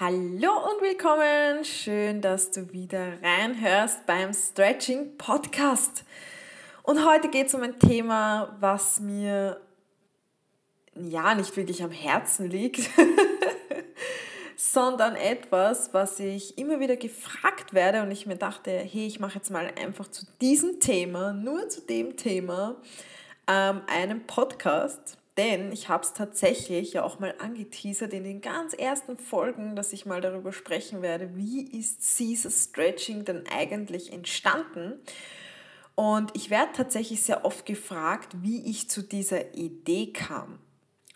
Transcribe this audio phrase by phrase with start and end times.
[0.00, 1.64] Hallo und willkommen.
[1.64, 6.04] Schön, dass du wieder reinhörst beim Stretching Podcast.
[6.84, 9.60] Und heute geht es um ein Thema, was mir
[10.94, 12.88] ja nicht wirklich am Herzen liegt,
[14.56, 19.34] sondern etwas, was ich immer wieder gefragt werde und ich mir dachte, hey, ich mache
[19.38, 22.76] jetzt mal einfach zu diesem Thema, nur zu dem Thema,
[23.48, 28.74] ähm, einen Podcast denn ich habe es tatsächlich ja auch mal angeteasert in den ganz
[28.74, 34.98] ersten Folgen, dass ich mal darüber sprechen werde, wie ist Caesar Stretching denn eigentlich entstanden?
[35.94, 40.58] Und ich werde tatsächlich sehr oft gefragt, wie ich zu dieser Idee kam.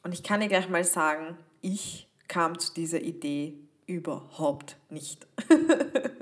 [0.05, 5.27] Und ich kann dir gleich mal sagen, ich kam zu dieser Idee überhaupt nicht.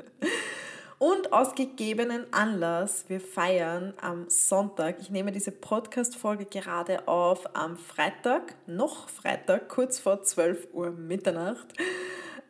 [1.00, 7.78] Und aus gegebenen Anlass, wir feiern am Sonntag, ich nehme diese Podcast-Folge gerade auf am
[7.78, 11.68] Freitag, noch Freitag, kurz vor 12 Uhr Mitternacht,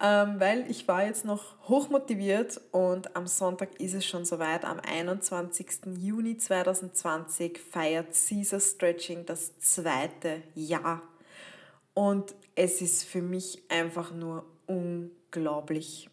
[0.03, 4.65] ähm, weil ich war jetzt noch hochmotiviert und am Sonntag ist es schon soweit.
[4.65, 5.87] Am 21.
[6.01, 11.03] Juni 2020 feiert Caesar Stretching das zweite Jahr.
[11.95, 16.11] Und es ist für mich einfach nur unglaublich.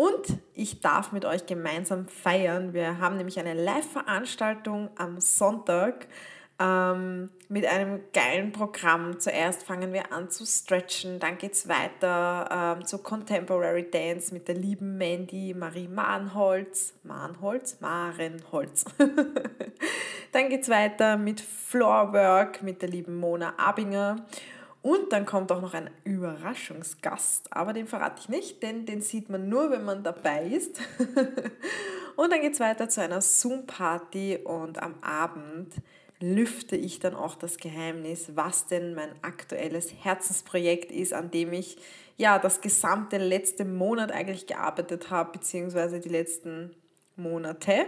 [0.00, 2.72] Und ich darf mit euch gemeinsam feiern.
[2.72, 6.06] Wir haben nämlich eine Live-Veranstaltung am Sonntag
[6.60, 9.18] ähm, mit einem geilen Programm.
[9.18, 14.46] Zuerst fangen wir an zu stretchen, dann geht es weiter ähm, zu Contemporary Dance mit
[14.46, 16.94] der lieben Mandy Marie Mahnholz.
[17.02, 17.80] Mahnholz?
[17.80, 18.84] Marenholz.
[20.32, 24.24] dann geht es weiter mit Floorwork mit der lieben Mona Abinger.
[24.88, 29.28] Und dann kommt auch noch ein Überraschungsgast, aber den verrate ich nicht, denn den sieht
[29.28, 30.80] man nur, wenn man dabei ist.
[32.16, 35.74] und dann geht es weiter zu einer Zoom-Party und am Abend
[36.20, 41.76] lüfte ich dann auch das Geheimnis, was denn mein aktuelles Herzensprojekt ist, an dem ich
[42.16, 46.74] ja das gesamte letzte Monat eigentlich gearbeitet habe, beziehungsweise die letzten
[47.14, 47.84] Monate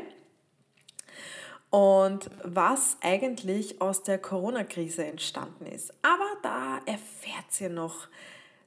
[1.70, 5.92] und was eigentlich aus der Corona-Krise entstanden ist.
[6.02, 8.08] Aber da erfährt ihr noch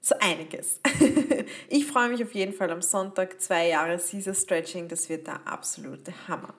[0.02, 0.80] so einiges.
[1.69, 5.46] ich freue mich auf jeden Fall am Sonntag, zwei Jahre Caesar Stretching, das wird der
[5.47, 6.53] absolute Hammer.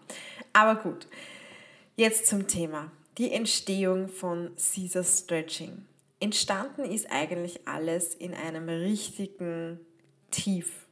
[0.53, 1.07] Aber gut,
[1.97, 2.91] jetzt zum Thema.
[3.19, 5.87] Die Entstehung von Caesar Stretching.
[6.21, 9.79] Entstanden ist eigentlich alles in einem richtigen
[10.31, 10.87] Tief.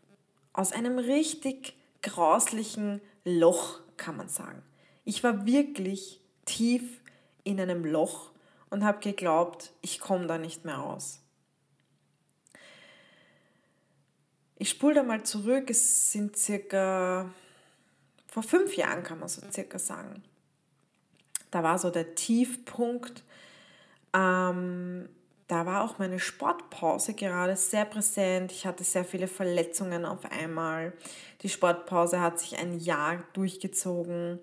[0.53, 4.63] Aus einem richtig grauslichen Loch, kann man sagen.
[5.05, 7.01] Ich war wirklich tief
[7.45, 8.31] in einem Loch
[8.71, 11.21] und habe geglaubt, ich komme da nicht mehr raus.
[14.57, 17.29] Ich spule da mal zurück, es sind circa,
[18.29, 20.23] vor fünf Jahren kann man so circa sagen.
[21.51, 23.25] Da war so der Tiefpunkt.
[24.15, 25.09] Ähm,
[25.49, 28.53] da war auch meine Sportpause gerade sehr präsent.
[28.53, 30.93] Ich hatte sehr viele Verletzungen auf einmal.
[31.43, 34.39] Die Sportpause hat sich ein Jahr durchgezogen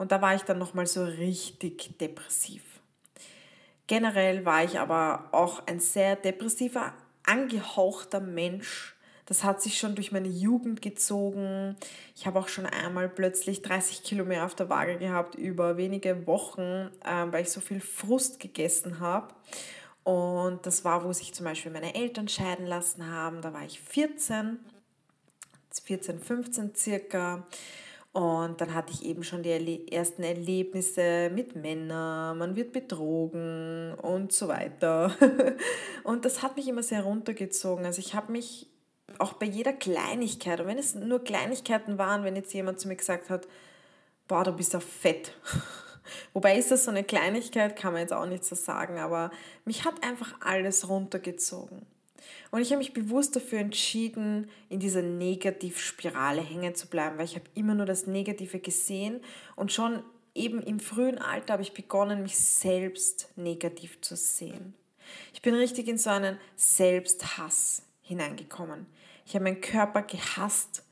[0.00, 2.62] und da war ich dann nochmal so richtig depressiv.
[3.86, 6.94] Generell war ich aber auch ein sehr depressiver,
[7.26, 8.96] angehauchter Mensch.
[9.26, 11.76] Das hat sich schon durch meine Jugend gezogen.
[12.16, 16.26] Ich habe auch schon einmal plötzlich 30 Kilo mehr auf der Waage gehabt über wenige
[16.26, 16.62] Wochen,
[17.04, 19.34] äh, weil ich so viel Frust gegessen habe.
[20.02, 23.42] Und das war, wo sich zum Beispiel meine Eltern scheiden lassen haben.
[23.42, 24.60] Da war ich 14,
[25.84, 27.46] 14, 15 circa.
[28.12, 34.32] Und dann hatte ich eben schon die ersten Erlebnisse mit Männern, man wird betrogen und
[34.32, 35.14] so weiter.
[36.02, 37.84] Und das hat mich immer sehr runtergezogen.
[37.86, 38.66] Also ich habe mich
[39.18, 42.96] auch bei jeder Kleinigkeit, und wenn es nur Kleinigkeiten waren, wenn jetzt jemand zu mir
[42.96, 43.46] gesagt hat,
[44.26, 45.36] boah, du bist ja fett.
[46.32, 49.30] Wobei ist das so eine Kleinigkeit, kann man jetzt auch nicht so sagen, aber
[49.64, 51.86] mich hat einfach alles runtergezogen.
[52.50, 57.36] Und ich habe mich bewusst dafür entschieden, in dieser Negativspirale hängen zu bleiben, weil ich
[57.36, 59.20] habe immer nur das Negative gesehen
[59.56, 60.02] und schon
[60.34, 64.74] eben im frühen Alter habe ich begonnen, mich selbst negativ zu sehen.
[65.32, 68.86] Ich bin richtig in so einen Selbsthass hineingekommen.
[69.26, 70.84] Ich habe meinen Körper gehasst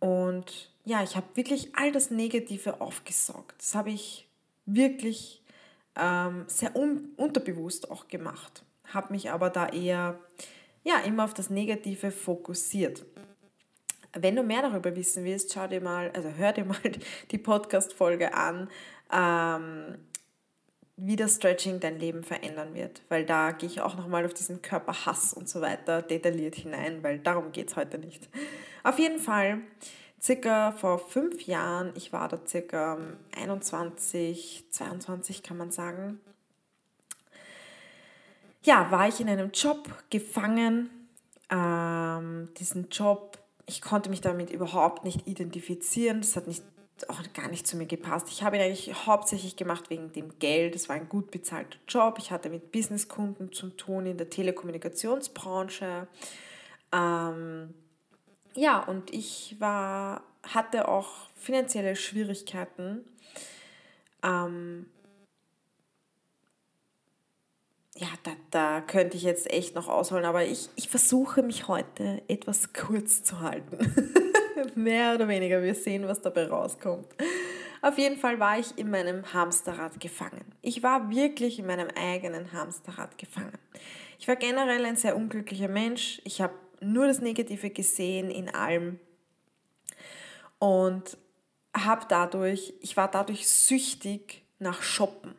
[0.00, 3.54] und ja, ich habe wirklich all das Negative aufgesaugt.
[3.58, 4.28] Das habe ich
[4.66, 5.42] wirklich
[5.96, 10.18] ähm, sehr un unterbewusst auch gemacht, habe mich aber da eher
[10.82, 13.04] ja, immer auf das Negative fokussiert.
[14.12, 16.78] Wenn du mehr darüber wissen willst, schau dir mal, also hör dir mal
[17.30, 18.68] die Podcast-Folge an,
[19.12, 19.98] ähm,
[20.96, 23.02] wie das Stretching dein Leben verändern wird.
[23.08, 27.18] Weil da gehe ich auch nochmal auf diesen Körperhass und so weiter detailliert hinein, weil
[27.20, 28.28] darum geht es heute nicht.
[28.82, 29.60] Auf jeden Fall,
[30.20, 32.98] circa vor fünf Jahren, ich war da circa
[33.36, 36.20] 21, 22 kann man sagen,
[38.62, 40.90] ja, war ich in einem Job gefangen,
[41.50, 46.20] ähm, diesen Job, ich konnte mich damit überhaupt nicht identifizieren.
[46.20, 46.62] Das hat nicht,
[47.08, 48.28] auch gar nicht zu mir gepasst.
[48.30, 50.76] Ich habe ihn eigentlich hauptsächlich gemacht wegen dem Geld.
[50.76, 52.16] Es war ein gut bezahlter Job.
[52.18, 56.06] Ich hatte mit Businesskunden zu tun in der Telekommunikationsbranche.
[56.92, 57.74] Ähm,
[58.54, 63.04] ja, und ich war, hatte auch finanzielle Schwierigkeiten.
[64.22, 64.86] Ähm,
[68.00, 72.22] ja, da, da könnte ich jetzt echt noch ausholen, aber ich, ich versuche mich heute
[72.28, 73.76] etwas kurz zu halten.
[74.74, 77.06] Mehr oder weniger, wir sehen, was dabei rauskommt.
[77.82, 80.44] Auf jeden Fall war ich in meinem Hamsterrad gefangen.
[80.62, 83.58] Ich war wirklich in meinem eigenen Hamsterrad gefangen.
[84.18, 86.22] Ich war generell ein sehr unglücklicher Mensch.
[86.24, 88.98] Ich habe nur das Negative gesehen in allem
[90.58, 91.18] und
[91.76, 95.34] habe dadurch, ich war dadurch süchtig nach Shoppen.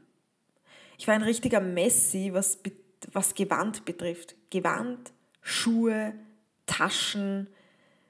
[1.01, 2.59] Ich war ein richtiger Messi, was,
[3.11, 4.35] was Gewand betrifft.
[4.51, 5.11] Gewand,
[5.41, 6.13] Schuhe,
[6.67, 7.47] Taschen,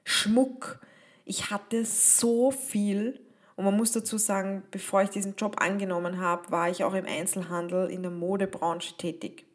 [0.04, 0.78] Schmuck.
[1.24, 3.18] Ich hatte so viel.
[3.56, 7.06] Und man muss dazu sagen, bevor ich diesen Job angenommen habe, war ich auch im
[7.06, 9.46] Einzelhandel in der Modebranche tätig.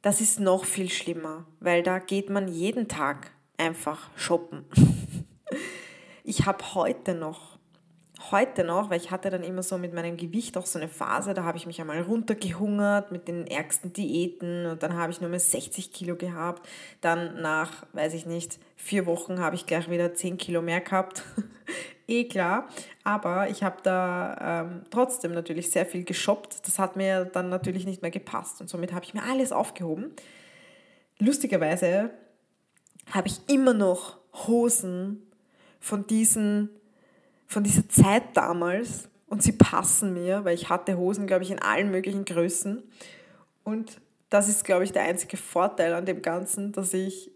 [0.00, 4.64] Das ist noch viel schlimmer, weil da geht man jeden Tag einfach shoppen.
[6.24, 7.51] Ich habe heute noch
[8.30, 11.34] heute noch, weil ich hatte dann immer so mit meinem Gewicht auch so eine Phase,
[11.34, 15.30] da habe ich mich einmal runtergehungert mit den ärgsten Diäten und dann habe ich nur
[15.30, 16.68] mehr 60 Kilo gehabt.
[17.00, 21.22] Dann nach, weiß ich nicht, vier Wochen habe ich gleich wieder 10 Kilo mehr gehabt.
[22.06, 22.68] eh klar,
[23.04, 26.66] aber ich habe da ähm, trotzdem natürlich sehr viel geshoppt.
[26.66, 30.12] Das hat mir dann natürlich nicht mehr gepasst und somit habe ich mir alles aufgehoben.
[31.18, 32.10] Lustigerweise
[33.10, 35.22] habe ich immer noch Hosen
[35.80, 36.70] von diesen
[37.52, 41.60] von dieser Zeit damals und sie passen mir, weil ich hatte Hosen, glaube ich, in
[41.60, 42.82] allen möglichen Größen.
[43.62, 44.00] Und
[44.30, 47.30] das ist, glaube ich, der einzige Vorteil an dem Ganzen, dass ich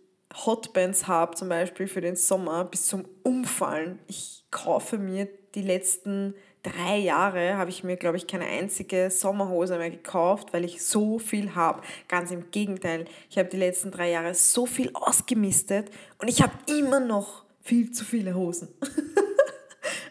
[0.44, 3.98] Hotbands habe, zum Beispiel für den Sommer bis zum Umfallen.
[4.08, 9.78] Ich kaufe mir die letzten drei Jahre, habe ich mir, glaube ich, keine einzige Sommerhose
[9.78, 11.82] mehr gekauft, weil ich so viel habe.
[12.08, 16.52] Ganz im Gegenteil, ich habe die letzten drei Jahre so viel ausgemistet und ich habe
[16.66, 18.68] immer noch viel zu viele Hosen.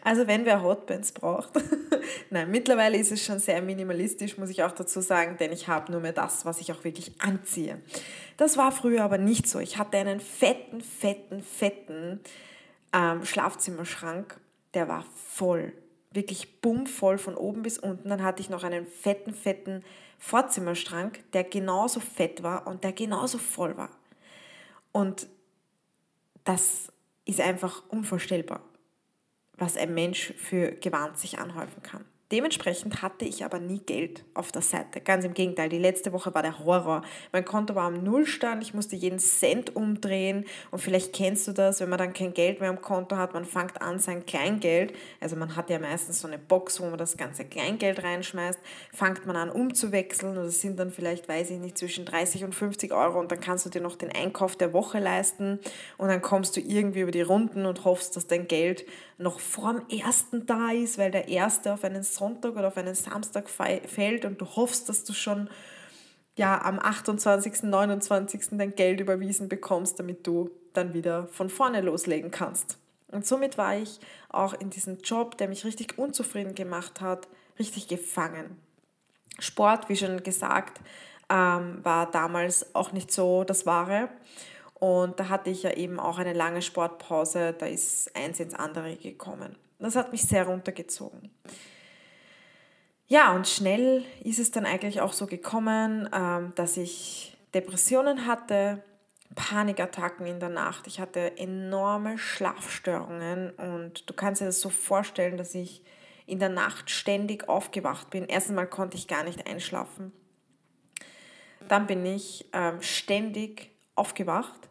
[0.05, 1.49] Also wenn wer Hotbands braucht.
[2.29, 5.91] Nein, mittlerweile ist es schon sehr minimalistisch, muss ich auch dazu sagen, denn ich habe
[5.91, 7.81] nur mehr das, was ich auch wirklich anziehe.
[8.37, 9.57] Das war früher aber nicht so.
[9.57, 12.19] Ich hatte einen fetten, fetten, fetten
[12.93, 14.39] ähm, Schlafzimmerschrank,
[14.75, 15.73] der war voll.
[16.11, 18.09] Wirklich bummvoll von oben bis unten.
[18.09, 19.83] Dann hatte ich noch einen fetten, fetten
[20.19, 23.89] Vorzimmerschrank, der genauso fett war und der genauso voll war.
[24.91, 25.25] Und
[26.43, 26.93] das
[27.25, 28.61] ist einfach unvorstellbar
[29.57, 32.05] was ein Mensch für Gewand sich anhäufen kann.
[32.31, 34.99] Dementsprechend hatte ich aber nie Geld auf der Seite.
[34.99, 37.03] Ganz im Gegenteil, die letzte Woche war der Horror.
[37.31, 41.81] Mein Konto war am Nullstand, ich musste jeden Cent umdrehen und vielleicht kennst du das,
[41.81, 45.35] wenn man dann kein Geld mehr am Konto hat, man fängt an sein Kleingeld, also
[45.35, 48.59] man hat ja meistens so eine Box, wo man das ganze Kleingeld reinschmeißt,
[48.91, 52.55] fängt man an umzuwechseln und das sind dann vielleicht, weiß ich nicht, zwischen 30 und
[52.55, 55.59] 50 Euro und dann kannst du dir noch den Einkauf der Woche leisten
[55.99, 58.83] und dann kommst du irgendwie über die Runden und hoffst, dass dein Geld
[59.17, 63.49] noch vorm ersten da ist, weil der erste auf einen Sonntag oder auf einen Samstag
[63.49, 65.49] fällt und du hoffst, dass du schon
[66.37, 68.57] ja, am 28., 29.
[68.57, 72.77] dein Geld überwiesen bekommst, damit du dann wieder von vorne loslegen kannst.
[73.07, 77.87] Und somit war ich auch in diesem Job, der mich richtig unzufrieden gemacht hat, richtig
[77.87, 78.57] gefangen.
[79.39, 80.81] Sport, wie schon gesagt,
[81.29, 84.09] ähm, war damals auch nicht so das Wahre.
[84.75, 88.95] Und da hatte ich ja eben auch eine lange Sportpause, da ist eins ins andere
[88.97, 89.55] gekommen.
[89.79, 91.31] Das hat mich sehr runtergezogen.
[93.07, 98.83] Ja, und schnell ist es dann eigentlich auch so gekommen, ähm, dass ich Depressionen hatte,
[99.35, 100.87] Panikattacken in der Nacht.
[100.87, 105.83] Ich hatte enorme Schlafstörungen und du kannst dir das so vorstellen, dass ich
[106.25, 108.25] in der Nacht ständig aufgewacht bin.
[108.25, 110.11] Erstens konnte ich gar nicht einschlafen.
[111.67, 114.69] Dann bin ich ähm, ständig aufgewacht,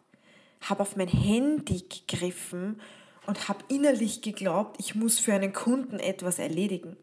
[0.61, 2.81] habe auf mein Handy gegriffen
[3.27, 6.97] und habe innerlich geglaubt, ich muss für einen Kunden etwas erledigen.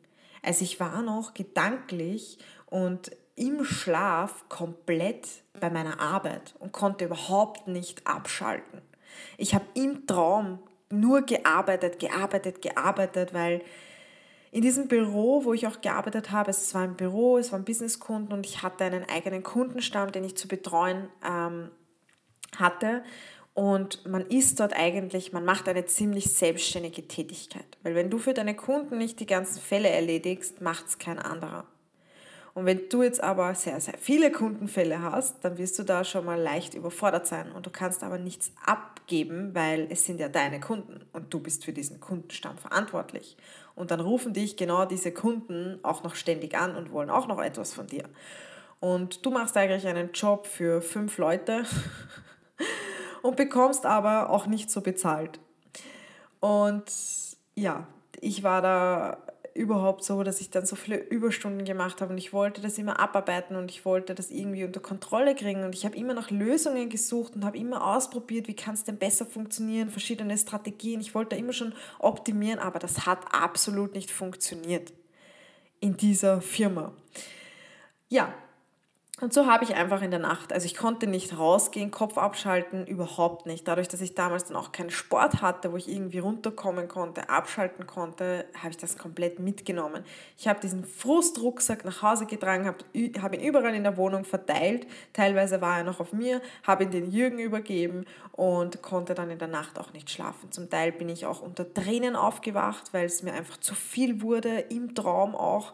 [0.43, 2.37] Also ich war noch gedanklich
[2.67, 5.27] und im Schlaf komplett
[5.59, 8.81] bei meiner Arbeit und konnte überhaupt nicht abschalten.
[9.37, 10.59] Ich habe im Traum
[10.89, 13.61] nur gearbeitet, gearbeitet, gearbeitet, weil
[14.51, 18.33] in diesem Büro, wo ich auch gearbeitet habe, es war ein Büro, es waren Businesskunden
[18.33, 21.71] und ich hatte einen eigenen Kundenstamm, den ich zu betreuen ähm,
[22.57, 23.03] hatte.
[23.53, 27.77] Und man ist dort eigentlich, man macht eine ziemlich selbstständige Tätigkeit.
[27.83, 31.65] Weil wenn du für deine Kunden nicht die ganzen Fälle erledigst, macht es kein anderer.
[32.53, 36.25] Und wenn du jetzt aber sehr, sehr viele Kundenfälle hast, dann wirst du da schon
[36.25, 37.51] mal leicht überfordert sein.
[37.51, 41.63] Und du kannst aber nichts abgeben, weil es sind ja deine Kunden und du bist
[41.63, 43.37] für diesen Kundenstamm verantwortlich.
[43.75, 47.41] Und dann rufen dich genau diese Kunden auch noch ständig an und wollen auch noch
[47.41, 48.03] etwas von dir.
[48.81, 51.63] Und du machst eigentlich einen Job für fünf Leute
[53.21, 55.39] und bekommst aber auch nicht so bezahlt.
[56.39, 56.85] Und
[57.55, 57.87] ja,
[58.19, 59.17] ich war da
[59.53, 62.99] überhaupt so, dass ich dann so viele Überstunden gemacht habe und ich wollte das immer
[62.99, 66.89] abarbeiten und ich wollte das irgendwie unter Kontrolle kriegen und ich habe immer nach Lösungen
[66.89, 71.01] gesucht und habe immer ausprobiert, wie kann es denn besser funktionieren, verschiedene Strategien.
[71.01, 74.93] Ich wollte immer schon optimieren, aber das hat absolut nicht funktioniert
[75.81, 76.93] in dieser Firma.
[78.07, 78.33] Ja,
[79.21, 82.87] und so habe ich einfach in der Nacht, also ich konnte nicht rausgehen, Kopf abschalten,
[82.87, 83.67] überhaupt nicht.
[83.67, 87.85] Dadurch, dass ich damals dann auch keinen Sport hatte, wo ich irgendwie runterkommen konnte, abschalten
[87.85, 90.03] konnte, habe ich das komplett mitgenommen.
[90.37, 92.79] Ich habe diesen Frustrucksack nach Hause getragen, habe,
[93.21, 94.87] habe ihn überall in der Wohnung verteilt.
[95.13, 99.37] Teilweise war er noch auf mir, habe ihn den Jürgen übergeben und konnte dann in
[99.37, 100.51] der Nacht auch nicht schlafen.
[100.51, 104.59] Zum Teil bin ich auch unter Tränen aufgewacht, weil es mir einfach zu viel wurde,
[104.69, 105.73] im Traum auch.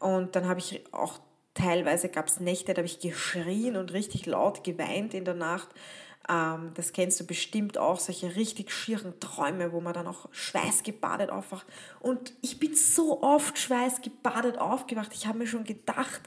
[0.00, 1.18] Und dann habe ich auch
[1.58, 5.68] Teilweise gab es Nächte, da habe ich geschrien und richtig laut geweint in der Nacht.
[6.28, 11.30] Ähm, das kennst du bestimmt auch, solche richtig schieren Träume, wo man dann auch schweißgebadet
[11.30, 11.66] aufwacht.
[11.98, 15.10] Und ich bin so oft schweißgebadet aufgewacht.
[15.12, 16.20] Ich habe mir schon gedacht,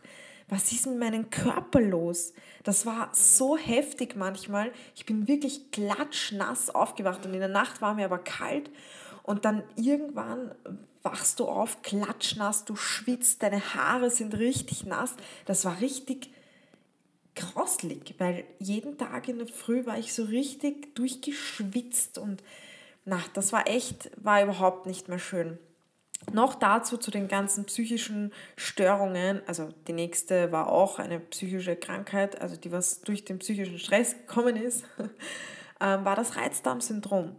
[0.50, 2.33] was ist mit meinem Körper los?
[2.65, 4.73] Das war so heftig manchmal.
[4.97, 8.69] Ich bin wirklich klatschnass aufgewacht und in der Nacht war mir aber kalt.
[9.24, 10.51] Und dann irgendwann
[11.04, 15.16] wachst du auf, klatschnass, du schwitzt, deine Haare sind richtig nass.
[15.46, 16.32] Das war richtig
[17.36, 22.44] grauslig, weil jeden Tag in der Früh war ich so richtig durchgeschwitzt und
[23.06, 25.58] na, das war echt, war überhaupt nicht mehr schön.
[26.32, 32.40] Noch dazu zu den ganzen psychischen Störungen, also die nächste war auch eine psychische Krankheit,
[32.40, 34.84] also die was durch den psychischen Stress gekommen ist,
[35.82, 37.36] ähm, war das Reizdarmsyndrom.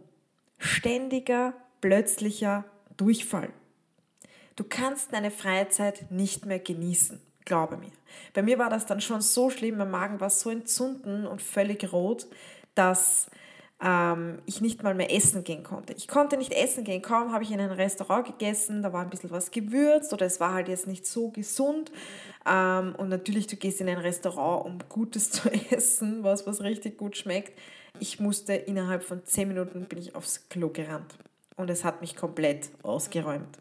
[0.57, 2.63] Ständiger, plötzlicher
[2.95, 3.49] Durchfall.
[4.55, 7.91] Du kannst deine Freizeit nicht mehr genießen, glaube mir.
[8.33, 11.91] Bei mir war das dann schon so schlimm, mein Magen war so entzünden und völlig
[11.91, 12.25] rot,
[12.73, 13.29] dass
[13.83, 15.91] ähm, ich nicht mal mehr essen gehen konnte.
[15.91, 19.09] Ich konnte nicht essen gehen, kaum habe ich in ein Restaurant gegessen, da war ein
[19.09, 21.91] bisschen was gewürzt oder es war halt jetzt nicht so gesund.
[22.45, 26.97] Ähm, und natürlich, du gehst in ein Restaurant, um Gutes zu essen, was, was richtig
[26.97, 27.59] gut schmeckt.
[27.99, 31.17] Ich musste innerhalb von 10 Minuten bin ich aufs Klo gerannt
[31.55, 33.57] und es hat mich komplett ausgeräumt.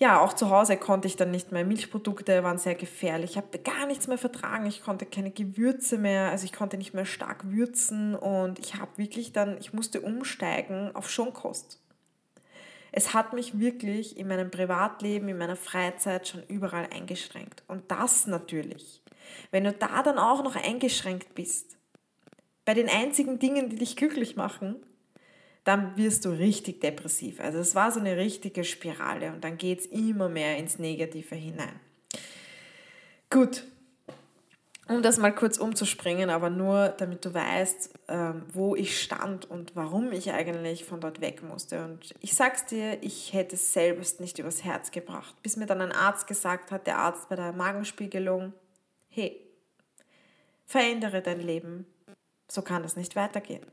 [0.00, 1.64] Ja, auch zu Hause konnte ich dann nicht mehr.
[1.64, 3.32] Milchprodukte waren sehr gefährlich.
[3.32, 4.64] Ich habe gar nichts mehr vertragen.
[4.66, 8.96] Ich konnte keine Gewürze mehr, also ich konnte nicht mehr stark würzen und ich habe
[8.96, 11.80] wirklich dann, ich musste umsteigen auf Schonkost.
[12.92, 17.64] Es hat mich wirklich in meinem Privatleben, in meiner Freizeit schon überall eingeschränkt.
[17.66, 19.02] Und das natürlich.
[19.50, 21.76] Wenn du da dann auch noch eingeschränkt bist,
[22.64, 24.76] bei den einzigen Dingen, die dich glücklich machen,
[25.68, 27.40] dann wirst du richtig depressiv.
[27.40, 31.34] Also es war so eine richtige Spirale und dann geht es immer mehr ins Negative
[31.34, 31.78] hinein.
[33.28, 33.64] Gut,
[34.88, 39.76] um das mal kurz umzuspringen, aber nur damit du weißt, ähm, wo ich stand und
[39.76, 41.84] warum ich eigentlich von dort weg musste.
[41.84, 45.82] Und ich sag's dir, ich hätte es selbst nicht übers Herz gebracht, bis mir dann
[45.82, 48.54] ein Arzt gesagt hat, der Arzt bei der Magenspiegelung,
[49.10, 49.38] hey,
[50.64, 51.84] verändere dein Leben,
[52.50, 53.66] so kann das nicht weitergehen.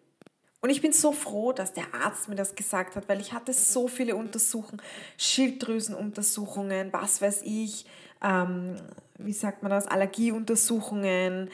[0.65, 3.53] Und ich bin so froh, dass der Arzt mir das gesagt hat, weil ich hatte
[3.53, 4.81] so viele Untersuchungen,
[5.15, 7.85] Schilddrüsenuntersuchungen, was weiß ich,
[8.23, 8.75] ähm,
[9.19, 11.51] wie sagt man das, Allergieuntersuchungen,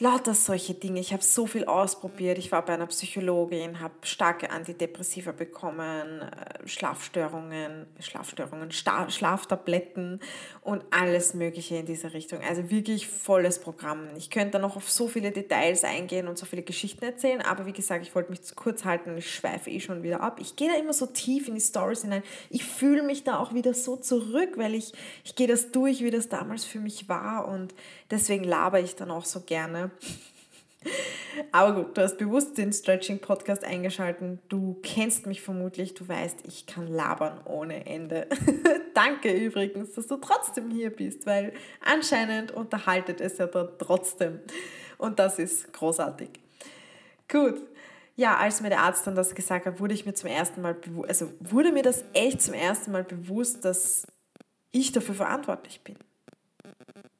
[0.00, 0.98] lauter solche Dinge.
[0.98, 2.38] Ich habe so viel ausprobiert.
[2.38, 10.20] Ich war bei einer Psychologin, habe starke Antidepressiva bekommen, äh, Schlafstörungen, Schlafstörungen, Schlaftabletten
[10.62, 12.40] und alles Mögliche in dieser Richtung.
[12.40, 14.08] Also wirklich volles Programm.
[14.16, 17.72] Ich könnte noch auf so viele Details eingehen und so viele Geschichten erzählen, aber wie
[17.72, 20.38] gesagt, ich wollte mich zu kurz halten und ich schweife eh schon wieder ab.
[20.40, 22.22] Ich gehe da immer so tief in die Stories hinein.
[22.48, 26.10] Ich fühle mich da auch wieder so zurück, weil ich, ich gehe das durch, wie
[26.10, 27.74] das damals für mich war und
[28.10, 29.90] deswegen laber ich dann auch so gerne.
[31.52, 34.40] Aber gut, du hast bewusst den Stretching-Podcast eingeschalten.
[34.48, 38.26] Du kennst mich vermutlich, du weißt, ich kann labern ohne Ende.
[38.94, 41.52] Danke übrigens, dass du trotzdem hier bist, weil
[41.84, 44.40] anscheinend unterhaltet es ja dort trotzdem.
[44.98, 46.30] Und das ist großartig.
[47.28, 47.60] Gut.
[48.16, 50.74] Ja, als mir der Arzt dann das gesagt hat, wurde ich mir zum ersten Mal
[50.74, 54.06] bewusst, also wurde mir das echt zum ersten Mal bewusst, dass
[54.72, 55.96] ich dafür verantwortlich bin.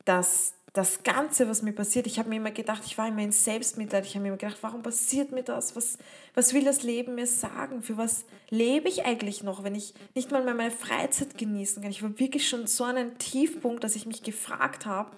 [0.05, 3.33] Dass das Ganze, was mir passiert, ich habe mir immer gedacht, ich war immer in
[3.33, 5.75] Selbstmitleid, ich habe mir immer gedacht, warum passiert mir das?
[5.75, 5.99] Was,
[6.35, 7.83] was will das Leben mir sagen?
[7.83, 11.91] Für was lebe ich eigentlich noch, wenn ich nicht mal mehr meine Freizeit genießen kann?
[11.91, 15.11] Ich war wirklich schon so an einem Tiefpunkt, dass ich mich gefragt habe,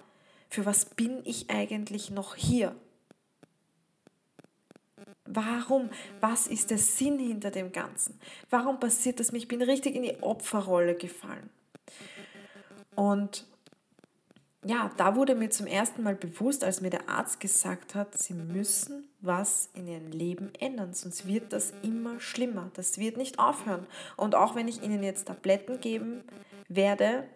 [0.49, 2.75] für was bin ich eigentlich noch hier?
[5.25, 5.89] Warum?
[6.19, 8.19] Was ist der Sinn hinter dem Ganzen?
[8.49, 9.37] Warum passiert das mir?
[9.37, 11.49] Ich bin richtig in die Opferrolle gefallen.
[12.95, 13.45] Und
[14.65, 18.33] ja, da wurde mir zum ersten Mal bewusst, als mir der Arzt gesagt hat, sie
[18.33, 22.71] müssen was in ihrem Leben ändern, sonst wird das immer schlimmer.
[22.73, 23.85] Das wird nicht aufhören.
[24.17, 26.23] Und auch wenn ich ihnen jetzt Tabletten geben
[26.67, 27.27] werde,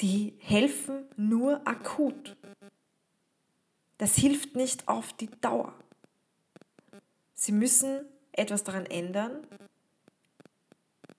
[0.00, 2.36] die helfen nur akut.
[3.98, 5.74] Das hilft nicht auf die Dauer.
[7.34, 9.46] Sie müssen etwas daran ändern.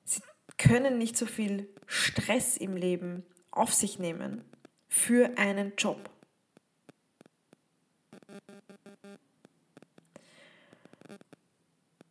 [0.03, 0.21] Sie
[0.57, 3.25] können nicht so viel Stress im Leben
[3.57, 4.43] auf sich nehmen
[4.87, 6.09] für einen Job.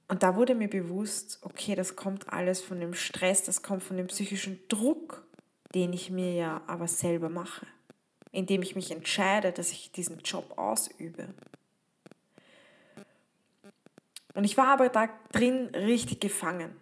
[0.09, 3.97] Und da wurde mir bewusst, okay, das kommt alles von dem Stress, das kommt von
[3.97, 5.27] dem psychischen Druck,
[5.75, 7.67] den ich mir ja aber selber mache,
[8.31, 11.35] indem ich mich entscheide, dass ich diesen Job ausübe.
[14.35, 16.77] Und ich war aber da drin richtig gefangen.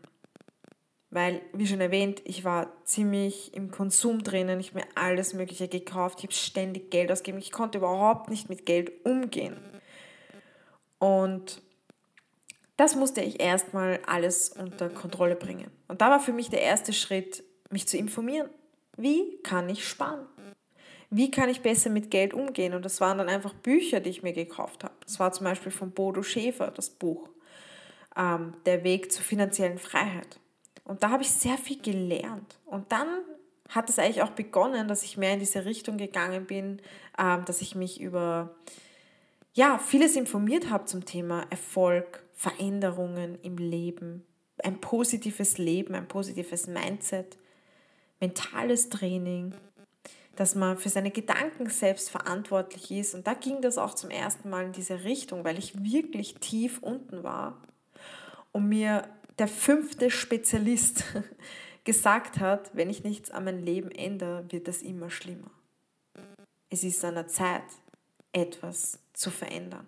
[1.14, 4.58] Weil, wie schon erwähnt, ich war ziemlich im Konsum drinnen.
[4.58, 6.18] Ich habe mir alles Mögliche gekauft.
[6.18, 7.38] Ich habe ständig Geld ausgegeben.
[7.38, 9.56] Ich konnte überhaupt nicht mit Geld umgehen.
[10.98, 11.62] Und
[12.76, 15.70] das musste ich erstmal alles unter Kontrolle bringen.
[15.86, 18.48] Und da war für mich der erste Schritt, mich zu informieren.
[18.96, 20.26] Wie kann ich sparen?
[21.10, 22.74] Wie kann ich besser mit Geld umgehen?
[22.74, 24.94] Und das waren dann einfach Bücher, die ich mir gekauft habe.
[25.04, 27.28] Das war zum Beispiel von Bodo Schäfer, das Buch
[28.16, 30.40] ähm, Der Weg zur finanziellen Freiheit.
[30.84, 32.58] Und da habe ich sehr viel gelernt.
[32.66, 33.08] Und dann
[33.68, 36.82] hat es eigentlich auch begonnen, dass ich mehr in diese Richtung gegangen bin,
[37.18, 38.54] ähm, dass ich mich über
[39.54, 44.24] ja, vieles informiert habe zum Thema Erfolg, Veränderungen im Leben,
[44.62, 47.38] ein positives Leben, ein positives Mindset,
[48.20, 49.54] mentales Training,
[50.34, 53.14] dass man für seine Gedanken selbst verantwortlich ist.
[53.14, 56.80] Und da ging das auch zum ersten Mal in diese Richtung, weil ich wirklich tief
[56.82, 57.62] unten war
[58.50, 61.04] und mir der fünfte Spezialist
[61.84, 65.50] gesagt hat, wenn ich nichts an meinem Leben ändere, wird das immer schlimmer.
[66.70, 67.62] Es ist an der Zeit,
[68.32, 69.86] etwas zu verändern.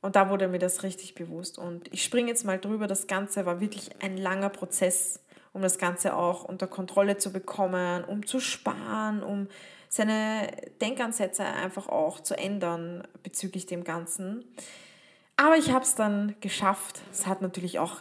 [0.00, 1.58] Und da wurde mir das richtig bewusst.
[1.58, 2.86] Und ich springe jetzt mal drüber.
[2.86, 5.20] Das Ganze war wirklich ein langer Prozess,
[5.52, 9.48] um das Ganze auch unter Kontrolle zu bekommen, um zu sparen, um
[9.88, 10.48] seine
[10.80, 14.44] Denkansätze einfach auch zu ändern bezüglich dem Ganzen.
[15.36, 17.02] Aber ich habe es dann geschafft.
[17.12, 18.00] Es hat natürlich auch,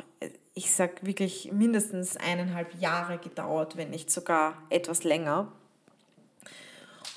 [0.53, 5.51] ich sag wirklich mindestens eineinhalb Jahre gedauert, wenn nicht sogar etwas länger.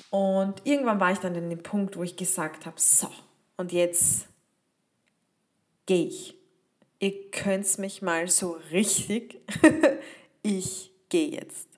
[0.09, 3.09] Und irgendwann war ich dann in dem Punkt, wo ich gesagt habe, so,
[3.57, 4.27] und jetzt
[5.85, 6.35] gehe ich.
[6.99, 9.39] Ihr könnt mich mal so richtig.
[10.41, 11.68] ich gehe jetzt.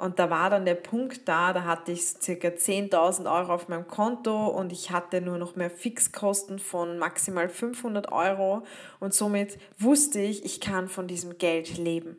[0.00, 3.86] Und da war dann der Punkt da, da hatte ich circa 10.000 Euro auf meinem
[3.86, 8.62] Konto und ich hatte nur noch mehr Fixkosten von maximal 500 Euro
[8.98, 12.16] und somit wusste ich, ich kann von diesem Geld leben.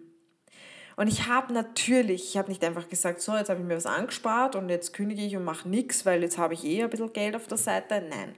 [0.95, 3.87] Und ich habe natürlich, ich habe nicht einfach gesagt, so, jetzt habe ich mir was
[3.87, 7.11] angespart und jetzt kündige ich und mache nichts, weil jetzt habe ich eh ein bisschen
[7.13, 7.95] Geld auf der Seite.
[8.07, 8.35] Nein.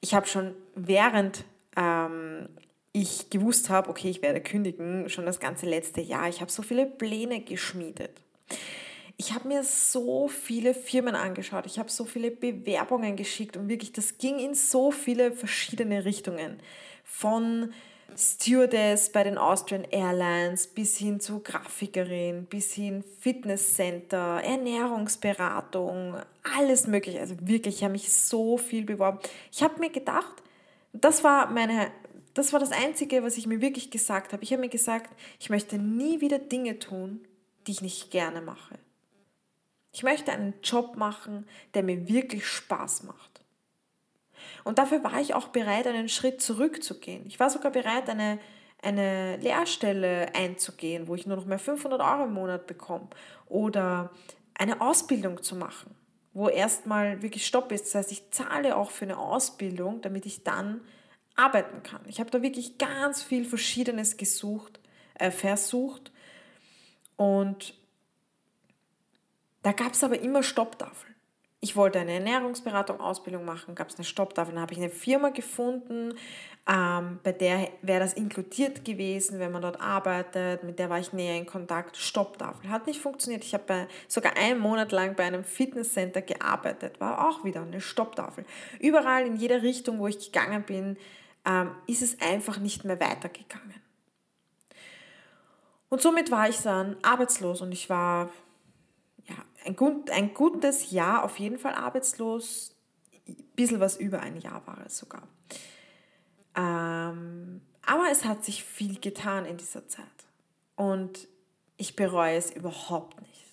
[0.00, 1.44] Ich habe schon während
[1.76, 2.48] ähm,
[2.90, 6.62] ich gewusst habe, okay, ich werde kündigen, schon das ganze letzte Jahr, ich habe so
[6.62, 8.20] viele Pläne geschmiedet.
[9.20, 13.92] Ich habe mir so viele Firmen angeschaut, ich habe so viele Bewerbungen geschickt und wirklich,
[13.92, 16.60] das ging in so viele verschiedene Richtungen.
[17.02, 17.72] Von
[18.16, 26.14] Stewardess bei den Austrian Airlines bis hin zu Grafikerin, bis hin Fitnesscenter, Ernährungsberatung,
[26.56, 27.18] alles mögliche.
[27.18, 29.18] Also wirklich, ich habe mich so viel beworben.
[29.50, 30.44] Ich habe mir gedacht,
[30.92, 31.90] das war meine,
[32.34, 34.44] das war das Einzige, was ich mir wirklich gesagt habe.
[34.44, 37.26] Ich habe mir gesagt, ich möchte nie wieder Dinge tun,
[37.66, 38.78] die ich nicht gerne mache.
[39.92, 43.38] Ich möchte einen Job machen, der mir wirklich Spaß macht.
[44.64, 47.26] Und dafür war ich auch bereit, einen Schritt zurückzugehen.
[47.26, 48.38] Ich war sogar bereit, eine,
[48.82, 53.08] eine Lehrstelle einzugehen, wo ich nur noch mehr 500 Euro im Monat bekomme.
[53.46, 54.10] Oder
[54.54, 55.94] eine Ausbildung zu machen,
[56.34, 57.86] wo erstmal wirklich Stopp ist.
[57.86, 60.82] Das heißt, ich zahle auch für eine Ausbildung, damit ich dann
[61.34, 62.00] arbeiten kann.
[62.06, 64.80] Ich habe da wirklich ganz viel Verschiedenes gesucht,
[65.14, 66.10] äh, versucht
[67.16, 67.74] und
[69.62, 71.14] da gab es aber immer Stopptafeln.
[71.60, 75.30] ich wollte eine Ernährungsberatung, Ausbildung machen, gab es eine Stopptafel, dann habe ich eine Firma
[75.30, 76.14] gefunden,
[76.68, 81.14] ähm, bei der wäre das inkludiert gewesen, wenn man dort arbeitet, mit der war ich
[81.14, 81.96] näher in Kontakt.
[81.96, 83.42] Stopptafel hat nicht funktioniert.
[83.42, 88.44] Ich habe sogar einen Monat lang bei einem Fitnesscenter gearbeitet, war auch wieder eine Stopptafel.
[88.80, 90.98] Überall in jeder Richtung, wo ich gegangen bin,
[91.46, 93.74] ähm, ist es einfach nicht mehr weitergegangen.
[95.88, 98.28] Und somit war ich dann arbeitslos und ich war
[99.68, 102.74] ein, gut, ein gutes Jahr auf jeden Fall arbeitslos.
[103.26, 105.28] Ein bisschen was über ein Jahr war es sogar.
[106.56, 110.06] Ähm, aber es hat sich viel getan in dieser Zeit.
[110.74, 111.28] Und
[111.76, 113.44] ich bereue es überhaupt nicht.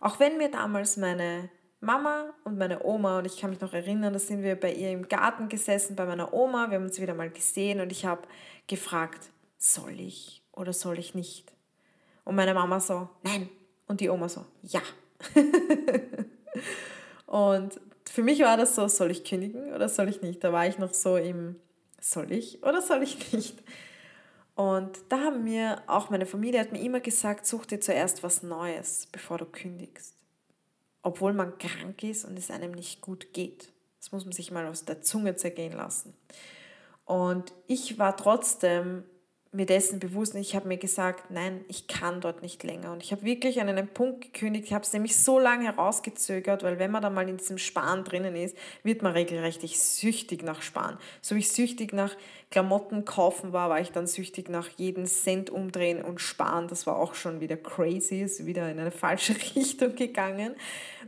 [0.00, 1.48] Auch wenn mir damals meine
[1.80, 4.90] Mama und meine Oma, und ich kann mich noch erinnern, da sind wir bei ihr
[4.90, 8.22] im Garten gesessen, bei meiner Oma, wir haben uns wieder mal gesehen und ich habe
[8.66, 11.52] gefragt, soll ich oder soll ich nicht?
[12.24, 13.48] Und meine Mama so, nein.
[13.86, 14.80] Und die Oma so, ja.
[17.26, 20.44] und für mich war das so, soll ich kündigen oder soll ich nicht?
[20.44, 21.56] Da war ich noch so im,
[22.00, 23.62] soll ich oder soll ich nicht?
[24.54, 28.42] Und da haben mir auch meine Familie hat mir immer gesagt, such dir zuerst was
[28.42, 30.14] Neues, bevor du kündigst.
[31.02, 33.72] Obwohl man krank ist und es einem nicht gut geht.
[33.98, 36.14] Das muss man sich mal aus der Zunge zergehen lassen.
[37.04, 39.04] Und ich war trotzdem
[39.54, 42.90] mir dessen bewusst und ich habe mir gesagt, nein, ich kann dort nicht länger.
[42.90, 46.62] Und ich habe wirklich an einen Punkt gekündigt, ich habe es nämlich so lange herausgezögert,
[46.62, 50.62] weil wenn man dann mal in diesem Sparen drinnen ist, wird man regelrecht süchtig nach
[50.62, 50.96] Sparen.
[51.20, 52.16] So wie ich süchtig nach
[52.52, 56.68] Klamotten kaufen war, war ich dann süchtig nach jeden Cent umdrehen und sparen.
[56.68, 60.54] Das war auch schon wieder crazy, ist wieder in eine falsche Richtung gegangen.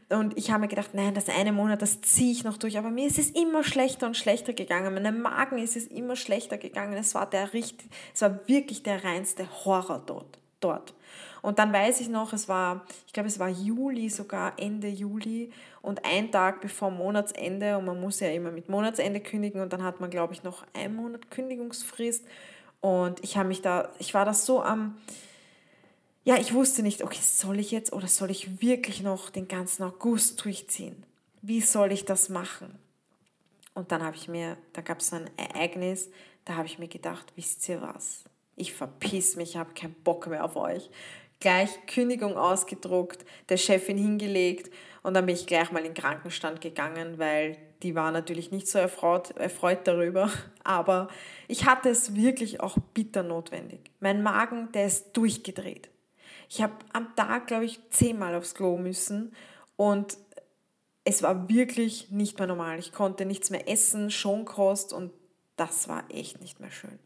[0.09, 2.79] Und ich habe mir gedacht, nein, das eine Monat, das ziehe ich noch durch.
[2.79, 4.93] Aber mir ist es immer schlechter und schlechter gegangen.
[4.95, 6.95] Meinem Magen ist es immer schlechter gegangen.
[6.95, 10.39] Es war der richtig, es war wirklich der reinste Horror dort.
[10.61, 10.95] dort.
[11.43, 15.53] Und dann weiß ich noch, es war, ich glaube, es war Juli, sogar Ende Juli
[15.83, 19.83] und ein Tag bevor Monatsende und man muss ja immer mit Monatsende kündigen und dann
[19.83, 22.25] hat man, glaube ich, noch einen Monat Kündigungsfrist
[22.81, 24.97] und ich habe mich da, ich war da so am,
[26.25, 29.83] ja, ich wusste nicht, okay, soll ich jetzt oder soll ich wirklich noch den ganzen
[29.83, 31.03] August durchziehen?
[31.43, 32.79] Wie soll ich das machen?
[33.75, 36.09] Und dann habe ich mir, da gab es ein Ereignis,
[36.45, 38.25] da habe ich mir gedacht, wisst ihr was?
[38.57, 40.91] Ich verpiss mich, ich habe keinen Bock mehr auf euch.
[41.41, 46.61] Gleich Kündigung ausgedruckt, der Chefin hingelegt und dann bin ich gleich mal in den Krankenstand
[46.61, 50.31] gegangen, weil die war natürlich nicht so erfreut, erfreut darüber.
[50.65, 51.09] Aber
[51.49, 53.91] ich hatte es wirklich auch bitter notwendig.
[54.01, 55.91] Mein Magen, der ist durchgedreht.
[56.49, 59.35] Ich habe am Tag, glaube ich, zehnmal aufs Klo müssen
[59.77, 60.17] und
[61.05, 62.79] es war wirklich nicht mehr normal.
[62.79, 65.11] Ich konnte nichts mehr essen, Schonkost und
[65.57, 66.99] das war echt nicht mehr schön.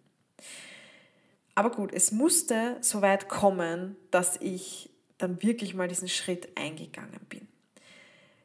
[1.54, 7.20] Aber gut, es musste so weit kommen, dass ich dann wirklich mal diesen Schritt eingegangen
[7.28, 7.48] bin.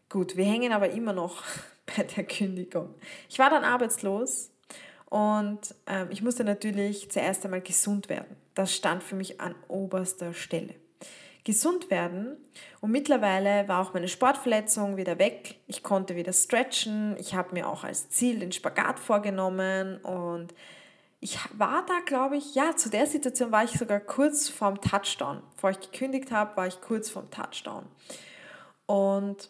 [0.10, 1.44] Gut, wir hängen aber immer noch
[1.86, 2.96] bei der Kündigung.
[3.30, 4.52] Ich war dann arbeitslos
[5.06, 8.36] und äh, ich musste natürlich zuerst einmal gesund werden.
[8.56, 10.76] Das stand für mich an oberster Stelle
[11.44, 12.38] gesund werden.
[12.80, 15.56] Und mittlerweile war auch meine Sportverletzung wieder weg.
[15.68, 17.16] Ich konnte wieder stretchen.
[17.18, 20.54] Ich habe mir auch als Ziel den Spagat vorgenommen und
[21.20, 25.42] ich war da, glaube ich, ja, zu der Situation war ich sogar kurz vorm Touchdown.
[25.56, 27.86] Bevor ich gekündigt habe, war ich kurz vorm Touchdown.
[28.88, 29.50] Und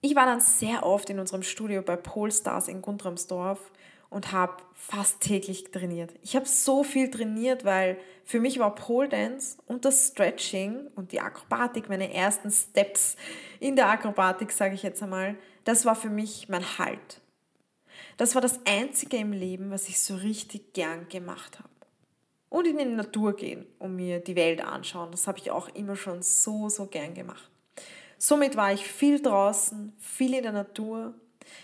[0.00, 3.60] ich war dann sehr oft in unserem Studio bei Polestars in Guntramsdorf
[4.08, 6.14] und habe fast täglich trainiert.
[6.22, 11.12] Ich habe so viel trainiert, weil für mich war Pole Dance und das Stretching und
[11.12, 13.16] die Akrobatik, meine ersten Steps
[13.60, 17.20] in der Akrobatik, sage ich jetzt einmal, das war für mich mein Halt.
[18.16, 21.68] Das war das Einzige im Leben, was ich so richtig gern gemacht habe.
[22.48, 25.96] Und in die Natur gehen und mir die Welt anschauen, das habe ich auch immer
[25.96, 27.50] schon so, so gern gemacht.
[28.18, 31.14] Somit war ich viel draußen, viel in der Natur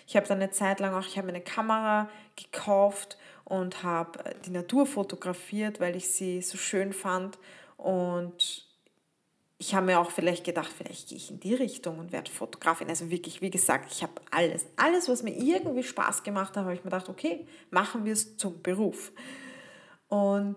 [0.06, 3.18] ich habe dann eine Zeit lang auch, ich habe eine Kamera gekauft
[3.48, 7.38] und habe äh, die Natur fotografiert, weil ich sie so schön fand.
[7.78, 8.66] Und
[9.56, 12.88] ich habe mir auch vielleicht gedacht, vielleicht gehe ich in die Richtung und werde Fotografin.
[12.88, 16.74] Also wirklich, wie gesagt, ich habe alles, alles, was mir irgendwie Spaß gemacht hat, habe
[16.74, 19.12] ich mir gedacht, okay, machen wir es zum Beruf.
[20.08, 20.56] Und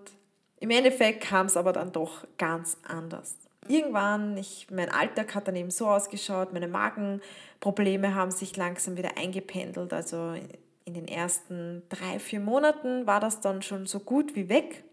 [0.60, 3.36] im Endeffekt kam es aber dann doch ganz anders
[3.68, 9.16] irgendwann, ich, mein Alltag hat dann eben so ausgeschaut, meine Magenprobleme haben sich langsam wieder
[9.16, 9.92] eingependelt.
[9.92, 10.34] Also
[10.84, 14.84] in den ersten drei, vier Monaten war das dann schon so gut wie weg.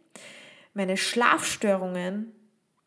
[0.74, 2.34] Meine Schlafstörungen,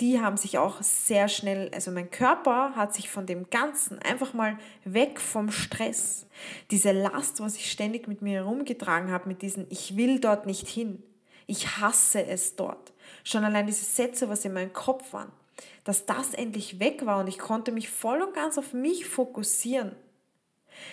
[0.01, 4.35] die haben sich auch sehr schnell, also mein Körper hat sich von dem Ganzen einfach
[4.35, 6.27] mal weg vom Stress,
[6.71, 10.67] diese Last, was ich ständig mit mir herumgetragen habe, mit diesen, ich will dort nicht
[10.67, 11.03] hin,
[11.47, 12.93] ich hasse es dort.
[13.25, 15.31] Schon allein diese Sätze, was in meinem Kopf waren,
[15.85, 19.95] dass das endlich weg war und ich konnte mich voll und ganz auf mich fokussieren.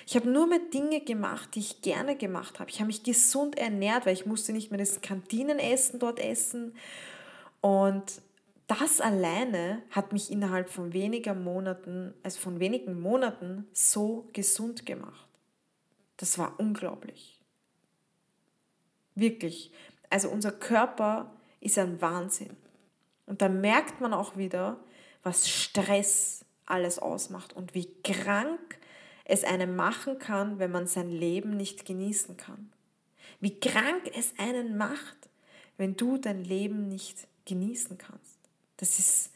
[0.06, 2.70] Ich habe nur mehr Dinge gemacht, die ich gerne gemacht habe.
[2.70, 6.76] Ich habe mich gesund ernährt, weil ich musste nicht mehr das Kantinenessen dort essen.
[7.62, 8.22] Und
[8.68, 15.28] das alleine hat mich innerhalb von weniger Monaten, also von wenigen Monaten, so gesund gemacht.
[16.18, 17.40] Das war unglaublich.
[19.16, 19.72] Wirklich.
[20.10, 22.56] Also unser Körper ist ein Wahnsinn.
[23.26, 24.78] Und da merkt man auch wieder,
[25.24, 28.79] was Stress alles ausmacht und wie krank
[29.30, 32.72] es einem machen kann, wenn man sein Leben nicht genießen kann.
[33.40, 35.30] Wie krank es einen macht,
[35.78, 38.40] wenn du dein Leben nicht genießen kannst.
[38.78, 39.32] Das ist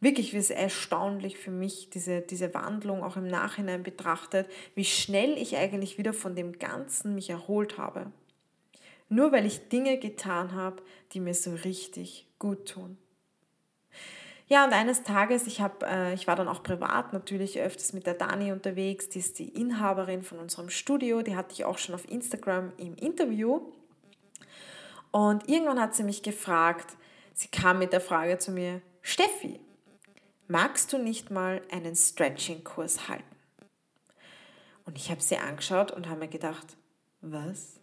[0.00, 5.98] wirklich erstaunlich für mich, diese, diese Wandlung auch im Nachhinein betrachtet, wie schnell ich eigentlich
[5.98, 8.10] wieder von dem Ganzen mich erholt habe.
[9.08, 12.96] Nur weil ich Dinge getan habe, die mir so richtig gut tun.
[14.48, 18.06] Ja, und eines Tages, ich, hab, äh, ich war dann auch privat natürlich öfters mit
[18.06, 21.96] der Dani unterwegs, die ist die Inhaberin von unserem Studio, die hatte ich auch schon
[21.96, 23.60] auf Instagram im Interview.
[25.10, 26.96] Und irgendwann hat sie mich gefragt,
[27.34, 29.58] sie kam mit der Frage zu mir, Steffi,
[30.46, 33.24] magst du nicht mal einen Stretching-Kurs halten?
[34.84, 36.76] Und ich habe sie angeschaut und habe mir gedacht,
[37.20, 37.80] was?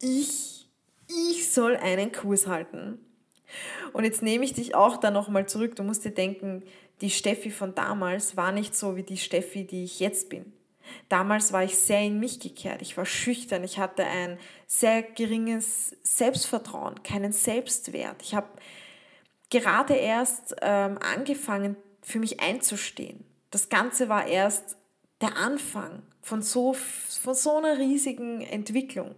[0.00, 0.66] Ich?
[1.08, 3.04] Ich soll einen Kurs halten?
[3.92, 5.76] Und jetzt nehme ich dich auch da nochmal zurück.
[5.76, 6.62] Du musst dir denken,
[7.00, 10.52] die Steffi von damals war nicht so wie die Steffi, die ich jetzt bin.
[11.08, 12.82] Damals war ich sehr in mich gekehrt.
[12.82, 13.62] Ich war schüchtern.
[13.64, 18.22] Ich hatte ein sehr geringes Selbstvertrauen, keinen Selbstwert.
[18.22, 18.48] Ich habe
[19.50, 23.24] gerade erst ähm, angefangen, für mich einzustehen.
[23.50, 24.76] Das Ganze war erst
[25.20, 29.14] der Anfang von so, von so einer riesigen Entwicklung.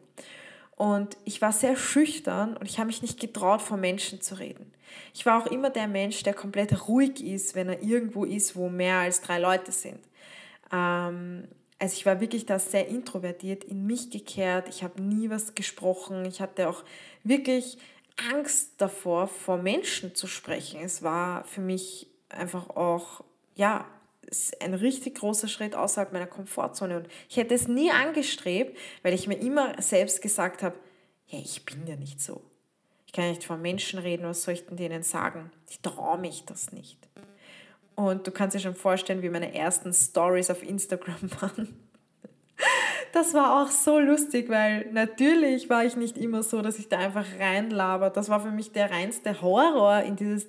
[0.81, 4.73] Und ich war sehr schüchtern und ich habe mich nicht getraut, vor Menschen zu reden.
[5.13, 8.71] Ich war auch immer der Mensch, der komplett ruhig ist, wenn er irgendwo ist, wo
[8.71, 9.99] mehr als drei Leute sind.
[10.73, 14.71] Ähm, also ich war wirklich da sehr introvertiert, in mich gekehrt.
[14.71, 16.25] Ich habe nie was gesprochen.
[16.25, 16.83] Ich hatte auch
[17.25, 17.77] wirklich
[18.33, 20.81] Angst davor, vor Menschen zu sprechen.
[20.83, 23.23] Es war für mich einfach auch,
[23.55, 23.85] ja,
[24.23, 26.97] ist ein richtig großer Schritt außerhalb meiner Komfortzone.
[26.99, 30.77] Und ich hätte es nie angestrebt, weil ich mir immer selbst gesagt habe,
[31.27, 32.43] ja, ich bin ja nicht so.
[33.07, 35.51] Ich kann nicht von Menschen reden, was soll ich denn denen sagen?
[35.69, 37.09] Ich traue mich das nicht.
[37.97, 41.77] Und du kannst dir schon vorstellen, wie meine ersten Stories auf Instagram waren.
[43.13, 46.99] Das war auch so lustig, weil natürlich war ich nicht immer so, dass ich da
[46.99, 48.11] einfach reinlaber.
[48.11, 50.47] Das war für mich der reinste Horror, in dieses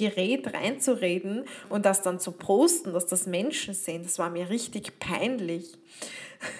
[0.00, 4.98] Gerät reinzureden und das dann zu posten, dass das Menschen sehen, das war mir richtig
[4.98, 5.78] peinlich.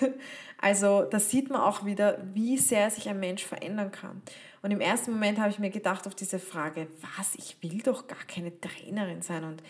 [0.62, 4.20] Also da sieht man auch wieder, wie sehr sich ein Mensch verändern kann.
[4.60, 8.06] Und im ersten Moment habe ich mir gedacht auf diese Frage, was, ich will doch
[8.06, 9.62] gar keine Trainerin sein und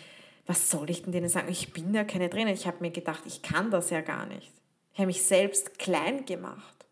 [0.46, 1.48] was soll ich denn denen sagen?
[1.48, 2.54] Ich bin ja keine Trainerin.
[2.54, 4.50] Ich habe mir gedacht, ich kann das ja gar nicht.
[4.92, 6.86] Ich habe mich selbst klein gemacht.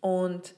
[0.00, 0.54] Und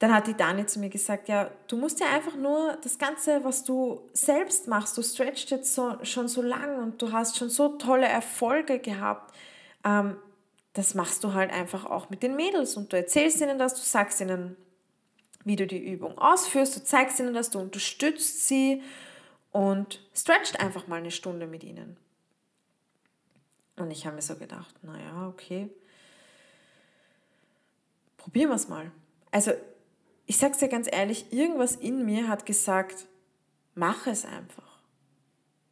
[0.00, 3.44] dann hat die Dani zu mir gesagt, ja, du musst ja einfach nur das Ganze,
[3.44, 7.50] was du selbst machst, du stretchst jetzt so, schon so lang und du hast schon
[7.50, 9.34] so tolle Erfolge gehabt,
[9.84, 10.16] ähm,
[10.72, 13.82] das machst du halt einfach auch mit den Mädels und du erzählst ihnen das, du
[13.82, 14.56] sagst ihnen,
[15.44, 18.82] wie du die Übung ausführst, du zeigst ihnen das, du unterstützt sie
[19.52, 21.98] und stretcht einfach mal eine Stunde mit ihnen.
[23.76, 25.68] Und ich habe mir so gedacht, naja, okay,
[28.16, 28.90] probieren wir es mal.
[29.30, 29.52] Also
[30.30, 33.08] ich sag's dir ganz ehrlich, irgendwas in mir hat gesagt,
[33.74, 34.78] mach es einfach.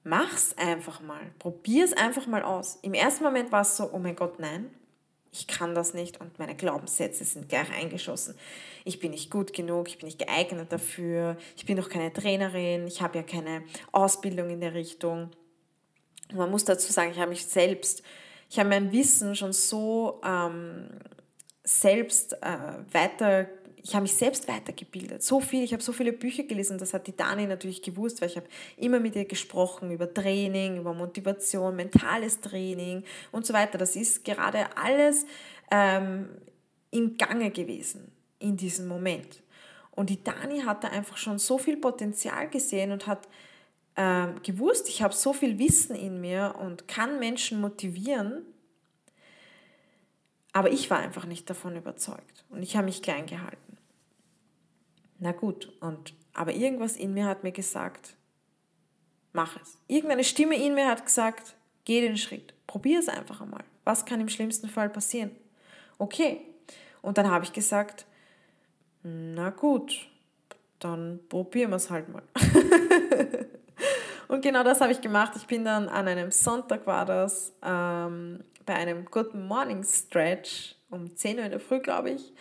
[0.03, 1.31] Mach's einfach mal.
[1.39, 2.77] Probier es einfach mal aus.
[2.83, 4.69] Im ersten Moment war es so, oh mein Gott, nein,
[5.31, 8.35] ich kann das nicht und meine Glaubenssätze sind gleich eingeschossen.
[8.85, 12.89] Ich bin nicht gut genug, ich bin nicht geeignet dafür, ich bin doch keine Trainerin,
[12.89, 15.31] ich habe ja keine Ausbildung in der Richtung.
[16.35, 18.03] Man muss dazu sagen, ich habe mich selbst,
[18.51, 20.89] ich habe mein Wissen schon so ähm,
[21.63, 23.47] selbst äh, weiter
[23.83, 25.23] ich habe mich selbst weitergebildet.
[25.23, 28.29] So viel, ich habe so viele Bücher gelesen, das hat die Dani natürlich gewusst, weil
[28.29, 33.79] ich habe immer mit ihr gesprochen über Training, über Motivation, mentales Training und so weiter.
[33.79, 35.27] Das ist gerade alles
[35.71, 36.29] ähm,
[36.91, 39.43] im Gange gewesen in diesem Moment.
[39.93, 43.29] Und die Dani hatte einfach schon so viel Potenzial gesehen und hat
[43.97, 48.43] ähm, gewusst, ich habe so viel Wissen in mir und kann Menschen motivieren,
[50.53, 53.68] aber ich war einfach nicht davon überzeugt und ich habe mich klein gehalten.
[55.19, 58.15] Na gut, und aber irgendwas in mir hat mir gesagt,
[59.33, 59.79] mach es.
[59.89, 63.65] Irgendeine Stimme in mir hat gesagt, geh den Schritt, probier es einfach einmal.
[63.85, 65.33] Was kann im schlimmsten Fall passieren?
[65.99, 66.43] Okay.
[67.03, 68.07] Und dann habe ich gesagt,
[69.03, 70.09] na gut,
[70.79, 72.23] dann probieren wir es halt mal.
[74.29, 75.33] Und genau das habe ich gemacht.
[75.37, 81.17] Ich bin dann an einem Sonntag war das, ähm, bei einem Good Morning Stretch um
[81.17, 82.35] 10 Uhr in der Früh, glaube ich,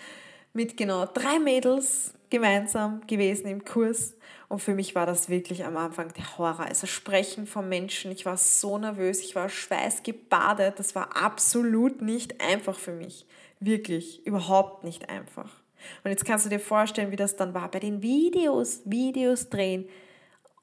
[0.57, 4.15] mit genau drei Mädels gemeinsam gewesen im Kurs.
[4.49, 6.65] Und für mich war das wirklich am Anfang der Horror.
[6.65, 10.79] Also Sprechen von Menschen, ich war so nervös, ich war schweißgebadet.
[10.79, 13.27] Das war absolut nicht einfach für mich.
[13.59, 15.61] Wirklich, überhaupt nicht einfach.
[16.03, 19.87] Und jetzt kannst du dir vorstellen, wie das dann war bei den Videos, Videos drehen.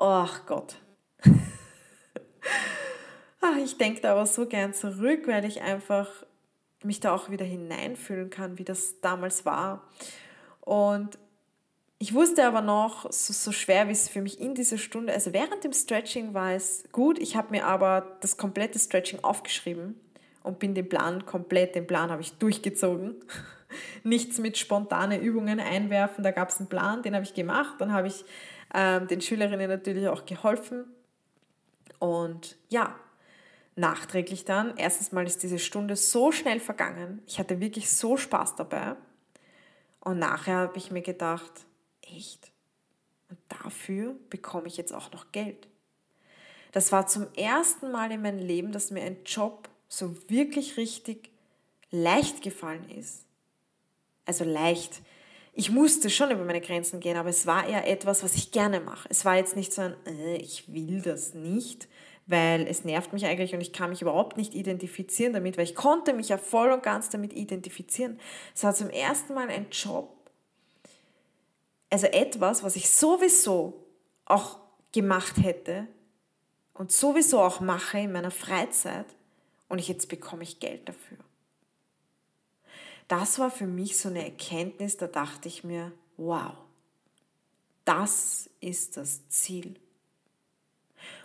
[0.00, 0.74] Ach Gott.
[3.40, 6.08] Ach, ich denke da aber so gern zurück, weil ich einfach
[6.84, 9.88] mich da auch wieder hineinfühlen kann, wie das damals war.
[10.60, 11.18] Und
[11.98, 15.32] ich wusste aber noch, so, so schwer wie es für mich in dieser Stunde, also
[15.32, 19.98] während dem Stretching war es gut, ich habe mir aber das komplette Stretching aufgeschrieben
[20.42, 23.14] und bin den Plan komplett, den Plan habe ich durchgezogen.
[24.02, 27.92] Nichts mit spontane Übungen einwerfen, da gab es einen Plan, den habe ich gemacht, dann
[27.92, 28.24] habe ich
[28.74, 30.84] ähm, den Schülerinnen natürlich auch geholfen.
[31.98, 32.94] Und ja,
[33.76, 38.56] nachträglich dann, erstens mal ist diese Stunde so schnell vergangen, ich hatte wirklich so Spaß
[38.56, 38.96] dabei.
[40.00, 41.66] Und nachher habe ich mir gedacht,
[42.02, 42.52] echt?
[43.30, 45.66] Und dafür bekomme ich jetzt auch noch Geld.
[46.72, 51.30] Das war zum ersten Mal in meinem Leben, dass mir ein Job so wirklich richtig
[51.90, 53.24] leicht gefallen ist.
[54.26, 55.00] Also leicht.
[55.52, 58.80] Ich musste schon über meine Grenzen gehen, aber es war eher etwas, was ich gerne
[58.80, 59.08] mache.
[59.08, 61.86] Es war jetzt nicht so ein, äh, ich will das nicht,
[62.26, 65.74] weil es nervt mich eigentlich und ich kann mich überhaupt nicht identifizieren damit, weil ich
[65.74, 68.18] konnte mich ja voll und ganz damit identifizieren.
[68.54, 70.10] Es war zum ersten Mal ein Job,
[71.90, 73.84] also etwas, was ich sowieso
[74.24, 74.58] auch
[74.92, 75.86] gemacht hätte
[76.72, 79.06] und sowieso auch mache in meiner Freizeit
[79.68, 81.18] und jetzt bekomme ich Geld dafür.
[83.08, 86.54] Das war für mich so eine Erkenntnis, da dachte ich mir, wow,
[87.84, 89.78] das ist das Ziel.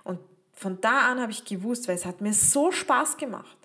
[0.03, 0.19] Und
[0.59, 3.57] von da an habe ich gewusst, weil es hat mir so Spaß gemacht.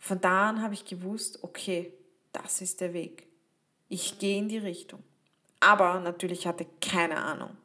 [0.00, 1.92] Von da an habe ich gewusst, okay,
[2.32, 3.28] das ist der Weg.
[3.88, 5.04] Ich gehe in die Richtung.
[5.60, 7.56] Aber natürlich hatte keine Ahnung.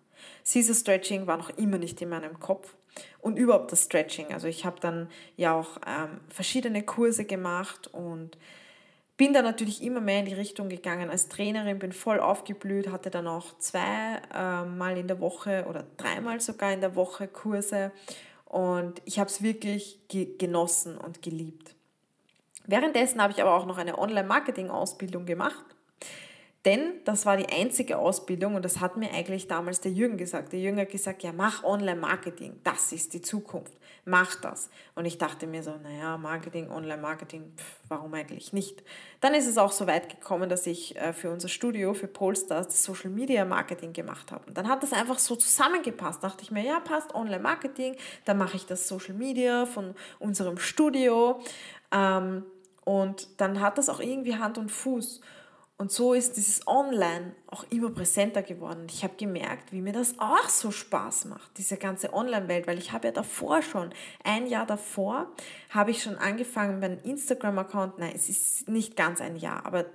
[0.47, 2.75] Caesar Stretching war noch immer nicht in meinem Kopf.
[3.21, 4.31] Und überhaupt das Stretching.
[4.31, 8.37] Also ich habe dann ja auch ähm, verschiedene Kurse gemacht und
[9.17, 11.09] bin dann natürlich immer mehr in die Richtung gegangen.
[11.09, 15.85] Als Trainerin, bin voll aufgeblüht, hatte dann auch zwei äh, Mal in der Woche oder
[15.97, 17.91] dreimal sogar in der Woche Kurse.
[18.45, 21.75] Und ich habe es wirklich ge genossen und geliebt.
[22.67, 25.65] Währenddessen habe ich aber auch noch eine Online-Marketing-Ausbildung gemacht.
[26.65, 30.51] Denn das war die einzige Ausbildung und das hat mir eigentlich damals der Jürgen gesagt.
[30.51, 34.69] Der Jürgen hat gesagt, ja, mach Online-Marketing, das ist die Zukunft, mach das.
[34.93, 37.51] Und ich dachte mir so, naja, Marketing, Online-Marketing,
[37.87, 38.83] warum eigentlich nicht?
[39.19, 42.67] Dann ist es auch so weit gekommen, dass ich äh, für unser Studio, für Polestars,
[42.67, 44.45] das Social-Media-Marketing gemacht habe.
[44.45, 46.23] Und dann hat das einfach so zusammengepasst.
[46.23, 51.41] Da dachte ich mir, ja, passt Online-Marketing, dann mache ich das Social-Media von unserem Studio.
[51.91, 52.45] Ähm,
[52.85, 55.21] und dann hat das auch irgendwie Hand und Fuß.
[55.77, 58.87] Und so ist dieses Online auch immer präsenter geworden.
[58.89, 62.93] Ich habe gemerkt, wie mir das auch so Spaß macht, diese ganze Online-Welt, weil ich
[62.93, 65.27] habe ja davor schon, ein Jahr davor,
[65.69, 69.85] habe ich schon angefangen, meinen Instagram-Account, nein, es ist nicht ganz ein Jahr, aber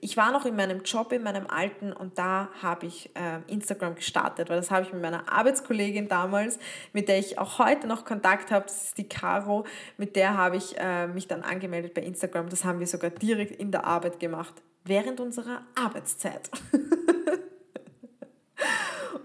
[0.00, 3.96] ich war noch in meinem Job, in meinem alten und da habe ich äh, Instagram
[3.96, 6.60] gestartet, weil das habe ich mit meiner Arbeitskollegin damals,
[6.92, 9.64] mit der ich auch heute noch Kontakt habe, das ist die Caro,
[9.96, 12.48] mit der habe ich äh, mich dann angemeldet bei Instagram.
[12.50, 16.50] Das haben wir sogar direkt in der Arbeit gemacht während unserer Arbeitszeit.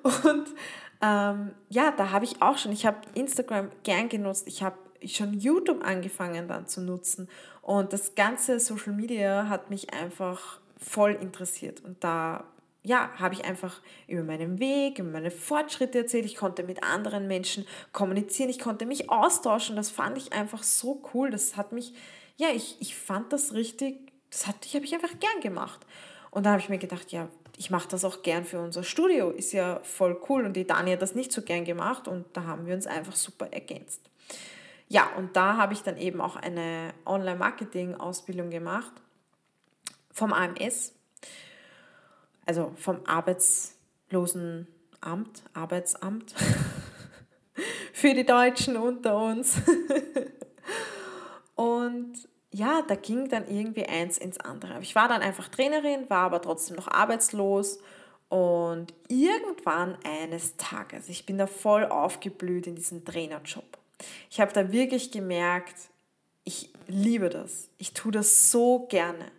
[0.04, 0.48] und
[1.02, 5.34] ähm, ja, da habe ich auch schon, ich habe Instagram gern genutzt, ich habe schon
[5.34, 7.30] YouTube angefangen dann zu nutzen
[7.62, 12.46] und das ganze Social Media hat mich einfach voll interessiert und da
[12.82, 16.26] ja, habe ich einfach über meinen Weg, über meine Fortschritte erzählt.
[16.26, 19.76] Ich konnte mit anderen Menschen kommunizieren, ich konnte mich austauschen.
[19.76, 21.30] Das fand ich einfach so cool.
[21.30, 21.94] Das hat mich,
[22.38, 25.86] ja, ich, ich fand das richtig das habe ich einfach gern gemacht.
[26.32, 29.32] Und dann habe ich mir gedacht, ja, ich mache das auch gern für unser Studio,
[29.32, 30.46] ist ja voll cool.
[30.46, 33.16] Und die Dani hat das nicht so gern gemacht und da haben wir uns einfach
[33.16, 34.02] super ergänzt.
[34.88, 38.92] Ja, und da habe ich dann eben auch eine Online-Marketing-Ausbildung gemacht
[40.12, 40.94] vom AMS,
[42.46, 46.34] also vom Arbeitslosenamt, Arbeitsamt
[47.94, 49.58] für die Deutschen unter uns.
[51.56, 54.80] und ja, da ging dann irgendwie eins ins andere.
[54.82, 57.80] Ich war dann einfach Trainerin, war aber trotzdem noch arbeitslos
[58.30, 63.78] und irgendwann eines Tages, ich bin da voll aufgeblüht in diesem Trainerjob.
[64.30, 65.76] Ich habe da wirklich gemerkt,
[66.44, 67.70] ich liebe das.
[67.78, 69.32] Ich tue das so gerne.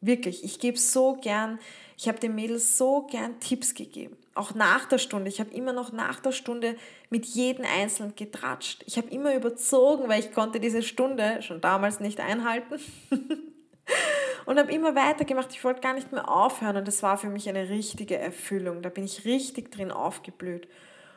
[0.00, 1.58] Wirklich, ich gebe so gern,
[2.00, 4.16] ich habe den Mädels so gern Tipps gegeben.
[4.34, 5.28] Auch nach der Stunde.
[5.28, 6.76] Ich habe immer noch nach der Stunde
[7.10, 8.82] mit jedem Einzelnen getratscht.
[8.86, 12.80] Ich habe immer überzogen, weil ich konnte diese Stunde schon damals nicht einhalten.
[14.46, 15.52] und habe immer weitergemacht.
[15.52, 18.80] Ich wollte gar nicht mehr aufhören und das war für mich eine richtige Erfüllung.
[18.80, 20.68] Da bin ich richtig drin aufgeblüht.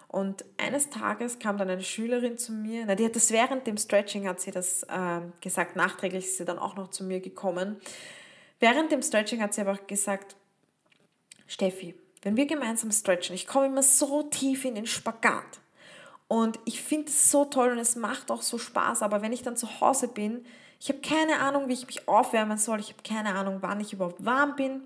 [0.10, 3.78] Und eines Tages kam dann eine Schülerin zu mir, na, die hat das während dem
[3.78, 7.78] Stretching, hat sie das äh, gesagt, nachträglich ist sie dann auch noch zu mir gekommen.
[8.60, 10.36] Während dem Stretching hat sie aber gesagt,
[11.54, 11.94] Steffi,
[12.24, 15.60] wenn wir gemeinsam stretchen, ich komme immer so tief in den Spagat
[16.28, 19.44] und ich finde es so toll und es macht auch so Spaß, aber wenn ich
[19.44, 20.44] dann zu Hause bin,
[20.80, 23.94] ich habe keine Ahnung, wie ich mich aufwärmen soll, ich habe keine Ahnung, wann ich
[23.94, 24.82] überhaupt warm bin,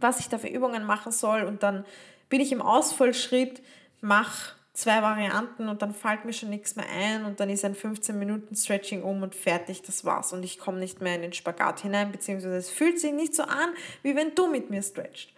[0.00, 1.84] was ich da für Übungen machen soll und dann
[2.30, 3.62] bin ich im Ausfallschritt,
[4.00, 7.74] mach zwei Varianten und dann fällt mir schon nichts mehr ein und dann ist ein
[7.74, 11.34] 15 Minuten Stretching um und fertig, das war's und ich komme nicht mehr in den
[11.34, 15.34] Spagat hinein, beziehungsweise es fühlt sich nicht so an, wie wenn du mit mir stretcht.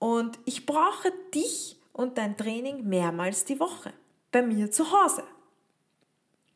[0.00, 3.92] Und ich brauche dich und dein Training mehrmals die Woche
[4.32, 5.22] bei mir zu Hause.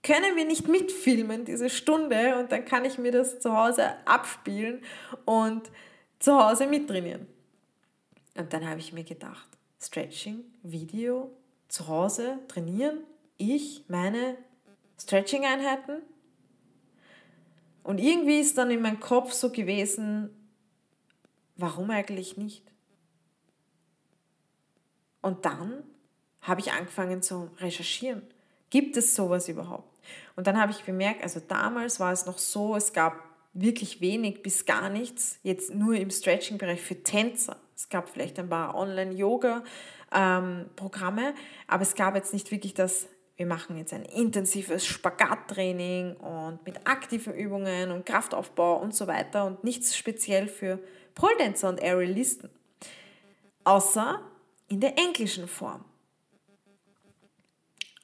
[0.03, 4.82] Können wir nicht mitfilmen diese Stunde und dann kann ich mir das zu Hause abspielen
[5.26, 5.70] und
[6.18, 7.26] zu Hause mittrainieren.
[8.34, 9.47] Und dann habe ich mir gedacht,
[9.80, 11.30] Stretching, Video,
[11.68, 12.99] zu Hause trainieren,
[13.36, 14.38] ich, meine
[14.99, 16.01] Stretching-Einheiten.
[17.82, 20.30] Und irgendwie ist dann in meinem Kopf so gewesen,
[21.57, 22.74] warum eigentlich nicht?
[25.25, 25.83] Und dann
[26.43, 28.20] habe ich angefangen zu recherchieren.
[28.68, 29.89] Gibt es sowas überhaupt?
[30.37, 33.14] Und dann habe ich bemerkt, also damals war es noch so, es gab
[33.55, 37.57] wirklich wenig bis gar nichts, jetzt nur im Stretching-Bereich für Tänzer.
[37.75, 41.35] Es gab vielleicht ein paar Online-Yoga-Programme,
[41.68, 43.07] aber es gab jetzt nicht wirklich das,
[43.37, 49.47] wir machen jetzt ein intensives Spagattraining und mit aktiven Übungen und Kraftaufbau und so weiter
[49.47, 50.81] und nichts speziell für
[51.14, 52.51] Pole Dancer und Aerialisten.
[53.64, 54.20] Außer
[54.68, 55.84] in der englischen Form.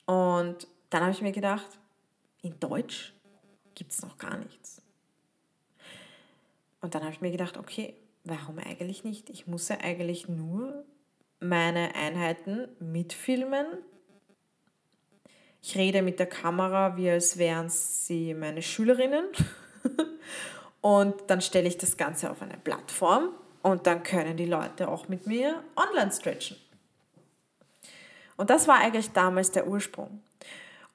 [0.07, 1.79] Und dann habe ich mir gedacht,
[2.43, 3.15] in Deutsch
[3.75, 4.83] gibt es noch gar nichts.
[6.81, 7.95] Und dann habe ich mir gedacht, okay,
[8.25, 9.31] warum eigentlich nicht?
[9.31, 10.85] Ich muss ja eigentlich nur
[11.39, 13.67] meine Einheiten mitfilmen.
[15.63, 19.27] Ich rede mit der Kamera, wie als wären sie meine Schülerinnen.
[20.81, 23.31] und dann stelle ich das Ganze auf eine Plattform
[23.63, 26.57] und dann können die Leute auch mit mir online stretchen.
[28.37, 30.23] Und das war eigentlich damals der Ursprung.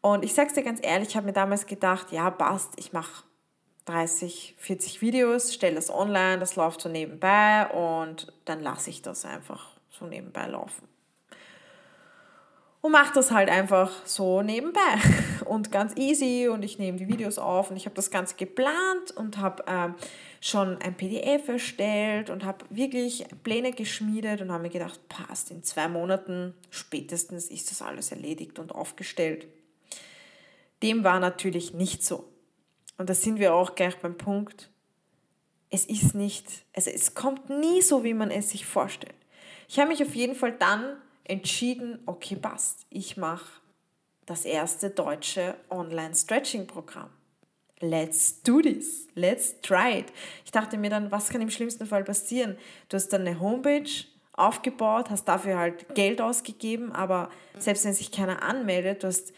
[0.02, 2.94] Und ich sage es dir ganz ehrlich, ich habe mir damals gedacht, ja, passt, ich
[2.94, 3.24] mache
[3.86, 9.26] 30, 40 Videos, stelle das online, das läuft so nebenbei und dann lasse ich das
[9.26, 10.88] einfach so nebenbei laufen.
[12.82, 15.00] Und mache das halt einfach so nebenbei
[15.46, 19.12] und ganz easy und ich nehme die Videos auf und ich habe das Ganze geplant
[19.16, 19.90] und habe äh,
[20.42, 25.64] schon ein PDF erstellt und habe wirklich Pläne geschmiedet und habe mir gedacht, passt, in
[25.64, 29.48] zwei Monaten spätestens ist das alles erledigt und aufgestellt.
[30.84, 32.26] Dem war natürlich nicht so.
[32.98, 34.70] Und da sind wir auch gleich beim Punkt,
[35.70, 39.16] es ist nicht, also es kommt nie so, wie man es sich vorstellt.
[39.68, 43.62] Ich habe mich auf jeden Fall dann entschieden, okay, passt, ich mache
[44.26, 47.10] das erste deutsche Online-Stretching-Programm.
[47.80, 49.08] Let's do this.
[49.16, 50.06] Let's try it.
[50.46, 52.58] Ich dachte mir dann, was kann im schlimmsten Fall passieren?
[52.90, 53.90] Du hast dann eine Homepage
[54.34, 59.34] aufgebaut, hast dafür halt Geld ausgegeben, aber selbst wenn sich keiner anmeldet, du, hast,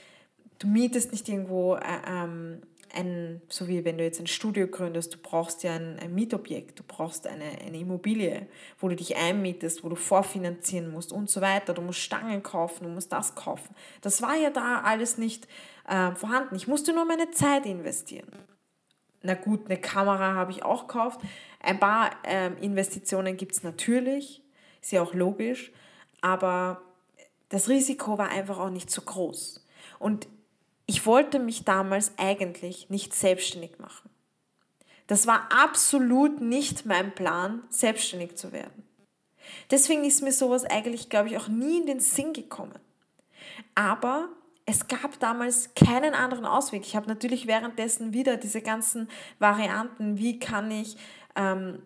[0.60, 2.62] du mietest nicht irgendwo äh, ähm,
[2.94, 6.80] ein, so wie wenn du jetzt ein Studio gründest, du brauchst ja ein, ein Mietobjekt,
[6.80, 8.48] du brauchst eine, eine Immobilie,
[8.80, 11.74] wo du dich einmietest, wo du vorfinanzieren musst und so weiter.
[11.74, 13.76] Du musst Stangen kaufen, du musst das kaufen.
[14.02, 15.48] Das war ja da alles nicht
[15.88, 16.56] äh, vorhanden.
[16.56, 18.28] Ich musste nur meine Zeit investieren.
[19.22, 21.22] Na gut, eine Kamera habe ich auch gekauft.
[21.60, 24.44] Ein paar ähm, Investitionen gibt es natürlich,
[24.82, 25.72] ist ja auch logisch,
[26.22, 26.82] aber
[27.50, 29.66] das Risiko war einfach auch nicht so groß.
[30.00, 30.28] Und
[30.88, 34.10] ich wollte mich damals eigentlich nicht selbstständig machen.
[35.06, 38.84] Das war absolut nicht mein Plan, selbstständig zu werden.
[39.70, 42.80] Deswegen ist mir sowas eigentlich, glaube ich, auch nie in den Sinn gekommen.
[43.76, 44.30] Aber
[44.66, 46.82] es gab damals keinen anderen Ausweg.
[46.86, 49.10] Ich habe natürlich währenddessen wieder diese ganzen
[49.40, 50.98] Varianten, wie kann ich
[51.36, 51.82] ähm,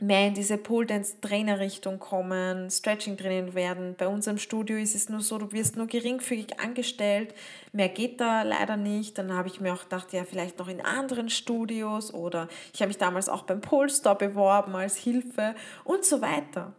[0.00, 3.94] mehr in diese Pole Dance Trainer Richtung kommen, Stretching trainieren werden.
[3.96, 7.34] Bei uns im Studio ist es nur so, du wirst nur geringfügig angestellt,
[7.72, 9.16] mehr geht da leider nicht.
[9.18, 12.88] Dann habe ich mir auch gedacht, ja, vielleicht noch in anderen Studios oder ich habe
[12.88, 16.72] mich damals auch beim Polestar beworben als Hilfe und so weiter.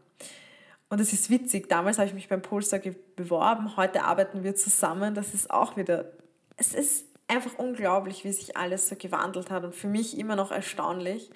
[0.89, 2.79] Und es ist witzig, damals habe ich mich beim Polestar
[3.15, 6.11] beworben, heute arbeiten wir zusammen, das ist auch wieder,
[6.55, 10.51] es ist einfach unglaublich, wie sich alles so gewandelt hat und für mich immer noch
[10.51, 11.31] erstaunlich.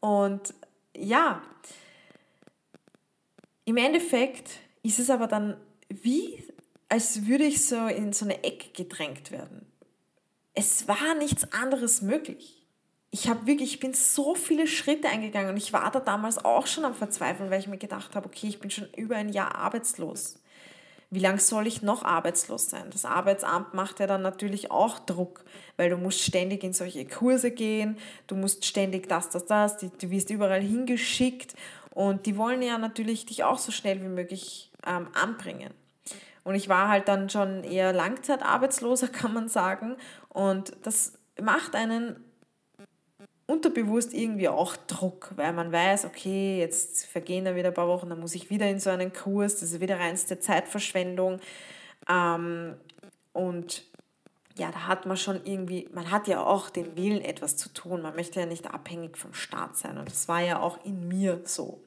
[0.00, 0.52] Und
[0.96, 1.42] ja,
[3.64, 4.50] im Endeffekt
[4.82, 5.56] ist es aber dann
[5.88, 6.44] wie,
[6.88, 9.66] als würde ich so in so eine Ecke gedrängt werden.
[10.54, 12.66] Es war nichts anderes möglich.
[13.10, 16.66] Ich habe wirklich, ich bin so viele Schritte eingegangen und ich war da damals auch
[16.66, 19.54] schon am Verzweifeln, weil ich mir gedacht habe, okay, ich bin schon über ein Jahr
[19.54, 20.40] arbeitslos.
[21.14, 22.90] Wie lange soll ich noch arbeitslos sein?
[22.90, 25.44] Das Arbeitsamt macht ja dann natürlich auch Druck,
[25.76, 30.10] weil du musst ständig in solche Kurse gehen, du musst ständig das, das, das, du
[30.10, 31.54] wirst überall hingeschickt
[31.90, 35.72] und die wollen ja natürlich dich auch so schnell wie möglich ähm, anbringen.
[36.42, 39.96] Und ich war halt dann schon eher Langzeitarbeitsloser, kann man sagen.
[40.28, 42.23] Und das macht einen
[43.46, 48.08] unterbewusst irgendwie auch Druck, weil man weiß, okay, jetzt vergehen da wieder ein paar Wochen,
[48.08, 51.40] dann muss ich wieder in so einen Kurs, das ist wieder reinste Zeitverschwendung.
[52.08, 52.74] Ähm,
[53.32, 53.84] und
[54.56, 58.02] ja, da hat man schon irgendwie, man hat ja auch den Willen, etwas zu tun.
[58.02, 59.98] Man möchte ja nicht abhängig vom Staat sein.
[59.98, 61.80] Und das war ja auch in mir so.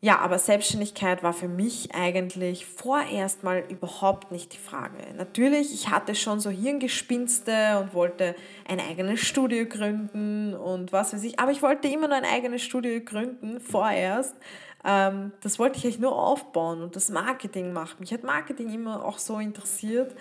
[0.00, 4.98] Ja, aber Selbstständigkeit war für mich eigentlich vorerst mal überhaupt nicht die Frage.
[5.16, 8.36] Natürlich, ich hatte schon so Hirngespinste und wollte
[8.68, 12.62] ein eigenes Studio gründen und was weiß ich, aber ich wollte immer nur ein eigenes
[12.62, 14.36] Studio gründen, vorerst.
[14.84, 17.96] Ähm, das wollte ich eigentlich nur aufbauen und das Marketing machen.
[17.98, 20.14] Mich hat Marketing immer auch so interessiert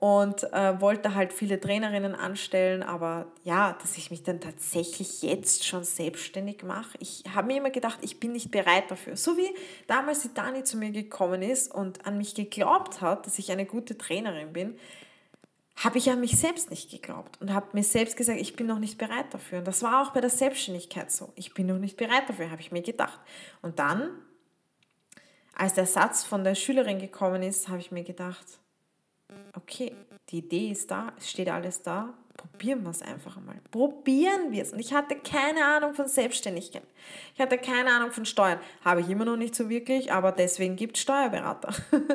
[0.00, 5.66] und äh, wollte halt viele Trainerinnen anstellen, aber ja, dass ich mich dann tatsächlich jetzt
[5.66, 6.96] schon selbstständig mache.
[7.00, 9.18] Ich habe mir immer gedacht, ich bin nicht bereit dafür.
[9.18, 9.54] So wie
[9.86, 13.66] damals die Dani zu mir gekommen ist und an mich geglaubt hat, dass ich eine
[13.66, 14.78] gute Trainerin bin,
[15.76, 18.78] habe ich an mich selbst nicht geglaubt und habe mir selbst gesagt, ich bin noch
[18.78, 19.58] nicht bereit dafür.
[19.58, 21.30] Und das war auch bei der Selbstständigkeit so.
[21.36, 23.20] Ich bin noch nicht bereit dafür, habe ich mir gedacht.
[23.60, 24.10] Und dann,
[25.54, 28.59] als der Satz von der Schülerin gekommen ist, habe ich mir gedacht,
[29.56, 29.92] okay,
[30.30, 33.56] die Idee ist da, es steht alles da, probieren wir es einfach einmal.
[33.70, 34.72] Probieren wir es.
[34.72, 36.82] Und ich hatte keine Ahnung von Selbstständigkeit.
[37.34, 38.58] Ich hatte keine Ahnung von Steuern.
[38.84, 41.74] Habe ich immer noch nicht so wirklich, aber deswegen gibt es Steuerberater.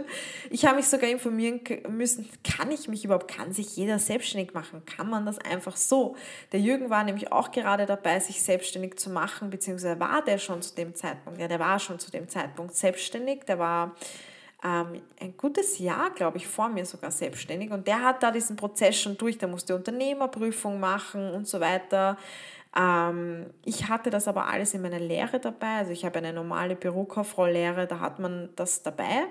[0.50, 4.84] Ich habe mich sogar informieren müssen, kann ich mich überhaupt, kann sich jeder selbstständig machen?
[4.86, 6.16] Kann man das einfach so?
[6.52, 10.62] Der Jürgen war nämlich auch gerade dabei, sich selbstständig zu machen, beziehungsweise war der schon
[10.62, 13.96] zu dem Zeitpunkt, ja, der war schon zu dem Zeitpunkt selbstständig, der war
[14.64, 17.72] ähm, ein gutes Jahr, glaube ich, vor mir sogar selbstständig.
[17.72, 19.38] Und der hat da diesen Prozess schon durch.
[19.38, 22.18] Der musste Unternehmerprüfung machen und so weiter.
[22.76, 25.78] Ähm, ich hatte das aber alles in meiner Lehre dabei.
[25.78, 29.28] Also ich habe eine normale Bürokauffrau-Lehre, da hat man das dabei.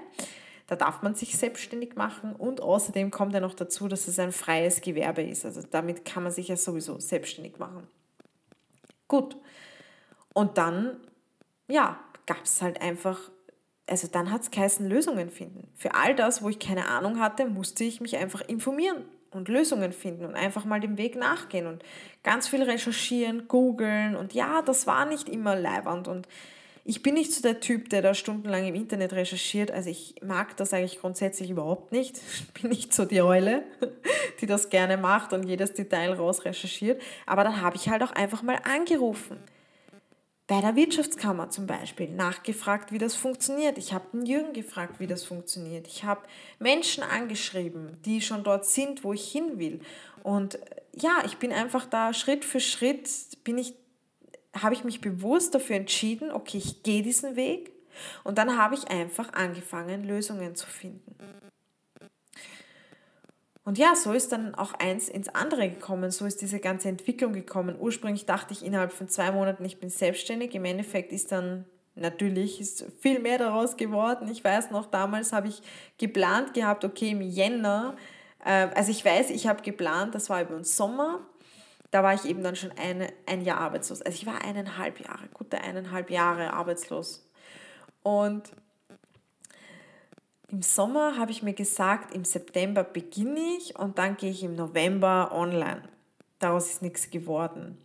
[0.67, 4.33] Da darf man sich selbstständig machen und außerdem kommt ja noch dazu, dass es ein
[4.33, 5.45] freies Gewerbe ist.
[5.45, 7.87] Also damit kann man sich ja sowieso selbstständig machen.
[9.07, 9.37] Gut.
[10.33, 10.97] Und dann,
[11.69, 13.31] ja, gab es halt einfach
[13.87, 15.69] also dann hat es geheißen, Lösungen finden.
[15.75, 19.93] Für all das, wo ich keine Ahnung hatte, musste ich mich einfach informieren und Lösungen
[19.93, 21.83] finden und einfach mal dem Weg nachgehen und
[22.23, 26.29] ganz viel recherchieren, googeln und ja, das war nicht immer leiwand und
[26.87, 29.71] ich bin nicht so der Typ, der da stundenlang im Internet recherchiert.
[29.71, 32.21] Also ich mag das eigentlich grundsätzlich überhaupt nicht.
[32.55, 33.63] Ich bin nicht so die Eule,
[34.43, 37.01] die das gerne macht und jedes Detail raus recherchiert.
[37.25, 39.39] Aber dann habe ich halt auch einfach mal angerufen
[40.47, 43.79] bei der Wirtschaftskammer zum Beispiel nachgefragt, wie das funktioniert.
[43.79, 45.87] Ich habe den Jürgen gefragt, wie das funktioniert.
[45.87, 46.21] Ich habe
[46.59, 49.81] Menschen angeschrieben, die schon dort sind, wo ich hin will.
[50.23, 53.09] Und äh, ja, ich bin einfach da Schritt für Schritt
[53.45, 53.75] bin ich
[54.57, 57.73] habe ich mich bewusst dafür entschieden, okay, ich gehe diesen Weg
[58.23, 61.17] und dann habe ich einfach angefangen, Lösungen zu finden.
[63.65, 67.33] Und ja, so ist dann auch eins ins andere gekommen, so ist diese ganze Entwicklung
[67.33, 67.77] gekommen.
[67.79, 70.55] Ursprünglich dachte ich innerhalb von zwei Monaten, ich bin selbstständig.
[70.55, 74.29] Im Endeffekt ist dann natürlich ist viel mehr daraus geworden.
[74.29, 75.63] Ich weiß noch, damals habe ich
[75.99, 77.97] geplant gehabt, okay, im Jänner,
[78.45, 81.21] äh, also ich weiß, ich habe geplant, das war über den Sommer,
[81.91, 84.03] da war ich eben dann schon eine, ein Jahr arbeitslos.
[84.03, 87.27] Also ich war eineinhalb Jahre, gute eineinhalb Jahre arbeitslos.
[88.03, 88.51] Und
[90.55, 94.55] im Sommer habe ich mir gesagt, im September beginne ich und dann gehe ich im
[94.55, 95.83] November online.
[96.39, 97.77] Daraus ist nichts geworden.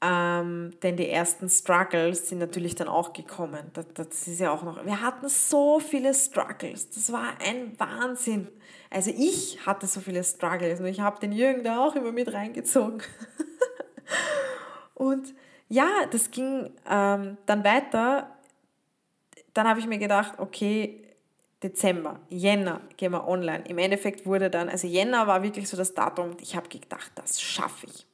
[0.00, 3.70] Ähm, denn die ersten Struggles sind natürlich dann auch gekommen.
[3.74, 4.84] Das, das ist ja auch noch.
[4.86, 6.88] Wir hatten so viele Struggles.
[6.88, 8.48] Das war ein Wahnsinn.
[8.88, 12.32] Also ich hatte so viele Struggles und ich habe den Jürgen da auch immer mit
[12.32, 13.02] reingezogen.
[14.94, 15.34] und
[15.68, 18.30] ja, das ging ähm, dann weiter.
[19.52, 21.03] Dann habe ich mir gedacht, okay,
[21.64, 23.64] Dezember, Jänner gehen wir online.
[23.66, 27.40] Im Endeffekt wurde dann, also Jänner war wirklich so das Datum, ich habe gedacht, das
[27.40, 28.06] schaffe ich.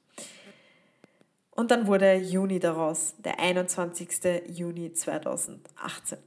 [1.50, 4.08] Und dann wurde Juni daraus, der 21.
[4.46, 6.18] Juni 2018.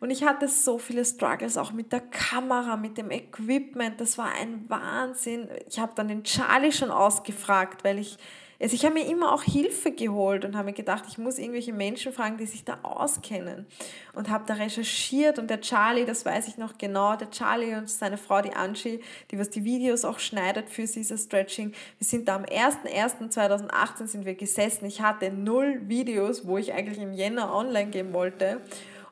[0.00, 3.98] Und ich hatte so viele Struggles, auch mit der Kamera, mit dem Equipment.
[3.98, 5.48] Das war ein Wahnsinn.
[5.66, 8.18] Ich habe dann den Charlie schon ausgefragt, weil ich
[8.64, 11.74] Also ich habe mir immer auch Hilfe geholt und habe mir gedacht, ich muss irgendwelche
[11.74, 13.66] Menschen fragen, die sich da auskennen.
[14.14, 17.90] Und habe da recherchiert und der Charlie, das weiß ich noch genau, der Charlie und
[17.90, 19.00] seine Frau, die Angie,
[19.30, 21.74] die was die Videos auch schneidet für dieses Stretching.
[21.98, 24.86] Wir sind da am 01.01.2018 sind wir gesessen.
[24.86, 28.62] Ich hatte null Videos, wo ich eigentlich im Jänner online gehen wollte.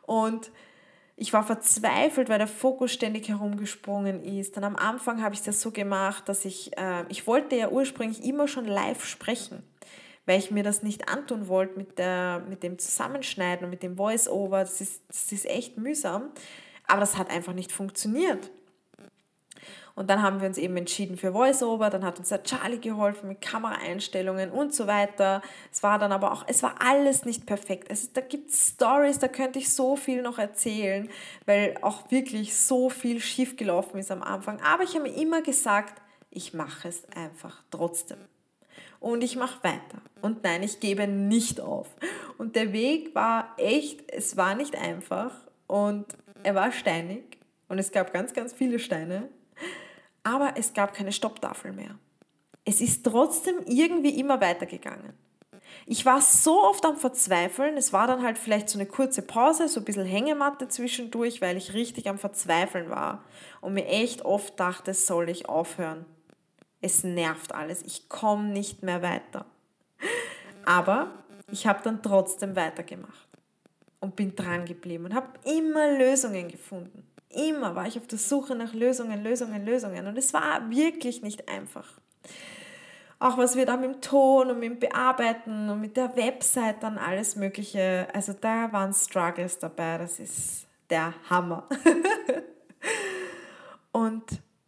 [0.07, 0.51] Und
[1.23, 4.57] ich war verzweifelt, weil der Fokus ständig herumgesprungen ist.
[4.57, 8.25] Dann am Anfang habe ich das so gemacht, dass ich, äh, ich wollte ja ursprünglich
[8.25, 9.63] immer schon live sprechen,
[10.27, 13.97] weil ich mir das nicht antun wollte mit, der, mit dem Zusammenschneiden und mit dem
[13.97, 14.63] Voice-Over.
[14.63, 16.33] Das ist, das ist echt mühsam.
[16.89, 18.51] Aber das hat einfach nicht funktioniert.
[19.95, 23.29] Und dann haben wir uns eben entschieden für VoiceOver, dann hat uns der Charlie geholfen
[23.29, 25.43] mit Kameraeinstellungen und so weiter.
[25.71, 27.89] Es war dann aber auch, es war alles nicht perfekt.
[27.91, 31.09] Es, da gibt es Stories, da könnte ich so viel noch erzählen,
[31.45, 34.61] weil auch wirklich so viel schiefgelaufen ist am Anfang.
[34.63, 38.19] Aber ich habe immer gesagt, ich mache es einfach trotzdem.
[38.99, 40.01] Und ich mache weiter.
[40.23, 41.89] Und nein, ich gebe nicht auf.
[42.39, 45.35] Und der Weg war echt, es war nicht einfach
[45.67, 46.07] und
[46.45, 47.39] er war steinig
[47.69, 49.29] und es gab ganz, ganz viele Steine
[50.23, 51.99] aber es gab keine Stopptafel mehr.
[52.65, 55.13] Es ist trotzdem irgendwie immer weitergegangen.
[55.87, 59.69] Ich war so oft am Verzweifeln, es war dann halt vielleicht so eine kurze Pause,
[59.69, 63.25] so ein bisschen Hängematte zwischendurch, weil ich richtig am Verzweifeln war
[63.61, 66.05] und mir echt oft dachte, soll ich aufhören.
[66.81, 69.47] Es nervt alles, ich komme nicht mehr weiter.
[70.65, 71.11] Aber
[71.51, 73.29] ich habe dann trotzdem weitergemacht
[74.01, 77.12] und bin dran geblieben und habe immer Lösungen gefunden.
[77.33, 80.07] Immer war ich auf der Suche nach Lösungen, Lösungen, Lösungen.
[80.07, 81.99] Und es war wirklich nicht einfach.
[83.19, 86.83] Auch was wir da mit dem Ton und mit dem Bearbeiten und mit der Website
[86.83, 91.69] dann alles Mögliche, also da waren Struggles dabei, das ist der Hammer.
[93.93, 94.25] und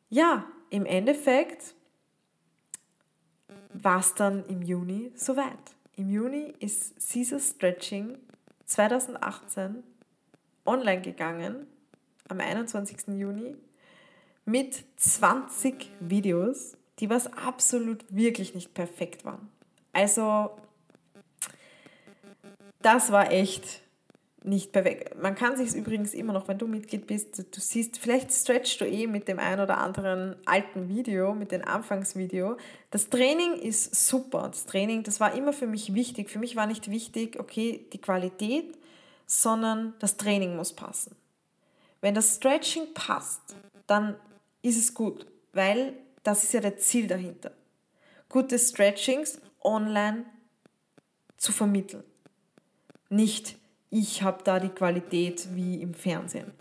[0.08, 1.74] ja, im Endeffekt
[3.72, 5.74] war es dann im Juni soweit.
[5.96, 8.18] Im Juni ist Caesar Stretching
[8.66, 9.82] 2018
[10.64, 11.66] online gegangen
[12.28, 13.08] am 21.
[13.18, 13.56] Juni
[14.44, 19.48] mit 20 Videos, die was absolut wirklich nicht perfekt waren.
[19.92, 20.50] Also
[22.82, 23.82] das war echt
[24.44, 25.20] nicht perfekt.
[25.20, 28.84] Man kann sich übrigens immer noch, wenn du Mitglied bist, du siehst, vielleicht stretchst du
[28.84, 32.58] eh mit dem ein oder anderen alten Video, mit dem Anfangsvideo.
[32.90, 34.48] Das Training ist super.
[34.50, 36.28] Das Training, das war immer für mich wichtig.
[36.28, 38.76] Für mich war nicht wichtig, okay, die Qualität,
[39.26, 41.16] sondern das Training muss passen.
[42.04, 44.14] Wenn das Stretching passt, dann
[44.60, 45.24] ist es gut,
[45.54, 47.52] weil das ist ja der Ziel dahinter.
[48.28, 50.26] Gute Stretchings online
[51.38, 52.04] zu vermitteln.
[53.08, 53.56] Nicht,
[53.88, 56.52] ich habe da die Qualität wie im Fernsehen.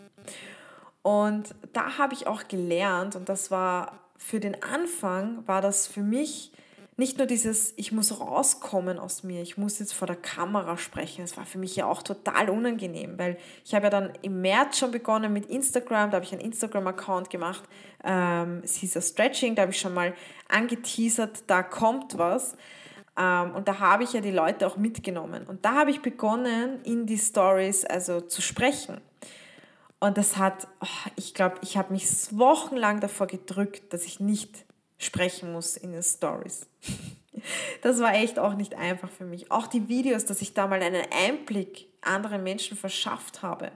[1.02, 6.00] Und da habe ich auch gelernt, und das war für den Anfang, war das für
[6.00, 6.52] mich
[6.96, 11.22] nicht nur dieses, ich muss rauskommen aus mir, ich muss jetzt vor der Kamera sprechen.
[11.22, 14.78] Das war für mich ja auch total unangenehm, weil ich habe ja dann im März
[14.78, 17.64] schon begonnen mit Instagram, da habe ich einen Instagram-Account gemacht,
[18.04, 20.14] ähm, Caesar Stretching, da habe ich schon mal
[20.48, 22.56] angeteasert, da kommt was.
[23.16, 25.46] Ähm, und da habe ich ja die Leute auch mitgenommen.
[25.46, 29.00] Und da habe ich begonnen, in die Stories also zu sprechen.
[29.98, 34.64] Und das hat, oh, ich glaube, ich habe mich wochenlang davor gedrückt, dass ich nicht
[34.98, 36.66] sprechen muss in den Stories.
[37.82, 39.50] Das war echt auch nicht einfach für mich.
[39.50, 43.72] Auch die Videos, dass ich da mal einen Einblick anderen Menschen verschafft habe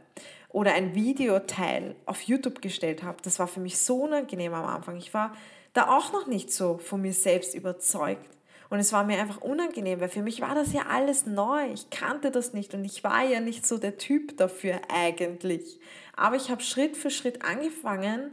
[0.49, 4.97] oder ein Videoteil auf YouTube gestellt habe, das war für mich so unangenehm am Anfang.
[4.97, 5.35] Ich war
[5.73, 8.27] da auch noch nicht so von mir selbst überzeugt.
[8.71, 11.73] Und es war mir einfach unangenehm, weil für mich war das ja alles neu.
[11.73, 15.81] Ich kannte das nicht und ich war ja nicht so der Typ dafür eigentlich.
[16.17, 18.31] Aber ich habe Schritt für Schritt angefangen,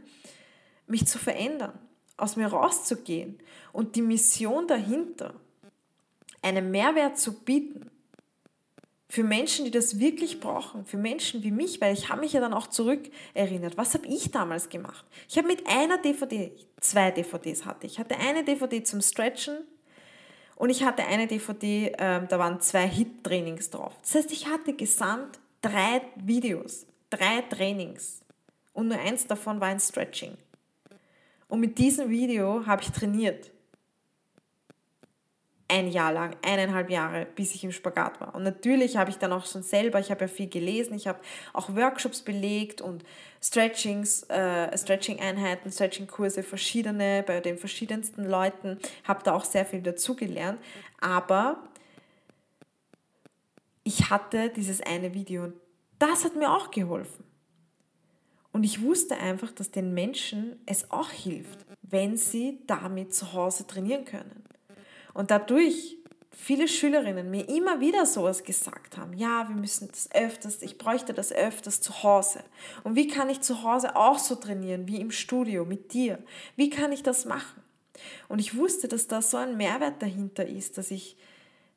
[0.86, 1.78] mich zu verändern
[2.16, 3.38] aus mir rauszugehen
[3.72, 5.34] und die Mission dahinter,
[6.42, 7.90] einen Mehrwert zu bieten
[9.08, 12.40] für Menschen, die das wirklich brauchen, für Menschen wie mich, weil ich habe mich ja
[12.40, 15.04] dann auch zurückerinnert, was habe ich damals gemacht?
[15.28, 17.94] Ich habe mit einer DVD, zwei DVDs hatte ich.
[17.94, 19.58] Ich hatte eine DVD zum Stretchen
[20.56, 23.94] und ich hatte eine DVD, äh, da waren zwei Hit-Trainings drauf.
[24.02, 28.20] Das heißt, ich hatte gesamt drei Videos, drei Trainings
[28.72, 30.36] und nur eins davon war ein Stretching.
[31.48, 33.52] Und mit diesem Video habe ich trainiert.
[35.68, 38.36] Ein Jahr lang, eineinhalb Jahre, bis ich im Spagat war.
[38.36, 41.18] Und natürlich habe ich dann auch schon selber, ich habe ja viel gelesen, ich habe
[41.52, 43.02] auch Workshops belegt und
[43.42, 50.60] Stretchings, äh, Stretching-Einheiten, Stretching-Kurse, verschiedene, bei den verschiedensten Leuten, habe da auch sehr viel dazugelernt.
[51.00, 51.64] Aber
[53.82, 55.54] ich hatte dieses eine Video und
[55.98, 57.24] das hat mir auch geholfen.
[58.56, 63.66] Und ich wusste einfach, dass den Menschen es auch hilft, wenn sie damit zu Hause
[63.66, 64.44] trainieren können.
[65.12, 65.98] Und dadurch
[66.30, 69.12] viele Schülerinnen mir immer wieder sowas gesagt haben.
[69.12, 72.42] Ja, wir müssen das öfters, ich bräuchte das öfters zu Hause.
[72.82, 76.18] Und wie kann ich zu Hause auch so trainieren wie im Studio mit dir?
[76.56, 77.60] Wie kann ich das machen?
[78.26, 81.18] Und ich wusste, dass da so ein Mehrwert dahinter ist, dass ich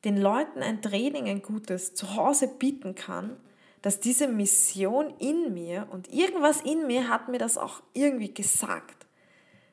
[0.06, 3.36] den Leuten ein Training, ein gutes zu Hause bieten kann,
[3.82, 9.08] dass diese Mission in mir und irgendwas in mir hat mir das auch irgendwie gesagt.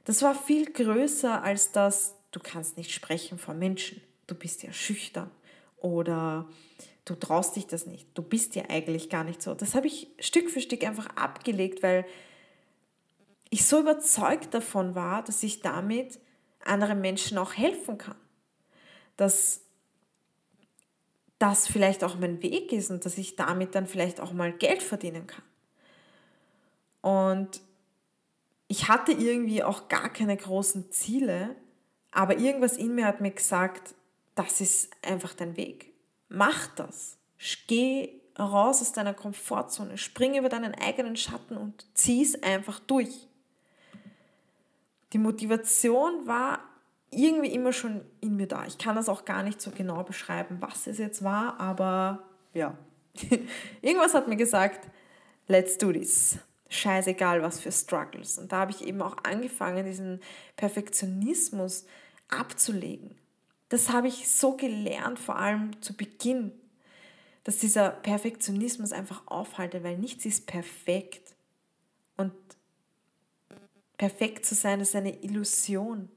[0.04, 4.72] Das war viel größer als das, du kannst nicht sprechen vor Menschen du bist ja
[4.72, 5.30] schüchtern
[5.78, 6.48] oder
[7.04, 9.54] du traust dich das nicht, du bist ja eigentlich gar nicht so.
[9.54, 12.04] Das habe ich Stück für Stück einfach abgelegt, weil
[13.50, 16.18] ich so überzeugt davon war, dass ich damit
[16.64, 18.16] anderen Menschen auch helfen kann.
[19.16, 19.62] Dass
[21.38, 24.82] das vielleicht auch mein Weg ist und dass ich damit dann vielleicht auch mal Geld
[24.82, 25.44] verdienen kann.
[27.02, 27.60] Und
[28.68, 31.54] ich hatte irgendwie auch gar keine großen Ziele,
[32.10, 33.94] aber irgendwas in mir hat mir gesagt,
[34.34, 35.92] das ist einfach dein Weg.
[36.28, 37.16] Mach das.
[37.66, 43.28] Geh raus aus deiner Komfortzone, spring über deinen eigenen Schatten und zieh es einfach durch.
[45.12, 46.60] Die Motivation war
[47.10, 48.66] irgendwie immer schon in mir da.
[48.66, 52.76] Ich kann das auch gar nicht so genau beschreiben, was es jetzt war, aber ja.
[53.82, 54.88] Irgendwas hat mir gesagt,
[55.46, 56.38] let's do this.
[56.68, 58.38] Scheißegal, was für Struggles.
[58.38, 60.20] Und da habe ich eben auch angefangen, diesen
[60.56, 61.86] Perfektionismus
[62.28, 63.16] abzulegen
[63.68, 66.52] das habe ich so gelernt, vor allem zu Beginn,
[67.44, 71.34] dass dieser Perfektionismus einfach aufhalte, weil nichts ist perfekt.
[72.16, 72.32] Und
[73.96, 76.08] perfekt zu sein ist eine Illusion.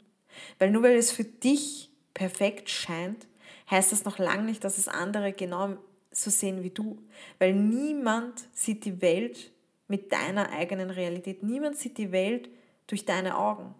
[0.57, 3.27] Weil nur weil es für dich perfekt scheint,
[3.69, 5.77] heißt das noch lange nicht, dass es andere genau
[6.11, 7.01] so sehen wie du.
[7.37, 9.51] Weil niemand sieht die Welt
[9.87, 11.43] mit deiner eigenen Realität.
[11.43, 12.49] Niemand sieht die Welt
[12.87, 13.75] durch deine Augen.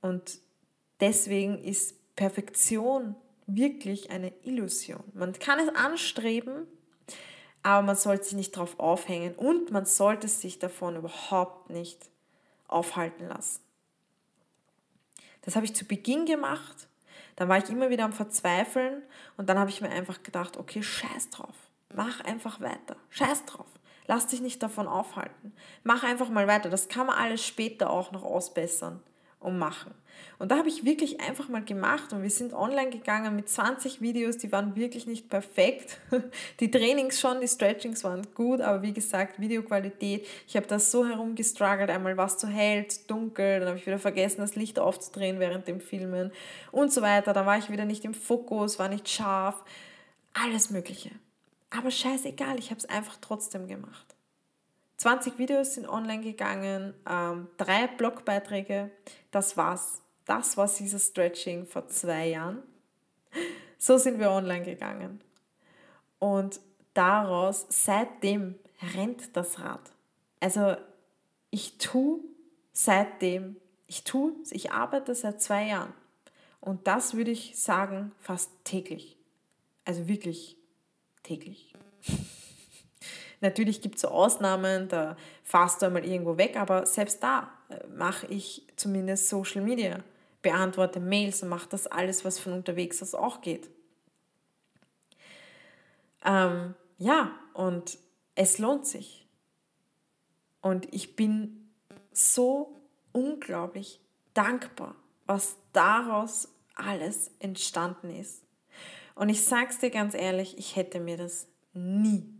[0.00, 0.40] Und
[1.00, 3.14] deswegen ist Perfektion
[3.46, 5.02] wirklich eine Illusion.
[5.14, 6.66] Man kann es anstreben,
[7.62, 12.10] aber man sollte sich nicht darauf aufhängen und man sollte sich davon überhaupt nicht
[12.68, 13.60] aufhalten lassen.
[15.46, 16.88] Das habe ich zu Beginn gemacht,
[17.36, 19.02] dann war ich immer wieder am Verzweifeln.
[19.36, 21.54] Und dann habe ich mir einfach gedacht, okay, scheiß drauf,
[21.94, 23.66] mach einfach weiter, scheiß drauf,
[24.06, 28.12] lass dich nicht davon aufhalten, mach einfach mal weiter, das kann man alles später auch
[28.12, 29.00] noch ausbessern
[29.46, 29.94] und machen.
[30.38, 34.00] Und da habe ich wirklich einfach mal gemacht und wir sind online gegangen mit 20
[34.00, 35.98] Videos, die waren wirklich nicht perfekt.
[36.60, 41.06] Die Trainings schon, die Stretchings waren gut, aber wie gesagt, Videoqualität, ich habe das so
[41.06, 45.68] herumgestruggelt, einmal was zu zu dunkel, dann habe ich wieder vergessen, das Licht aufzudrehen während
[45.68, 46.32] dem Filmen
[46.72, 47.32] und so weiter.
[47.32, 49.64] Dann war ich wieder nicht im Fokus, war nicht scharf,
[50.32, 51.10] alles Mögliche.
[51.70, 54.05] Aber scheißegal, ich habe es einfach trotzdem gemacht.
[54.96, 58.90] 20 Videos sind online gegangen, ähm, drei Blogbeiträge,
[59.30, 60.02] das war's.
[60.24, 62.62] Das war dieses Stretching vor zwei Jahren.
[63.78, 65.20] So sind wir online gegangen.
[66.18, 66.60] Und
[66.94, 68.56] daraus, seitdem
[68.94, 69.92] rennt das Rad.
[70.40, 70.76] Also
[71.50, 72.20] ich tue
[72.72, 75.92] seitdem, ich tue, ich arbeite seit zwei Jahren.
[76.60, 79.16] Und das würde ich sagen, fast täglich.
[79.84, 80.56] Also wirklich
[81.22, 81.72] täglich.
[83.40, 87.86] Natürlich gibt es so Ausnahmen, da fahrst du einmal irgendwo weg, aber selbst da äh,
[87.88, 90.02] mache ich zumindest Social Media,
[90.42, 93.68] beantworte Mails und mache das alles, was von unterwegs aus auch geht.
[96.24, 97.98] Ähm, ja, und
[98.34, 99.26] es lohnt sich.
[100.60, 101.70] Und ich bin
[102.12, 102.80] so
[103.12, 104.00] unglaublich
[104.34, 104.94] dankbar,
[105.26, 108.42] was daraus alles entstanden ist.
[109.14, 112.35] Und ich sage es dir ganz ehrlich, ich hätte mir das nie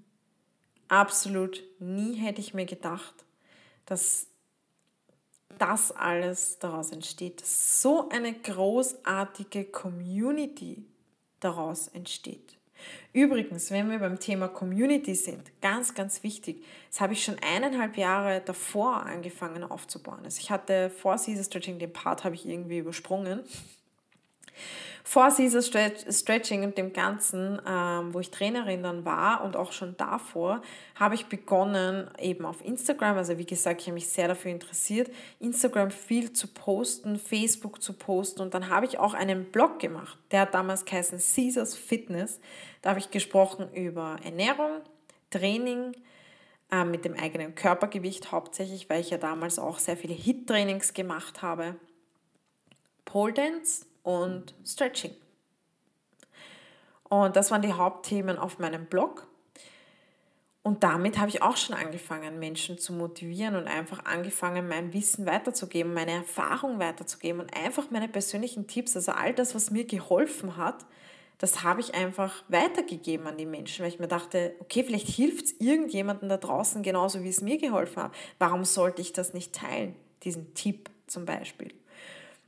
[0.89, 3.15] absolut nie hätte ich mir gedacht,
[3.87, 4.27] dass
[5.59, 10.85] das alles daraus entsteht, dass so eine großartige Community
[11.41, 12.57] daraus entsteht.
[13.13, 17.97] Übrigens, wenn wir beim Thema Community sind, ganz, ganz wichtig, das habe ich schon eineinhalb
[17.97, 20.21] Jahre davor angefangen aufzubauen.
[20.25, 23.41] Also ich hatte vor Caesar Stretching den Part habe ich irgendwie übersprungen
[25.09, 29.97] vor Caesar Stretching und dem Ganzen, ähm, wo ich Trainerin dann war und auch schon
[29.97, 30.63] davor,
[30.97, 35.09] habe ich begonnen, eben auf Instagram, also wie gesagt, ich habe mich sehr dafür interessiert,
[35.39, 40.19] Instagram viel zu posten, Facebook zu posten und dann habe ich auch einen Blog gemacht,
[40.33, 42.41] der hat damals geheißen Caesars Fitness.
[42.83, 44.81] Da habe ich gesprochen über Ernährung,
[45.31, 45.93] Training,
[46.73, 51.43] äh, mit dem eigenen Körpergewicht hauptsächlich, weil ich ja damals auch sehr viele Hit-Trainings gemacht
[51.43, 51.77] habe.
[53.05, 55.11] Pole Dance und Stretching.
[57.09, 59.27] Und das waren die Hauptthemen auf meinem Blog.
[60.63, 65.27] Und damit habe ich auch schon angefangen, Menschen zu motivieren und einfach angefangen, mein Wissen
[65.27, 70.57] weiterzugeben, meine Erfahrung weiterzugeben und einfach meine persönlichen Tipps, also all das, was mir geholfen
[70.57, 70.87] hat,
[71.39, 75.47] das habe ich einfach weitergegeben an die Menschen, weil ich mir dachte, okay, vielleicht hilft
[75.47, 78.13] es irgendjemandem da draußen genauso, wie es mir geholfen hat.
[78.39, 81.73] Warum sollte ich das nicht teilen, diesen Tipp zum Beispiel?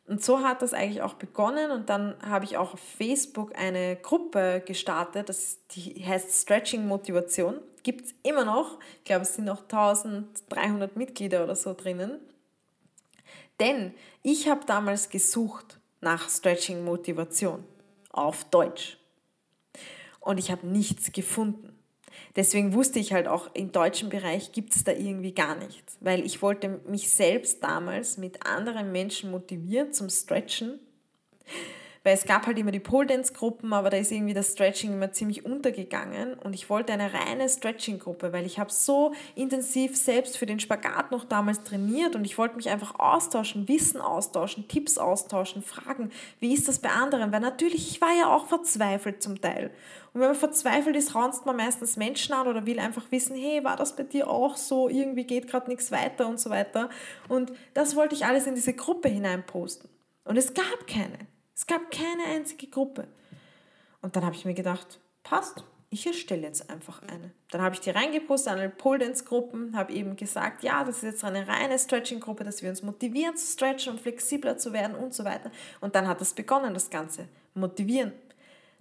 [0.09, 3.97] Und so hat das eigentlich auch begonnen und dann habe ich auch auf Facebook eine
[3.97, 7.61] Gruppe gestartet, das, die heißt Stretching Motivation.
[7.83, 8.79] Gibt es immer noch.
[8.99, 12.21] Ich glaube, es sind noch 1300 Mitglieder oder so drinnen.
[13.61, 13.93] Denn
[14.23, 17.65] ich habe damals gesucht nach Stretching Motivation
[18.11, 18.99] auf Deutsch.
[20.21, 21.78] Und ich habe nichts gefunden.
[22.39, 26.25] Deswegen wusste ich halt auch, im deutschen Bereich gibt es da irgendwie gar nichts, weil
[26.25, 30.79] ich wollte mich selbst damals mit anderen Menschen motivieren zum Stretchen
[32.09, 34.95] weil es gab halt immer die Pole Dance Gruppen, aber da ist irgendwie das Stretching
[34.95, 39.95] immer ziemlich untergegangen und ich wollte eine reine Stretching Gruppe, weil ich habe so intensiv
[39.95, 44.69] selbst für den Spagat noch damals trainiert und ich wollte mich einfach austauschen, Wissen austauschen,
[44.69, 49.23] Tipps austauschen, fragen, wie ist das bei anderen, weil natürlich ich war ja auch verzweifelt
[49.23, 49.71] zum Teil.
[50.15, 53.63] Und wenn man verzweifelt ist, raunzt man meistens Menschen an oder will einfach wissen, hey,
[53.65, 56.89] war das bei dir auch so, irgendwie geht gerade nichts weiter und so weiter.
[57.29, 59.91] Und das wollte ich alles in diese Gruppe hineinposten.
[60.25, 61.19] Und es gab keine.
[61.59, 63.09] Es gab keine einzige Gruppe.
[64.01, 67.33] Und dann habe ich mir gedacht, passt, ich erstelle jetzt einfach eine.
[67.51, 70.99] Dann habe ich die reingepostet an alle Pole Dance Gruppen, habe eben gesagt, ja, das
[70.99, 74.73] ist jetzt eine reine Stretching Gruppe, dass wir uns motivieren zu stretchen und flexibler zu
[74.73, 75.51] werden und so weiter.
[75.81, 77.27] Und dann hat das begonnen, das Ganze.
[77.55, 78.13] Motivieren.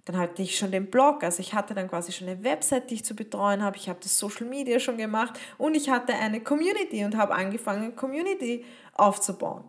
[0.04, 2.94] Dann hatte ich schon den Blog, also ich hatte dann quasi schon eine Website, die
[2.94, 3.76] ich zu betreuen habe.
[3.76, 7.96] Ich habe das Social Media schon gemacht und ich hatte eine Community und habe angefangen,
[7.96, 8.64] Community
[8.94, 9.64] aufzubauen.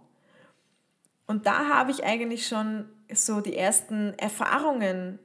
[1.25, 5.19] Und da habe ich eigentlich schon so die ersten Erfahrungen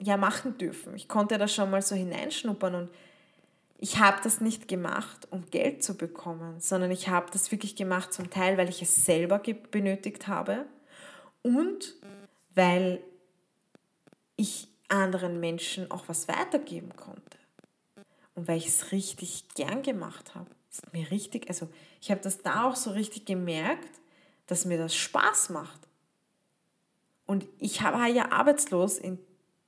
[0.00, 0.94] ja machen dürfen.
[0.94, 2.90] Ich konnte da schon mal so hineinschnuppern und
[3.78, 8.12] ich habe das nicht gemacht, um Geld zu bekommen, sondern ich habe das wirklich gemacht
[8.12, 10.66] zum Teil, weil ich es selber benötigt habe
[11.42, 11.94] und
[12.54, 13.00] weil
[14.36, 17.38] ich anderen Menschen auch was weitergeben konnte
[18.34, 20.50] und weil ich es richtig gern gemacht habe.
[20.70, 21.68] Ist mir richtig, also
[22.00, 24.00] ich habe das da auch so richtig gemerkt,
[24.46, 25.87] dass mir das Spaß macht.
[27.28, 29.18] Und ich war ja arbeitslos in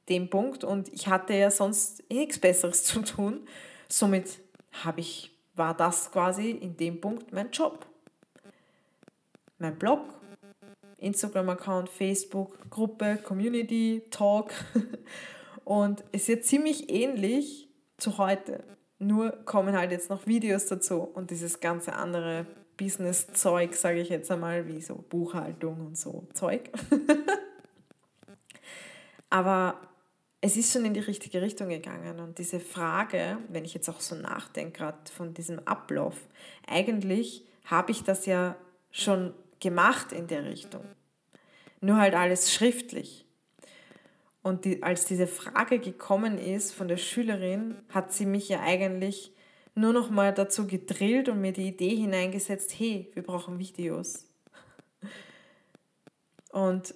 [0.09, 3.47] dem Punkt und ich hatte ja sonst eh nichts Besseres zu tun.
[3.87, 4.41] Somit
[4.83, 7.87] habe ich, war das quasi in dem Punkt mein Job.
[9.59, 10.01] Mein Blog,
[10.97, 14.53] Instagram-Account, Facebook, Gruppe, Community, Talk.
[15.65, 18.65] Und es ist ja ziemlich ähnlich zu heute.
[18.99, 22.45] Nur kommen halt jetzt noch Videos dazu und dieses ganze andere
[22.77, 26.71] Business-Zeug, sage ich jetzt einmal, wie so Buchhaltung und so Zeug.
[29.31, 29.81] Aber
[30.41, 32.21] es ist schon in die richtige Richtung gegangen.
[32.21, 36.17] Und diese Frage, wenn ich jetzt auch so nachdenke, gerade von diesem Ablauf,
[36.67, 38.57] eigentlich habe ich das ja
[38.91, 40.85] schon gemacht in der Richtung.
[41.81, 43.27] Nur halt alles schriftlich.
[44.43, 49.33] Und die, als diese Frage gekommen ist von der Schülerin, hat sie mich ja eigentlich
[49.75, 54.27] nur noch mal dazu gedrillt und mir die Idee hineingesetzt, hey, wir brauchen Videos.
[56.51, 56.95] Und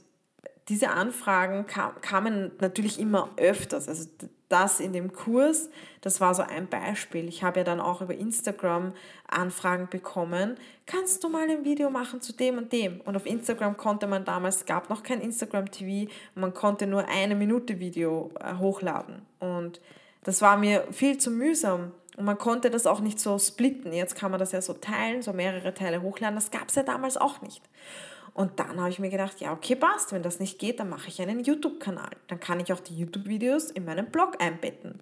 [0.69, 3.89] diese Anfragen kam, kamen natürlich immer öfters.
[3.89, 4.09] Also
[4.49, 5.69] das in dem Kurs,
[6.01, 7.29] das war so ein Beispiel.
[7.29, 8.93] Ich habe ja dann auch über Instagram
[9.27, 10.57] Anfragen bekommen.
[10.87, 13.01] Kannst du mal ein Video machen zu dem und dem?
[13.01, 17.35] Und auf Instagram konnte man damals, gab noch kein Instagram TV, man konnte nur eine
[17.35, 19.23] Minute Video äh, hochladen.
[19.41, 19.81] Und
[20.23, 21.93] das war mir viel zu mühsam.
[22.17, 23.93] Und man konnte das auch nicht so splitten.
[23.93, 26.37] Jetzt kann man das ja so teilen, so mehrere Teile hochladen.
[26.37, 27.63] Das gab es ja damals auch nicht.
[28.35, 30.13] Und dann habe ich mir gedacht, ja, okay, passt.
[30.13, 32.11] Wenn das nicht geht, dann mache ich einen YouTube-Kanal.
[32.27, 34.99] Dann kann ich auch die YouTube-Videos in meinen Blog einbetten.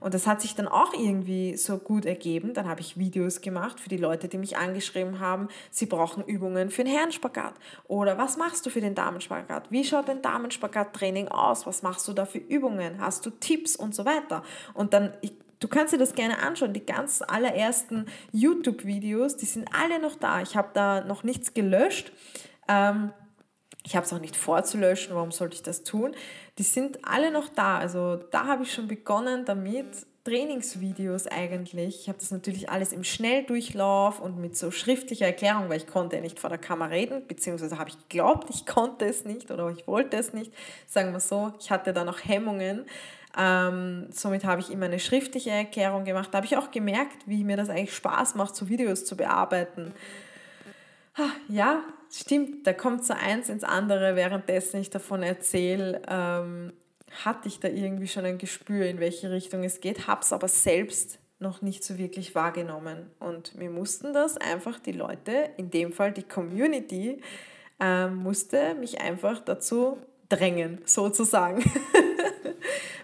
[0.00, 2.54] Und das hat sich dann auch irgendwie so gut ergeben.
[2.54, 6.70] Dann habe ich Videos gemacht für die Leute, die mich angeschrieben haben, sie brauchen Übungen
[6.70, 7.52] für den Herrenspagat.
[7.86, 9.70] Oder was machst du für den Damenspagat?
[9.70, 11.66] Wie schaut dein Damenspagat-Training aus?
[11.66, 12.98] Was machst du da für Übungen?
[12.98, 14.42] Hast du Tipps und so weiter?
[14.72, 16.72] Und dann, ich, Du kannst dir das gerne anschauen.
[16.72, 20.40] Die ganz allerersten YouTube-Videos, die sind alle noch da.
[20.40, 22.12] Ich habe da noch nichts gelöscht.
[22.68, 23.12] Ähm,
[23.84, 26.14] ich habe es auch nicht vorzulöschen, warum sollte ich das tun?
[26.58, 27.78] Die sind alle noch da.
[27.78, 32.00] Also da habe ich schon begonnen damit, Trainingsvideos eigentlich.
[32.02, 36.16] Ich habe das natürlich alles im Schnelldurchlauf und mit so schriftlicher Erklärung, weil ich konnte
[36.16, 39.70] ja nicht vor der Kamera reden, beziehungsweise habe ich geglaubt, ich konnte es nicht oder
[39.70, 40.52] ich wollte es nicht.
[40.86, 42.84] Sagen wir so, ich hatte da noch Hemmungen.
[43.38, 46.28] Ähm, somit habe ich immer eine schriftliche Erklärung gemacht.
[46.32, 49.94] Da habe ich auch gemerkt, wie mir das eigentlich Spaß macht, so Videos zu bearbeiten.
[51.48, 56.02] Ja, stimmt, da kommt so eins ins andere, währenddessen ich davon erzähle.
[56.08, 56.72] Ähm,
[57.24, 60.48] hatte ich da irgendwie schon ein Gespür, in welche Richtung es geht, habe es aber
[60.48, 63.10] selbst noch nicht so wirklich wahrgenommen.
[63.18, 67.20] Und wir mussten das einfach, die Leute, in dem Fall die Community,
[67.80, 69.96] äh, musste mich einfach dazu
[70.28, 71.64] drängen, sozusagen.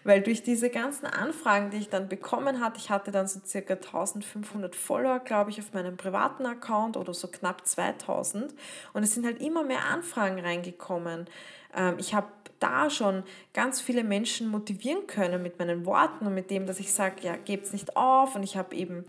[0.06, 3.74] Weil durch diese ganzen Anfragen, die ich dann bekommen hatte, ich hatte dann so circa
[3.74, 8.54] 1500 Follower, glaube ich, auf meinem privaten Account oder so knapp 2000.
[8.92, 11.26] Und es sind halt immer mehr Anfragen reingekommen.
[11.74, 12.28] Ähm, ich habe
[12.60, 16.92] da schon ganz viele Menschen motivieren können mit meinen Worten und mit dem, dass ich
[16.92, 19.04] sage, ja, gebt's nicht auf und ich habe eben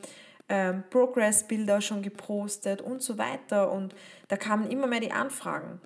[0.50, 3.94] ähm, Progress-Bilder schon gepostet und so weiter und
[4.30, 5.80] da kamen immer mehr die Anfragen.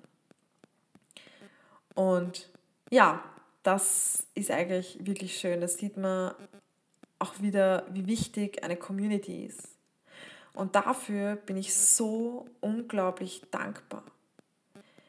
[1.94, 2.48] Und
[2.90, 3.22] ja,
[3.62, 5.60] das ist eigentlich wirklich schön.
[5.60, 6.34] Da sieht man
[7.18, 9.68] auch wieder, wie wichtig eine Community ist.
[10.54, 14.04] Und dafür bin ich so unglaublich dankbar.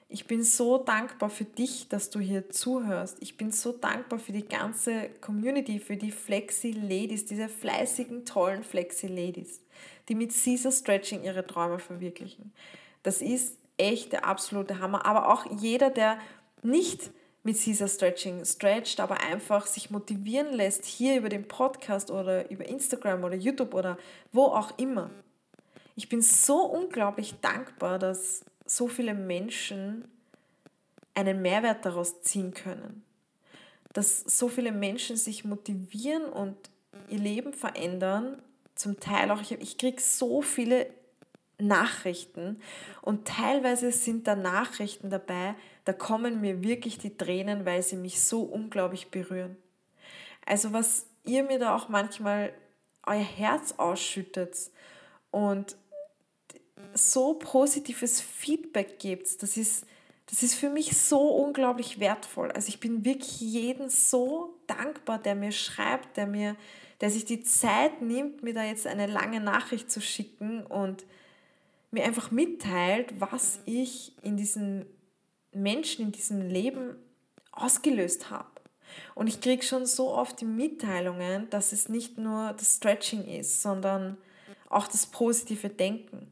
[0.08, 3.18] Ich bin so dankbar für dich, dass du hier zuhörst.
[3.20, 9.62] Ich bin so dankbar für die ganze Community, für die Flexi-Ladies, diese fleißigen, tollen Flexi-Ladies,
[10.08, 12.54] die mit Caesar Stretching ihre Träume verwirklichen.
[13.02, 15.06] Das ist echt der absolute Hammer.
[15.08, 16.20] Aber auch jeder, der
[16.62, 17.10] nicht
[17.44, 22.66] mit Caesar Stretching stretcht, aber einfach sich motivieren lässt, hier über den Podcast oder über
[22.66, 23.98] Instagram oder YouTube oder
[24.32, 25.10] wo auch immer.
[25.96, 30.08] Ich bin so unglaublich dankbar, dass so viele Menschen
[31.14, 33.04] einen Mehrwert daraus ziehen können.
[33.92, 36.56] Dass so viele Menschen sich motivieren und
[37.10, 38.42] ihr Leben verändern.
[38.74, 40.88] Zum Teil auch, ich, ich kriege so viele
[41.60, 42.60] Nachrichten
[43.02, 48.22] und teilweise sind da Nachrichten dabei, da kommen mir wirklich die Tränen, weil sie mich
[48.22, 49.58] so unglaublich berühren.
[50.46, 52.54] Also was ihr mir da auch manchmal
[53.06, 54.72] euer Herz ausschüttet
[55.32, 55.76] und
[56.94, 59.86] so positives Feedback gibt, das ist,
[60.28, 62.52] das ist für mich so unglaublich wertvoll.
[62.52, 66.56] Also ich bin wirklich jeden so dankbar, der mir schreibt, der mir,
[67.02, 71.06] der sich die Zeit nimmt, mir da jetzt eine lange Nachricht zu schicken und
[71.94, 74.86] mir einfach mitteilt, was ich in diesen
[75.54, 76.96] Menschen, in diesem Leben
[77.52, 78.50] ausgelöst habe.
[79.16, 83.62] Und ich kriege schon so oft die Mitteilungen, dass es nicht nur das Stretching ist,
[83.62, 84.18] sondern
[84.70, 86.28] auch das positive Denken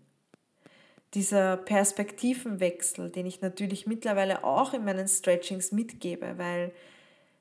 [1.14, 6.72] dieser Perspektivenwechsel, den ich natürlich mittlerweile auch in meinen Stretchings mitgebe, weil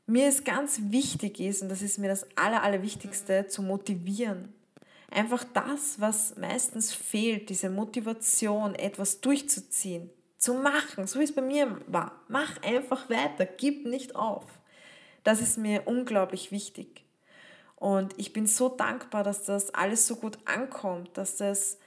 [0.06, 4.52] mir es ganz wichtig ist, und das ist mir das Aller, Allerwichtigste, zu motivieren.
[5.11, 11.42] Einfach das, was meistens fehlt, diese Motivation, etwas durchzuziehen, zu machen, so wie es bei
[11.42, 12.12] mir war.
[12.28, 14.44] Mach einfach weiter, gib nicht auf.
[15.24, 17.04] Das ist mir unglaublich wichtig.
[17.76, 21.78] Und ich bin so dankbar, dass das alles so gut ankommt, dass das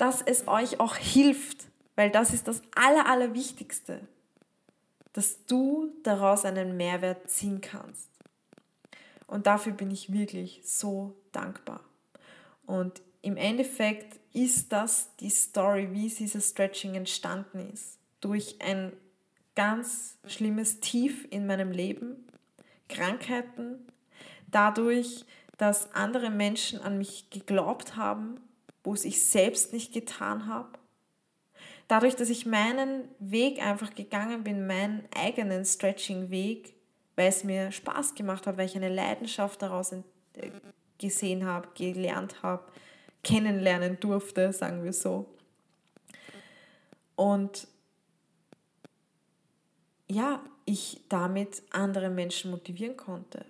[0.00, 4.00] dass es euch auch hilft, weil das ist das Aller, Allerwichtigste,
[5.12, 8.08] dass du daraus einen Mehrwert ziehen kannst.
[9.26, 11.80] Und dafür bin ich wirklich so dankbar.
[12.70, 17.98] Und im Endeffekt ist das die Story, wie dieses Stretching entstanden ist.
[18.20, 18.92] Durch ein
[19.56, 22.28] ganz schlimmes Tief in meinem Leben,
[22.88, 23.88] Krankheiten,
[24.52, 25.24] dadurch,
[25.58, 28.36] dass andere Menschen an mich geglaubt haben,
[28.84, 30.78] wo es ich selbst nicht getan habe.
[31.88, 36.72] Dadurch, dass ich meinen Weg einfach gegangen bin, meinen eigenen Stretching-Weg,
[37.16, 40.00] weil es mir Spaß gemacht hat, weil ich eine Leidenschaft daraus äh,
[41.00, 42.64] gesehen habe, gelernt habe,
[43.24, 45.26] kennenlernen durfte, sagen wir so.
[47.16, 47.66] Und
[50.08, 53.44] ja, ich damit andere Menschen motivieren konnte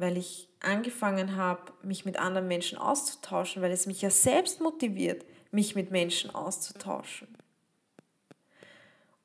[0.00, 5.26] weil ich angefangen habe, mich mit anderen Menschen auszutauschen, weil es mich ja selbst motiviert,
[5.50, 7.28] mich mit Menschen auszutauschen.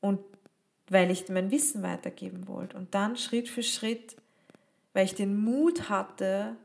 [0.01, 0.19] Und
[0.89, 2.77] weil ich mein Wissen weitergeben wollte.
[2.77, 4.17] Und dann Schritt für Schritt,
[4.93, 6.57] weil ich den Mut hatte,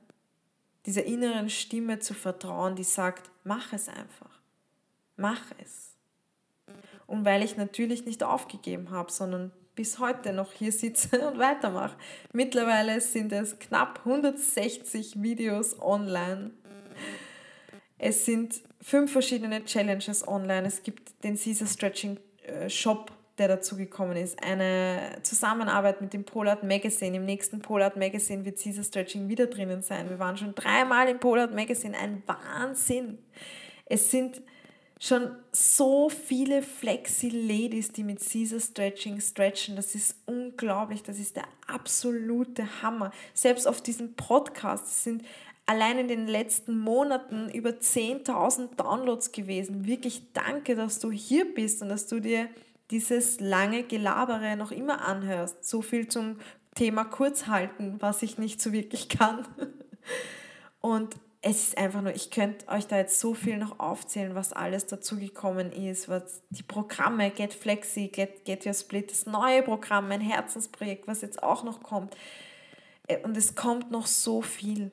[0.87, 4.41] dieser inneren Stimme zu vertrauen, die sagt, mach es einfach.
[5.17, 5.95] Mach es.
[7.07, 11.97] Und weil ich natürlich nicht aufgegeben habe, sondern bis heute noch hier sitze und weitermache.
[12.33, 16.53] Mittlerweile sind es knapp 160 Videos online.
[17.99, 20.67] Es sind fünf verschiedene Challenges online.
[20.67, 24.41] Es gibt den Caesar Stretching äh, Shop, der dazu gekommen ist.
[24.45, 27.17] Eine Zusammenarbeit mit dem Polart Magazine.
[27.17, 30.09] Im nächsten Polart Magazine wird Caesar Stretching wieder drinnen sein.
[30.09, 31.97] Wir waren schon dreimal im Polart Magazine.
[31.99, 33.19] Ein Wahnsinn.
[33.87, 34.43] Es sind
[35.01, 39.75] schon so viele Flexi-Ladies, die mit Caesar Stretching stretchen.
[39.75, 41.03] Das ist unglaublich.
[41.03, 43.11] Das ist der absolute Hammer.
[43.33, 45.25] Selbst auf diesem Podcast sind
[45.65, 49.87] allein in den letzten Monaten über 10.000 Downloads gewesen.
[49.87, 52.51] Wirklich danke, dass du hier bist und dass du dir
[52.91, 55.65] dieses lange Gelabere noch immer anhörst.
[55.65, 56.37] So viel zum
[56.75, 59.47] Thema kurz halten, was ich nicht so wirklich kann.
[60.81, 64.53] Und es ist einfach nur, ich könnte euch da jetzt so viel noch aufzählen, was
[64.53, 70.09] alles dazugekommen ist, was die Programme, Get Flexi, Get, Get Your Split, das neue Programm,
[70.09, 72.15] mein Herzensprojekt, was jetzt auch noch kommt.
[73.07, 74.91] Äh, und es kommt noch so viel.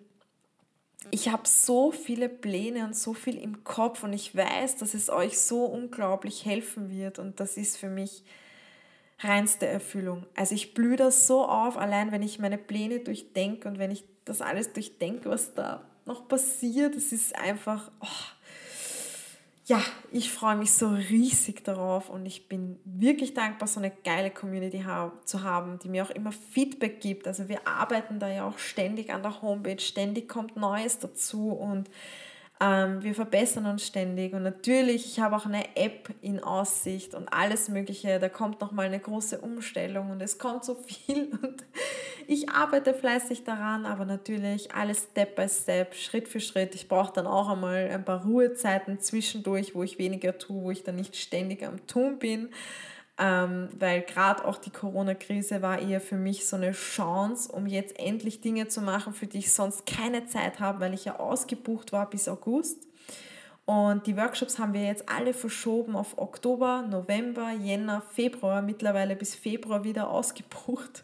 [1.12, 5.10] Ich habe so viele Pläne und so viel im Kopf und ich weiß, dass es
[5.10, 8.24] euch so unglaublich helfen wird und das ist für mich
[9.20, 10.26] reinste Erfüllung.
[10.36, 14.04] Also ich blühe das so auf, allein wenn ich meine Pläne durchdenke und wenn ich
[14.26, 16.96] das alles durchdenke, was da noch passiert.
[16.96, 18.37] Es ist einfach, oh,
[19.68, 19.82] ja,
[20.14, 24.86] ich freue mich so riesig darauf und ich bin wirklich dankbar, so eine geile Community
[25.26, 27.28] zu haben, die mir auch immer Feedback gibt.
[27.28, 31.90] Also wir arbeiten da ja auch ständig an der Homepage, ständig kommt Neues dazu und
[32.60, 37.32] ähm, wir verbessern uns ständig und natürlich, ich habe auch eine App in Aussicht und
[37.32, 38.20] alles Mögliche.
[38.20, 41.64] Da kommt nochmal eine große Umstellung und es kommt so viel und
[42.26, 46.74] ich arbeite fleißig daran, aber natürlich alles Step by Step, Schritt für Schritt.
[46.74, 50.84] Ich brauche dann auch einmal ein paar Ruhezeiten zwischendurch, wo ich weniger tue, wo ich
[50.84, 52.50] dann nicht ständig am Tun bin
[53.20, 57.98] ähm, weil gerade auch die Corona-Krise war eher für mich so eine Chance, um jetzt
[58.00, 61.92] endlich Dinge zu machen, für die ich sonst keine Zeit habe, weil ich ja ausgebucht
[61.92, 62.88] war bis August.
[63.66, 69.36] Und die Workshops haben wir jetzt alle verschoben auf Oktober, November, Jänner, Februar, mittlerweile bis
[69.36, 71.04] Februar wieder ausgebucht.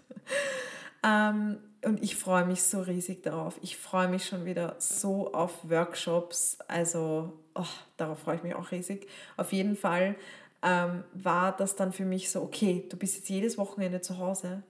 [1.03, 3.59] ähm, und ich freue mich so riesig darauf.
[3.61, 6.57] Ich freue mich schon wieder so auf Workshops.
[6.69, 7.65] Also oh,
[7.97, 9.07] darauf freue ich mich auch riesig.
[9.35, 10.15] Auf jeden Fall
[10.63, 14.63] ähm, war das dann für mich so, okay, du bist jetzt jedes Wochenende zu Hause.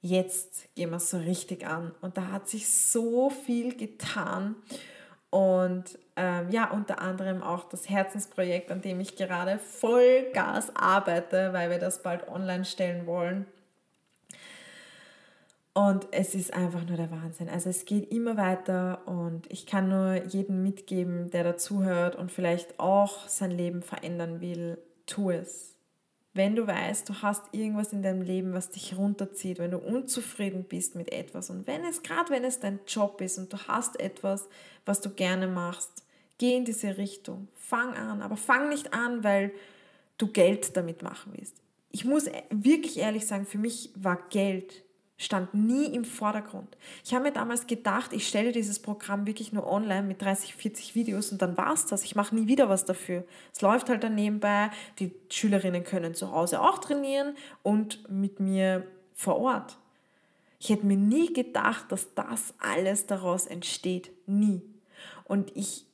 [0.00, 1.92] Jetzt gehen wir es so richtig an.
[2.00, 4.56] Und da hat sich so viel getan.
[5.28, 11.70] Und ähm, ja, unter anderem auch das Herzensprojekt, an dem ich gerade Vollgas arbeite, weil
[11.70, 13.46] wir das bald online stellen wollen.
[15.72, 17.48] Und es ist einfach nur der Wahnsinn.
[17.48, 22.80] Also es geht immer weiter und ich kann nur jedem mitgeben, der dazuhört und vielleicht
[22.80, 24.78] auch sein Leben verändern will
[25.10, 25.74] tu es.
[26.32, 30.64] Wenn du weißt, du hast irgendwas in deinem Leben, was dich runterzieht, wenn du unzufrieden
[30.64, 33.98] bist mit etwas und wenn es, gerade wenn es dein Job ist und du hast
[33.98, 34.48] etwas,
[34.86, 36.04] was du gerne machst,
[36.38, 37.48] geh in diese Richtung.
[37.54, 39.52] Fang an, aber fang nicht an, weil
[40.18, 41.56] du Geld damit machen willst.
[41.90, 44.84] Ich muss wirklich ehrlich sagen, für mich war Geld
[45.20, 46.78] stand nie im Vordergrund.
[47.04, 50.94] Ich habe mir damals gedacht, ich stelle dieses Programm wirklich nur online mit 30, 40
[50.94, 52.04] Videos und dann war es das.
[52.04, 53.24] Ich mache nie wieder was dafür.
[53.52, 54.70] Es läuft halt dann nebenbei.
[54.98, 59.76] Die Schülerinnen können zu Hause auch trainieren und mit mir vor Ort.
[60.58, 64.10] Ich hätte mir nie gedacht, dass das alles daraus entsteht.
[64.26, 64.62] Nie.
[65.24, 65.84] Und ich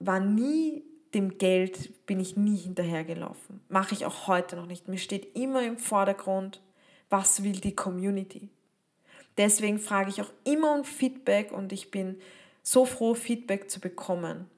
[0.00, 0.82] war nie
[1.14, 3.60] dem Geld, bin ich nie hinterhergelaufen.
[3.68, 4.88] Mache ich auch heute noch nicht.
[4.88, 6.60] Mir steht immer im Vordergrund,
[7.10, 8.48] was will die Community.
[9.36, 12.20] Deswegen frage ich auch immer um Feedback und ich bin
[12.62, 14.48] so froh, Feedback zu bekommen.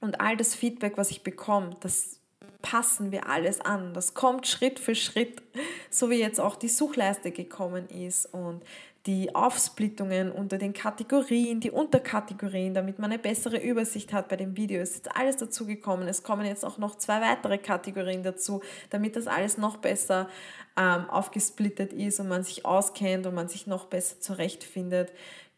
[0.00, 2.20] Und all das Feedback, was ich bekomme, das
[2.62, 3.94] passen wir alles an.
[3.94, 5.42] Das kommt Schritt für Schritt,
[5.90, 8.62] so wie jetzt auch die Suchleiste gekommen ist und
[9.06, 14.56] die Aufsplittungen unter den Kategorien, die Unterkategorien, damit man eine bessere Übersicht hat bei dem
[14.56, 14.80] Video.
[14.80, 16.06] Es ist alles dazu gekommen.
[16.06, 20.28] Es kommen jetzt auch noch zwei weitere Kategorien dazu, damit das alles noch besser
[20.76, 25.12] ähm, aufgesplittet ist und man sich auskennt und man sich noch besser zurechtfindet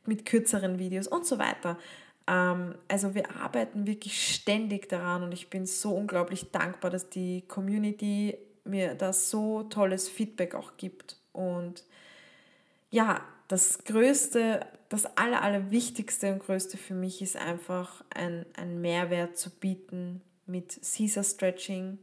[0.06, 1.78] mit kürzeren Videos und so weiter.
[2.28, 7.42] Ähm, also wir arbeiten wirklich ständig daran und ich bin so unglaublich dankbar, dass die
[7.48, 11.84] Community mir da so tolles Feedback auch gibt und
[12.92, 19.36] ja, das Größte, das Aller, Allerwichtigste und Größte für mich ist einfach ein, ein Mehrwert
[19.36, 21.98] zu bieten mit Caesar Stretching.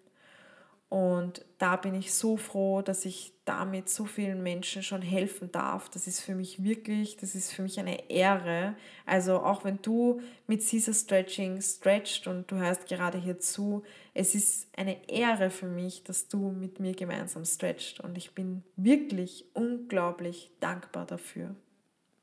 [0.90, 5.88] Und da bin ich so froh, dass ich damit so vielen Menschen schon helfen darf.
[5.90, 8.76] Das ist für mich wirklich, das ist für mich eine Ehre.
[9.06, 13.84] Also auch wenn du mit Caesar Stretching stretcht und du hörst gerade hier zu,
[14.16, 18.00] es ist eine Ehre für mich, dass du mit mir gemeinsam stretcht.
[18.00, 21.56] Und ich bin wirklich unglaublich dankbar dafür.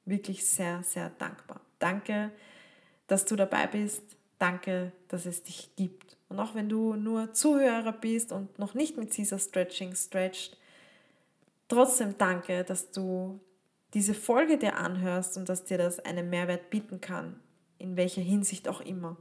[0.06, 1.60] Wirklich sehr, sehr dankbar.
[1.78, 2.32] Danke,
[3.06, 4.02] dass du dabei bist.
[4.38, 6.05] Danke, dass es dich gibt.
[6.28, 10.56] Und auch wenn du nur Zuhörer bist und noch nicht mit Caesar Stretching stretcht,
[11.68, 13.40] trotzdem danke, dass du
[13.94, 17.40] diese Folge dir anhörst und dass dir das einen Mehrwert bieten kann,
[17.78, 19.16] in welcher Hinsicht auch immer.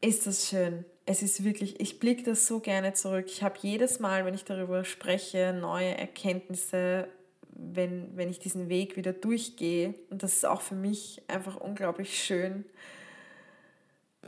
[0.00, 0.84] Ist das schön.
[1.04, 3.26] Es ist wirklich, ich blicke das so gerne zurück.
[3.28, 7.08] Ich habe jedes Mal, wenn ich darüber spreche, neue Erkenntnisse,
[7.50, 9.94] wenn, wenn ich diesen Weg wieder durchgehe.
[10.08, 12.64] Und das ist auch für mich einfach unglaublich schön.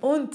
[0.00, 0.34] Und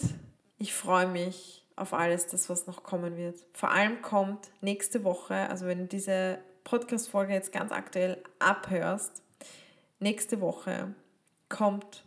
[0.57, 3.37] ich freue mich auf alles das, was noch kommen wird.
[3.53, 9.21] Vor allem kommt nächste Woche, also wenn du diese Podcast-Folge jetzt ganz aktuell abhörst,
[9.99, 10.93] nächste Woche
[11.49, 12.03] kommt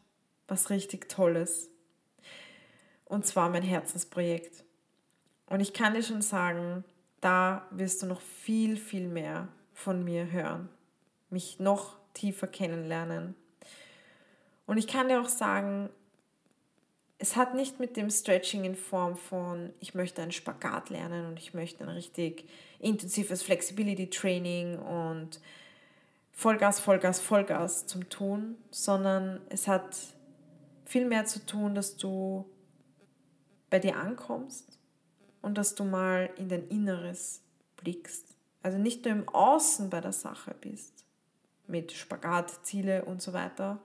[0.49, 1.71] was richtig Tolles.
[3.05, 4.65] Und zwar mein Herzensprojekt.
[5.47, 6.85] Und ich kann dir schon sagen,
[7.21, 10.69] da wirst du noch viel, viel mehr von mir hören,
[11.29, 13.35] mich noch tiefer kennenlernen.
[14.67, 15.91] Und ich kann dir auch sagen,
[17.21, 21.39] es hat nicht mit dem Stretching in Form von, ich möchte einen Spagat lernen und
[21.39, 22.49] ich möchte ein richtig
[22.79, 25.39] intensives Flexibility Training und
[26.33, 29.99] Vollgas, Vollgas, Vollgas zum Tun, sondern es hat
[30.87, 32.51] viel mehr zu tun, dass du
[33.69, 34.79] bei dir ankommst
[35.43, 37.43] und dass du mal in dein Inneres
[37.77, 38.35] blickst.
[38.63, 41.05] Also nicht nur im Außen bei der Sache bist,
[41.67, 43.79] mit Spagat, Ziele und so weiter,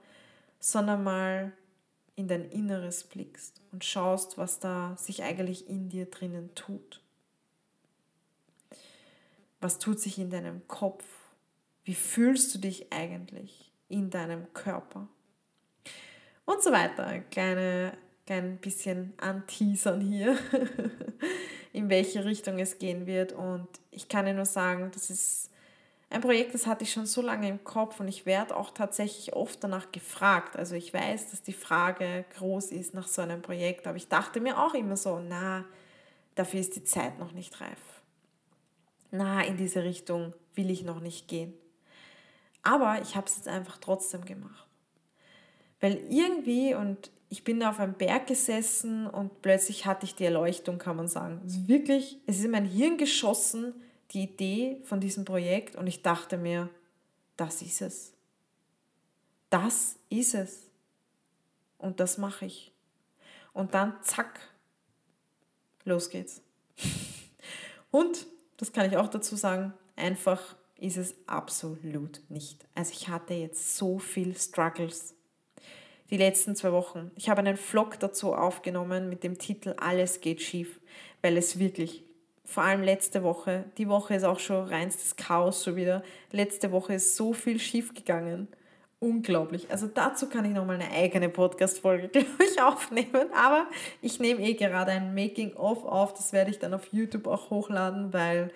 [0.58, 1.52] sondern mal
[2.16, 7.02] in dein Inneres blickst und schaust, was da sich eigentlich in dir drinnen tut.
[9.60, 11.04] Was tut sich in deinem Kopf?
[11.84, 15.08] Wie fühlst du dich eigentlich in deinem Körper?
[16.46, 17.20] Und so weiter.
[17.30, 17.92] Kleine,
[18.26, 20.38] klein bisschen anteasern hier,
[21.72, 23.32] in welche Richtung es gehen wird.
[23.32, 25.50] Und ich kann dir nur sagen, das ist
[26.08, 29.34] ein Projekt, das hatte ich schon so lange im Kopf und ich werde auch tatsächlich
[29.34, 30.56] oft danach gefragt.
[30.56, 34.40] Also ich weiß, dass die Frage groß ist nach so einem Projekt, aber ich dachte
[34.40, 35.64] mir auch immer so, na,
[36.36, 38.02] dafür ist die Zeit noch nicht reif.
[39.10, 41.54] Na, in diese Richtung will ich noch nicht gehen.
[42.62, 44.66] Aber ich habe es jetzt einfach trotzdem gemacht.
[45.80, 50.24] Weil irgendwie, und ich bin da auf einem Berg gesessen und plötzlich hatte ich die
[50.24, 51.40] Erleuchtung, kann man sagen.
[51.42, 53.74] Also wirklich, es ist in mein Hirn geschossen,
[54.12, 56.68] die Idee von diesem Projekt und ich dachte mir,
[57.36, 58.12] das ist es.
[59.50, 60.62] Das ist es.
[61.78, 62.72] Und das mache ich.
[63.52, 64.40] Und dann zack,
[65.84, 66.42] los geht's.
[67.90, 68.26] Und,
[68.56, 72.66] das kann ich auch dazu sagen, einfach ist es absolut nicht.
[72.74, 75.14] Also ich hatte jetzt so viel Struggles
[76.10, 77.10] die letzten zwei Wochen.
[77.16, 80.80] Ich habe einen Vlog dazu aufgenommen mit dem Titel Alles geht schief,
[81.22, 82.04] weil es wirklich
[82.46, 86.02] vor allem letzte Woche, die Woche ist auch schon reinstes Chaos schon wieder.
[86.30, 88.48] Letzte Woche ist so viel schief gegangen.
[88.98, 89.70] Unglaublich.
[89.70, 93.26] Also dazu kann ich nochmal eine eigene Podcast-Folge, glaube ich, aufnehmen.
[93.34, 93.66] Aber
[94.00, 96.14] ich nehme eh gerade ein Making-of auf.
[96.14, 98.50] Das werde ich dann auf YouTube auch hochladen, weil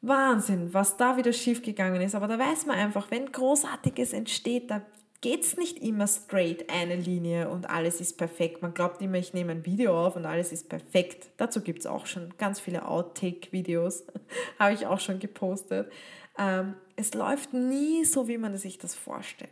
[0.00, 2.14] Wahnsinn, was da wieder schief gegangen ist.
[2.14, 4.82] Aber da weiß man einfach, wenn Großartiges entsteht, da
[5.26, 8.62] es nicht immer straight eine Linie und alles ist perfekt.
[8.62, 11.30] Man glaubt immer, ich nehme ein Video auf und alles ist perfekt.
[11.36, 14.04] Dazu gibt es auch schon ganz viele Outtake-Videos,
[14.58, 15.90] habe ich auch schon gepostet.
[16.38, 19.50] Ähm, es läuft nie so, wie man sich das vorstellt.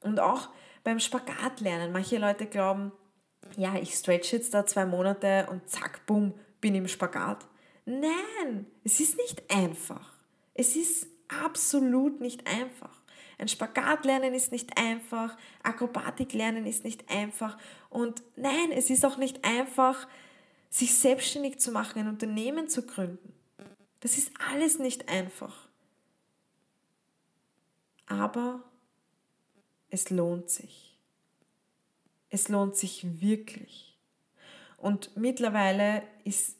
[0.00, 0.48] Und auch
[0.84, 1.92] beim Spagatlernen.
[1.92, 2.92] Manche Leute glauben,
[3.56, 7.46] ja, ich stretch jetzt da zwei Monate und zack, bumm, bin im Spagat.
[7.84, 10.12] Nein, es ist nicht einfach.
[10.54, 12.95] Es ist absolut nicht einfach.
[13.38, 17.58] Ein Spagat lernen ist nicht einfach, Akrobatik lernen ist nicht einfach
[17.90, 20.08] und nein, es ist auch nicht einfach,
[20.70, 23.32] sich selbstständig zu machen, ein Unternehmen zu gründen.
[24.00, 25.68] Das ist alles nicht einfach.
[28.06, 28.62] Aber
[29.90, 30.96] es lohnt sich.
[32.30, 33.96] Es lohnt sich wirklich.
[34.76, 36.56] Und mittlerweile ist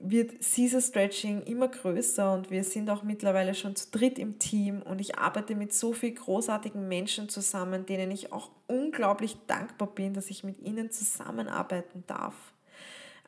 [0.00, 4.82] wird Caesar Stretching immer größer und wir sind auch mittlerweile schon zu dritt im Team
[4.82, 10.14] und ich arbeite mit so vielen großartigen Menschen zusammen, denen ich auch unglaublich dankbar bin,
[10.14, 12.34] dass ich mit ihnen zusammenarbeiten darf.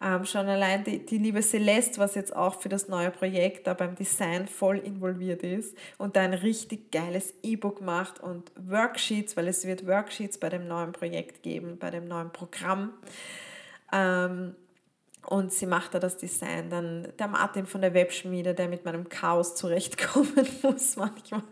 [0.02, 3.74] Ähm, schon allein die, die liebe Celeste, was jetzt auch für das neue Projekt da
[3.74, 9.46] beim Design voll involviert ist und da ein richtig geiles E-Book macht und Worksheets, weil
[9.48, 12.94] es wird Worksheets bei dem neuen Projekt geben, bei dem neuen Programm.
[13.92, 14.54] Ähm,
[15.26, 16.70] und sie macht da das Design.
[16.70, 21.42] Dann der Martin von der Webschmiede, der mit meinem Chaos zurechtkommen muss manchmal.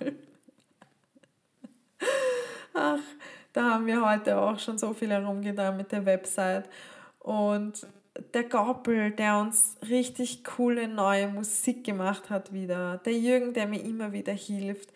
[2.75, 3.01] Ach,
[3.53, 6.69] da haben wir heute auch schon so viel herumgetan mit der Website.
[7.19, 7.87] Und
[8.35, 12.99] der Goppel, der uns richtig coole neue Musik gemacht hat wieder.
[13.05, 14.91] Der Jürgen, der mir immer wieder hilft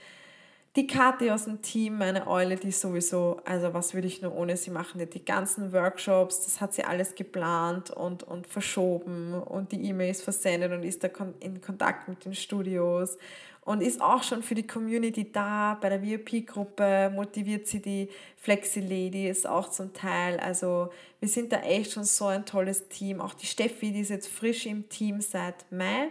[0.75, 4.57] die Kathi aus dem Team, meine Eule, die sowieso, also was würde ich nur ohne
[4.57, 5.07] sie machen?
[5.11, 10.73] Die ganzen Workshops, das hat sie alles geplant und, und verschoben und die E-Mails versendet
[10.73, 11.09] und ist da
[11.41, 13.19] in Kontakt mit den Studios
[13.65, 15.79] und ist auch schon für die Community da.
[15.79, 18.09] Bei der VIP-Gruppe motiviert sie die
[18.39, 20.41] Flexi-Ladies auch zum Teil.
[20.41, 20.91] Also
[21.21, 23.21] wir sind da echt schon so ein tolles Team.
[23.21, 26.09] Auch die Steffi, die ist jetzt frisch im Team seit Mai.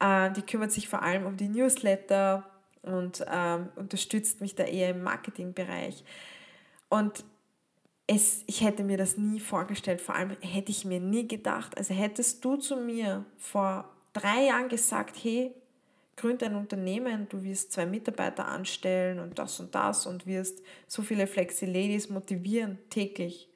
[0.00, 2.44] Äh, die kümmert sich vor allem um die Newsletter
[2.82, 6.04] und ähm, unterstützt mich da eher im Marketingbereich.
[6.88, 7.24] Und
[8.06, 11.94] es, ich hätte mir das nie vorgestellt, vor allem hätte ich mir nie gedacht, also
[11.94, 15.54] hättest du zu mir vor drei Jahren gesagt, hey,
[16.16, 21.02] gründe ein Unternehmen, du wirst zwei Mitarbeiter anstellen und das und das und wirst so
[21.02, 23.48] viele Flexi-Ladies motivieren täglich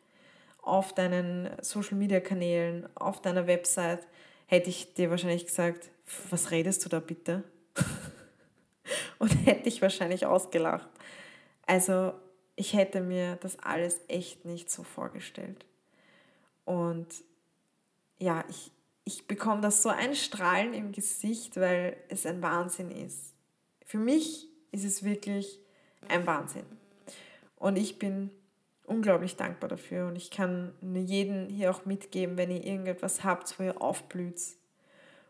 [0.62, 4.06] auf deinen Social-Media-Kanälen, auf deiner Website,
[4.46, 5.90] hätte ich dir wahrscheinlich gesagt,
[6.30, 7.44] was redest du da bitte?
[9.18, 10.88] und hätte ich wahrscheinlich ausgelacht.
[11.66, 12.12] Also
[12.56, 15.66] ich hätte mir das alles echt nicht so vorgestellt.
[16.64, 17.06] Und
[18.18, 18.70] ja, ich,
[19.04, 23.34] ich bekomme das so ein Strahlen im Gesicht, weil es ein Wahnsinn ist.
[23.84, 25.60] Für mich ist es wirklich
[26.08, 26.66] ein Wahnsinn.
[27.56, 28.30] Und ich bin
[28.84, 30.08] unglaublich dankbar dafür.
[30.08, 34.40] Und ich kann jeden hier auch mitgeben, wenn ihr irgendetwas habt, wo ihr aufblüht.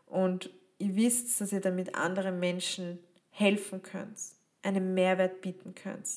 [0.05, 2.99] Und ihr wisst, dass ihr damit anderen Menschen
[3.37, 4.17] helfen könnt,
[4.63, 6.07] einen Mehrwert bieten könnt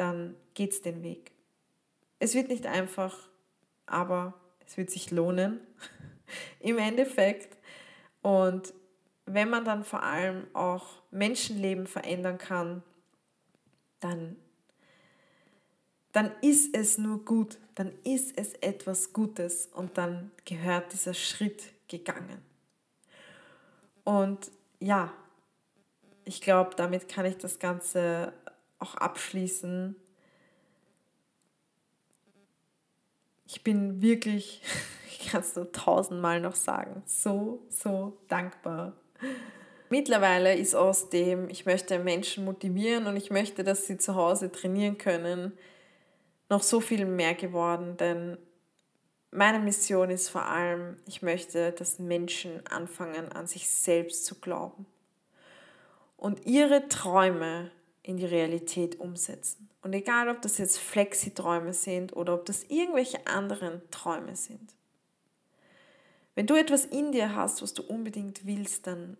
[0.00, 1.30] dann geht es den Weg.
[2.20, 3.28] Es wird nicht einfach,
[3.84, 4.32] aber
[4.66, 5.60] es wird sich lohnen
[6.60, 7.58] im Endeffekt.
[8.22, 8.72] Und
[9.26, 12.82] wenn man dann vor allem auch Menschenleben verändern kann,
[14.00, 14.36] dann,
[16.12, 21.62] dann ist es nur gut, dann ist es etwas Gutes und dann gehört dieser Schritt
[21.88, 22.40] gegangen.
[24.04, 25.12] Und ja,
[26.30, 28.32] ich glaube, damit kann ich das Ganze
[28.78, 29.96] auch abschließen.
[33.46, 34.62] Ich bin wirklich,
[35.08, 38.92] ich kann es nur tausendmal noch sagen, so, so dankbar.
[39.88, 44.52] Mittlerweile ist aus dem, ich möchte Menschen motivieren und ich möchte, dass sie zu Hause
[44.52, 45.58] trainieren können,
[46.48, 48.38] noch so viel mehr geworden, denn
[49.32, 54.86] meine Mission ist vor allem, ich möchte, dass Menschen anfangen, an sich selbst zu glauben
[56.20, 57.70] und ihre Träume
[58.02, 59.68] in die Realität umsetzen.
[59.82, 64.74] Und egal, ob das jetzt Flexi-Träume sind oder ob das irgendwelche anderen Träume sind.
[66.34, 69.16] Wenn du etwas in dir hast, was du unbedingt willst, dann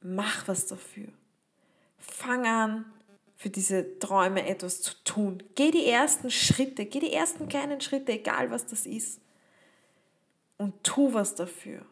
[0.00, 1.08] mach was dafür.
[1.98, 2.84] Fang an,
[3.34, 5.42] für diese Träume etwas zu tun.
[5.54, 9.20] Geh die ersten Schritte, geh die ersten kleinen Schritte, egal was das ist.
[10.58, 11.84] Und tu was dafür.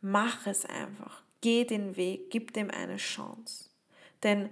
[0.00, 1.22] Mach es einfach.
[1.40, 3.70] Geh den Weg, gib dem eine Chance.
[4.22, 4.48] Denn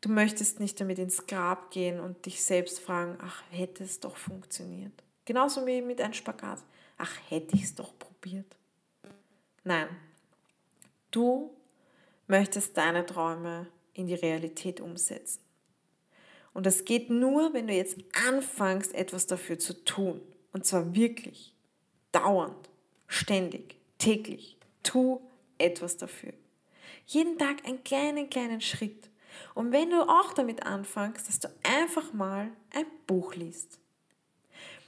[0.00, 4.16] du möchtest nicht damit ins Grab gehen und dich selbst fragen, ach, hätte es doch
[4.16, 4.92] funktioniert.
[5.24, 6.62] Genauso wie mit einem Spagat.
[6.98, 8.56] Ach, hätte ich es doch probiert.
[9.64, 9.88] Nein,
[11.10, 11.50] du
[12.26, 15.40] möchtest deine Träume in die Realität umsetzen.
[16.52, 17.98] Und das geht nur, wenn du jetzt
[18.28, 20.20] anfängst, etwas dafür zu tun.
[20.52, 21.52] Und zwar wirklich,
[22.12, 22.68] dauernd,
[23.08, 24.56] ständig, täglich.
[24.82, 25.20] Tu
[25.58, 26.32] etwas dafür.
[27.06, 29.10] Jeden Tag einen kleinen, kleinen Schritt.
[29.54, 33.78] Und wenn du auch damit anfängst, dass du einfach mal ein Buch liest.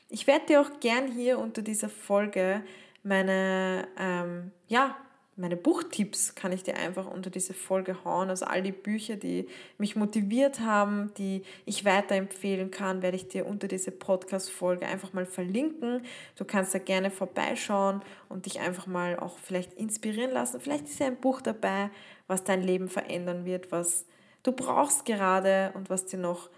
[0.08, 2.62] Ich werde dir auch gern hier unter dieser Folge
[3.02, 4.96] meine, ähm, ja,
[5.38, 8.30] meine Buchtipps kann ich dir einfach unter diese Folge hauen.
[8.30, 9.46] Also all die Bücher, die
[9.76, 15.26] mich motiviert haben, die ich weiterempfehlen kann, werde ich dir unter diese Podcast-Folge einfach mal
[15.26, 16.02] verlinken.
[16.36, 18.00] Du kannst da gerne vorbeischauen
[18.30, 20.58] und dich einfach mal auch vielleicht inspirieren lassen.
[20.58, 21.90] Vielleicht ist ja ein Buch dabei,
[22.26, 24.06] was dein Leben verändern wird, was
[24.42, 26.48] du brauchst gerade und was dir noch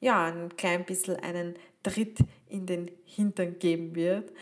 [0.00, 4.32] ja, ein klein bisschen einen Tritt in den Hintern geben wird.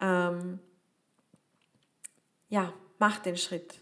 [0.00, 0.58] Ähm,
[2.48, 3.80] ja, mach den Schritt.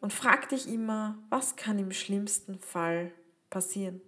[0.00, 3.12] Und frag dich immer, was kann im schlimmsten Fall
[3.50, 4.00] passieren?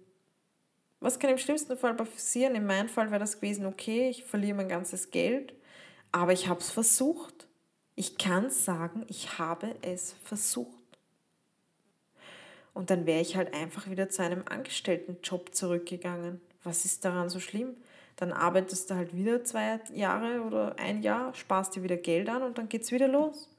[0.99, 2.55] Was kann im schlimmsten Fall passieren?
[2.55, 5.53] In meinem Fall wäre das gewesen, okay, ich verliere mein ganzes Geld,
[6.11, 7.47] aber ich habe es versucht.
[7.95, 10.69] Ich kann sagen, ich habe es versucht.
[12.73, 16.41] Und dann wäre ich halt einfach wieder zu einem Angestelltenjob zurückgegangen.
[16.63, 17.77] Was ist daran so schlimm?
[18.15, 22.43] Dann arbeitest du halt wieder zwei Jahre oder ein Jahr, sparst dir wieder Geld an
[22.43, 23.49] und dann geht es wieder los.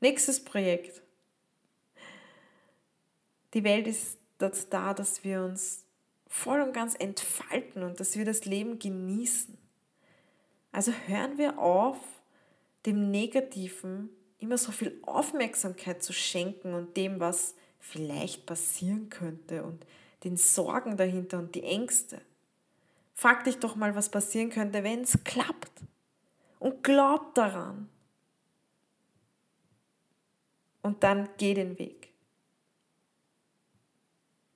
[0.00, 1.02] Nächstes Projekt.
[3.54, 5.84] Die Welt ist dazu da, dass wir uns
[6.26, 9.58] voll und ganz entfalten und dass wir das Leben genießen.
[10.72, 11.98] Also hören wir auf,
[12.86, 14.08] dem Negativen
[14.38, 19.86] immer so viel Aufmerksamkeit zu schenken und dem, was vielleicht passieren könnte und
[20.24, 22.20] den Sorgen dahinter und die Ängste.
[23.14, 25.70] Frag dich doch mal, was passieren könnte, wenn es klappt.
[26.58, 27.88] Und glaub daran.
[30.82, 32.12] Und dann geh den Weg.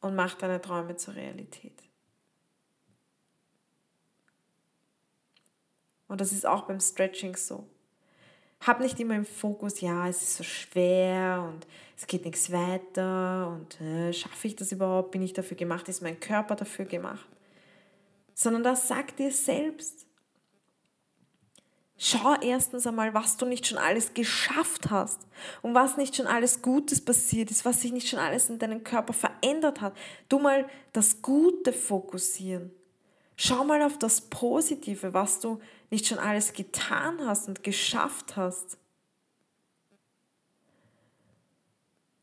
[0.00, 1.82] Und mach deine Träume zur Realität.
[6.08, 7.66] Und das ist auch beim Stretching so.
[8.60, 11.66] Hab nicht immer im Fokus, ja, es ist so schwer und
[11.96, 15.10] es geht nichts weiter und äh, schaffe ich das überhaupt?
[15.10, 15.88] Bin ich dafür gemacht?
[15.88, 17.26] Ist mein Körper dafür gemacht?
[18.38, 20.06] Sondern das sagt dir selbst.
[21.96, 25.26] Schau erstens einmal, was du nicht schon alles geschafft hast
[25.62, 28.84] und was nicht schon alles Gutes passiert ist, was sich nicht schon alles in deinem
[28.84, 29.96] Körper verändert hat.
[30.28, 32.70] Du mal das Gute fokussieren.
[33.36, 35.58] Schau mal auf das Positive, was du
[35.90, 38.76] nicht schon alles getan hast und geschafft hast.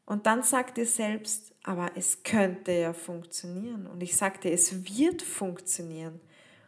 [0.06, 3.88] Und dann sag dir selbst, aber es könnte ja funktionieren.
[3.88, 6.20] Und ich sag dir, es wird funktionieren.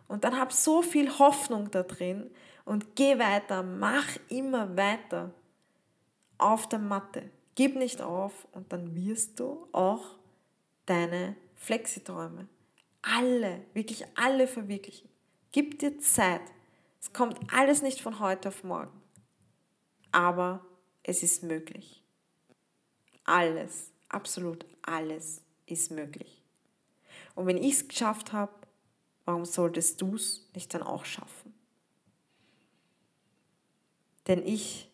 [0.08, 2.30] Und dann hab so viel Hoffnung da drin
[2.64, 5.34] und geh weiter, mach immer weiter
[6.38, 7.30] auf der Matte.
[7.56, 10.18] Gib nicht auf und dann wirst du auch
[10.86, 12.48] deine Flexiträume
[13.06, 15.10] alle, wirklich alle verwirklichen.
[15.52, 16.42] Gib dir Zeit.
[17.00, 19.02] Es kommt alles nicht von heute auf morgen.
[20.12, 20.66] Aber
[21.04, 22.04] es ist möglich.
[23.26, 26.44] Alles, absolut alles ist möglich.
[27.34, 28.54] Und wenn ich es geschafft habe,
[29.26, 31.54] warum solltest du es nicht dann auch schaffen?
[34.28, 34.90] Denn ich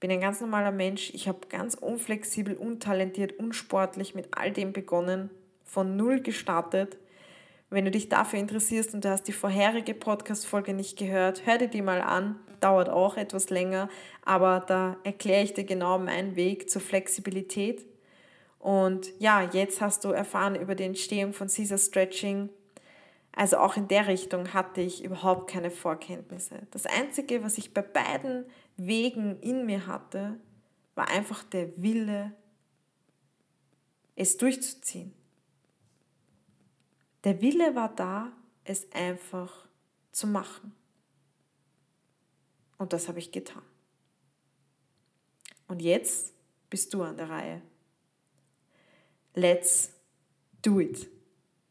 [0.00, 1.10] bin ein ganz normaler Mensch.
[1.14, 5.30] Ich habe ganz unflexibel, untalentiert, unsportlich mit all dem begonnen,
[5.64, 6.98] von null gestartet
[7.70, 11.68] wenn du dich dafür interessierst und du hast die vorherige Podcast-Folge nicht gehört, hör dir
[11.68, 12.38] die mal an.
[12.60, 13.88] Dauert auch etwas länger,
[14.24, 17.86] aber da erkläre ich dir genau meinen Weg zur Flexibilität.
[18.58, 22.48] Und ja, jetzt hast du erfahren über die Entstehung von Caesar Stretching.
[23.32, 26.66] Also auch in der Richtung hatte ich überhaupt keine Vorkenntnisse.
[26.72, 28.44] Das Einzige, was ich bei beiden
[28.76, 30.40] Wegen in mir hatte,
[30.96, 32.32] war einfach der Wille,
[34.16, 35.14] es durchzuziehen.
[37.24, 38.32] Der Wille war da,
[38.64, 39.66] es einfach
[40.12, 40.72] zu machen.
[42.76, 43.62] Und das habe ich getan.
[45.66, 46.32] Und jetzt
[46.70, 47.62] bist du an der Reihe.
[49.34, 49.92] Let's
[50.62, 51.08] do it.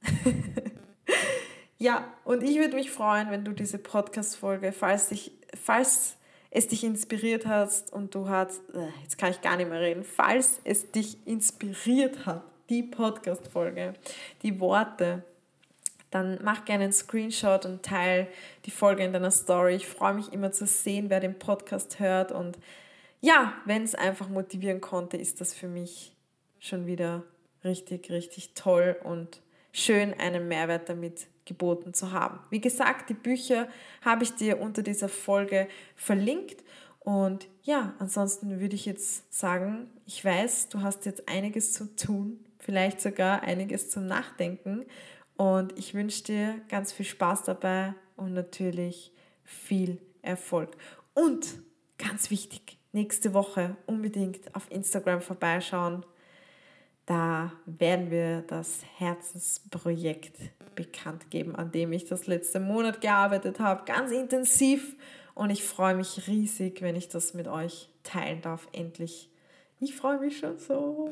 [1.78, 5.14] ja, und ich würde mich freuen, wenn du diese Podcast-Folge, falls,
[5.56, 6.18] falls
[6.49, 10.03] es dich inspiriert hat und du hast, äh, jetzt kann ich gar nicht mehr reden,
[10.03, 13.94] falls es dich inspiriert hat, die Podcast-Folge,
[14.44, 15.24] die Worte,
[16.18, 18.27] dann mach gerne einen Screenshot und teile
[18.65, 19.76] die Folge in deiner Story.
[19.76, 22.31] Ich freue mich immer zu sehen, wer den Podcast hört.
[22.31, 22.57] Und
[23.22, 26.14] ja, wenn es einfach motivieren konnte, ist das für mich
[26.60, 27.23] schon wieder
[27.64, 29.41] richtig, richtig toll und
[29.72, 32.39] schön, einen Mehrwert damit geboten zu haben.
[32.49, 33.68] Wie gesagt, die Bücher
[34.02, 36.64] habe ich dir unter dieser Folge verlinkt.
[36.99, 42.44] Und ja, ansonsten würde ich jetzt sagen, ich weiß, du hast jetzt einiges zu tun,
[42.60, 44.85] vielleicht sogar einiges zum Nachdenken.
[45.38, 49.11] Und ich wünsche dir ganz viel Spaß dabei und natürlich
[49.43, 50.76] viel Erfolg.
[51.14, 51.59] Und
[51.97, 56.05] ganz wichtig, nächste Woche unbedingt auf Instagram vorbeischauen.
[57.05, 60.38] Da werden wir das Herzensprojekt
[60.76, 64.95] bekannt geben, an dem ich das letzte Monat gearbeitet habe, ganz intensiv.
[65.35, 69.30] Und ich freue mich riesig, wenn ich das mit euch teilen darf, endlich.
[69.80, 71.11] Ich freue mich schon so.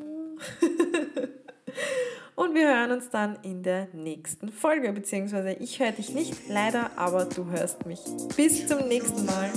[2.35, 6.91] Und wir hören uns dann in der nächsten Folge, beziehungsweise ich höre dich nicht, leider,
[6.97, 7.99] aber du hörst mich.
[8.35, 9.51] Bis zum nächsten Mal.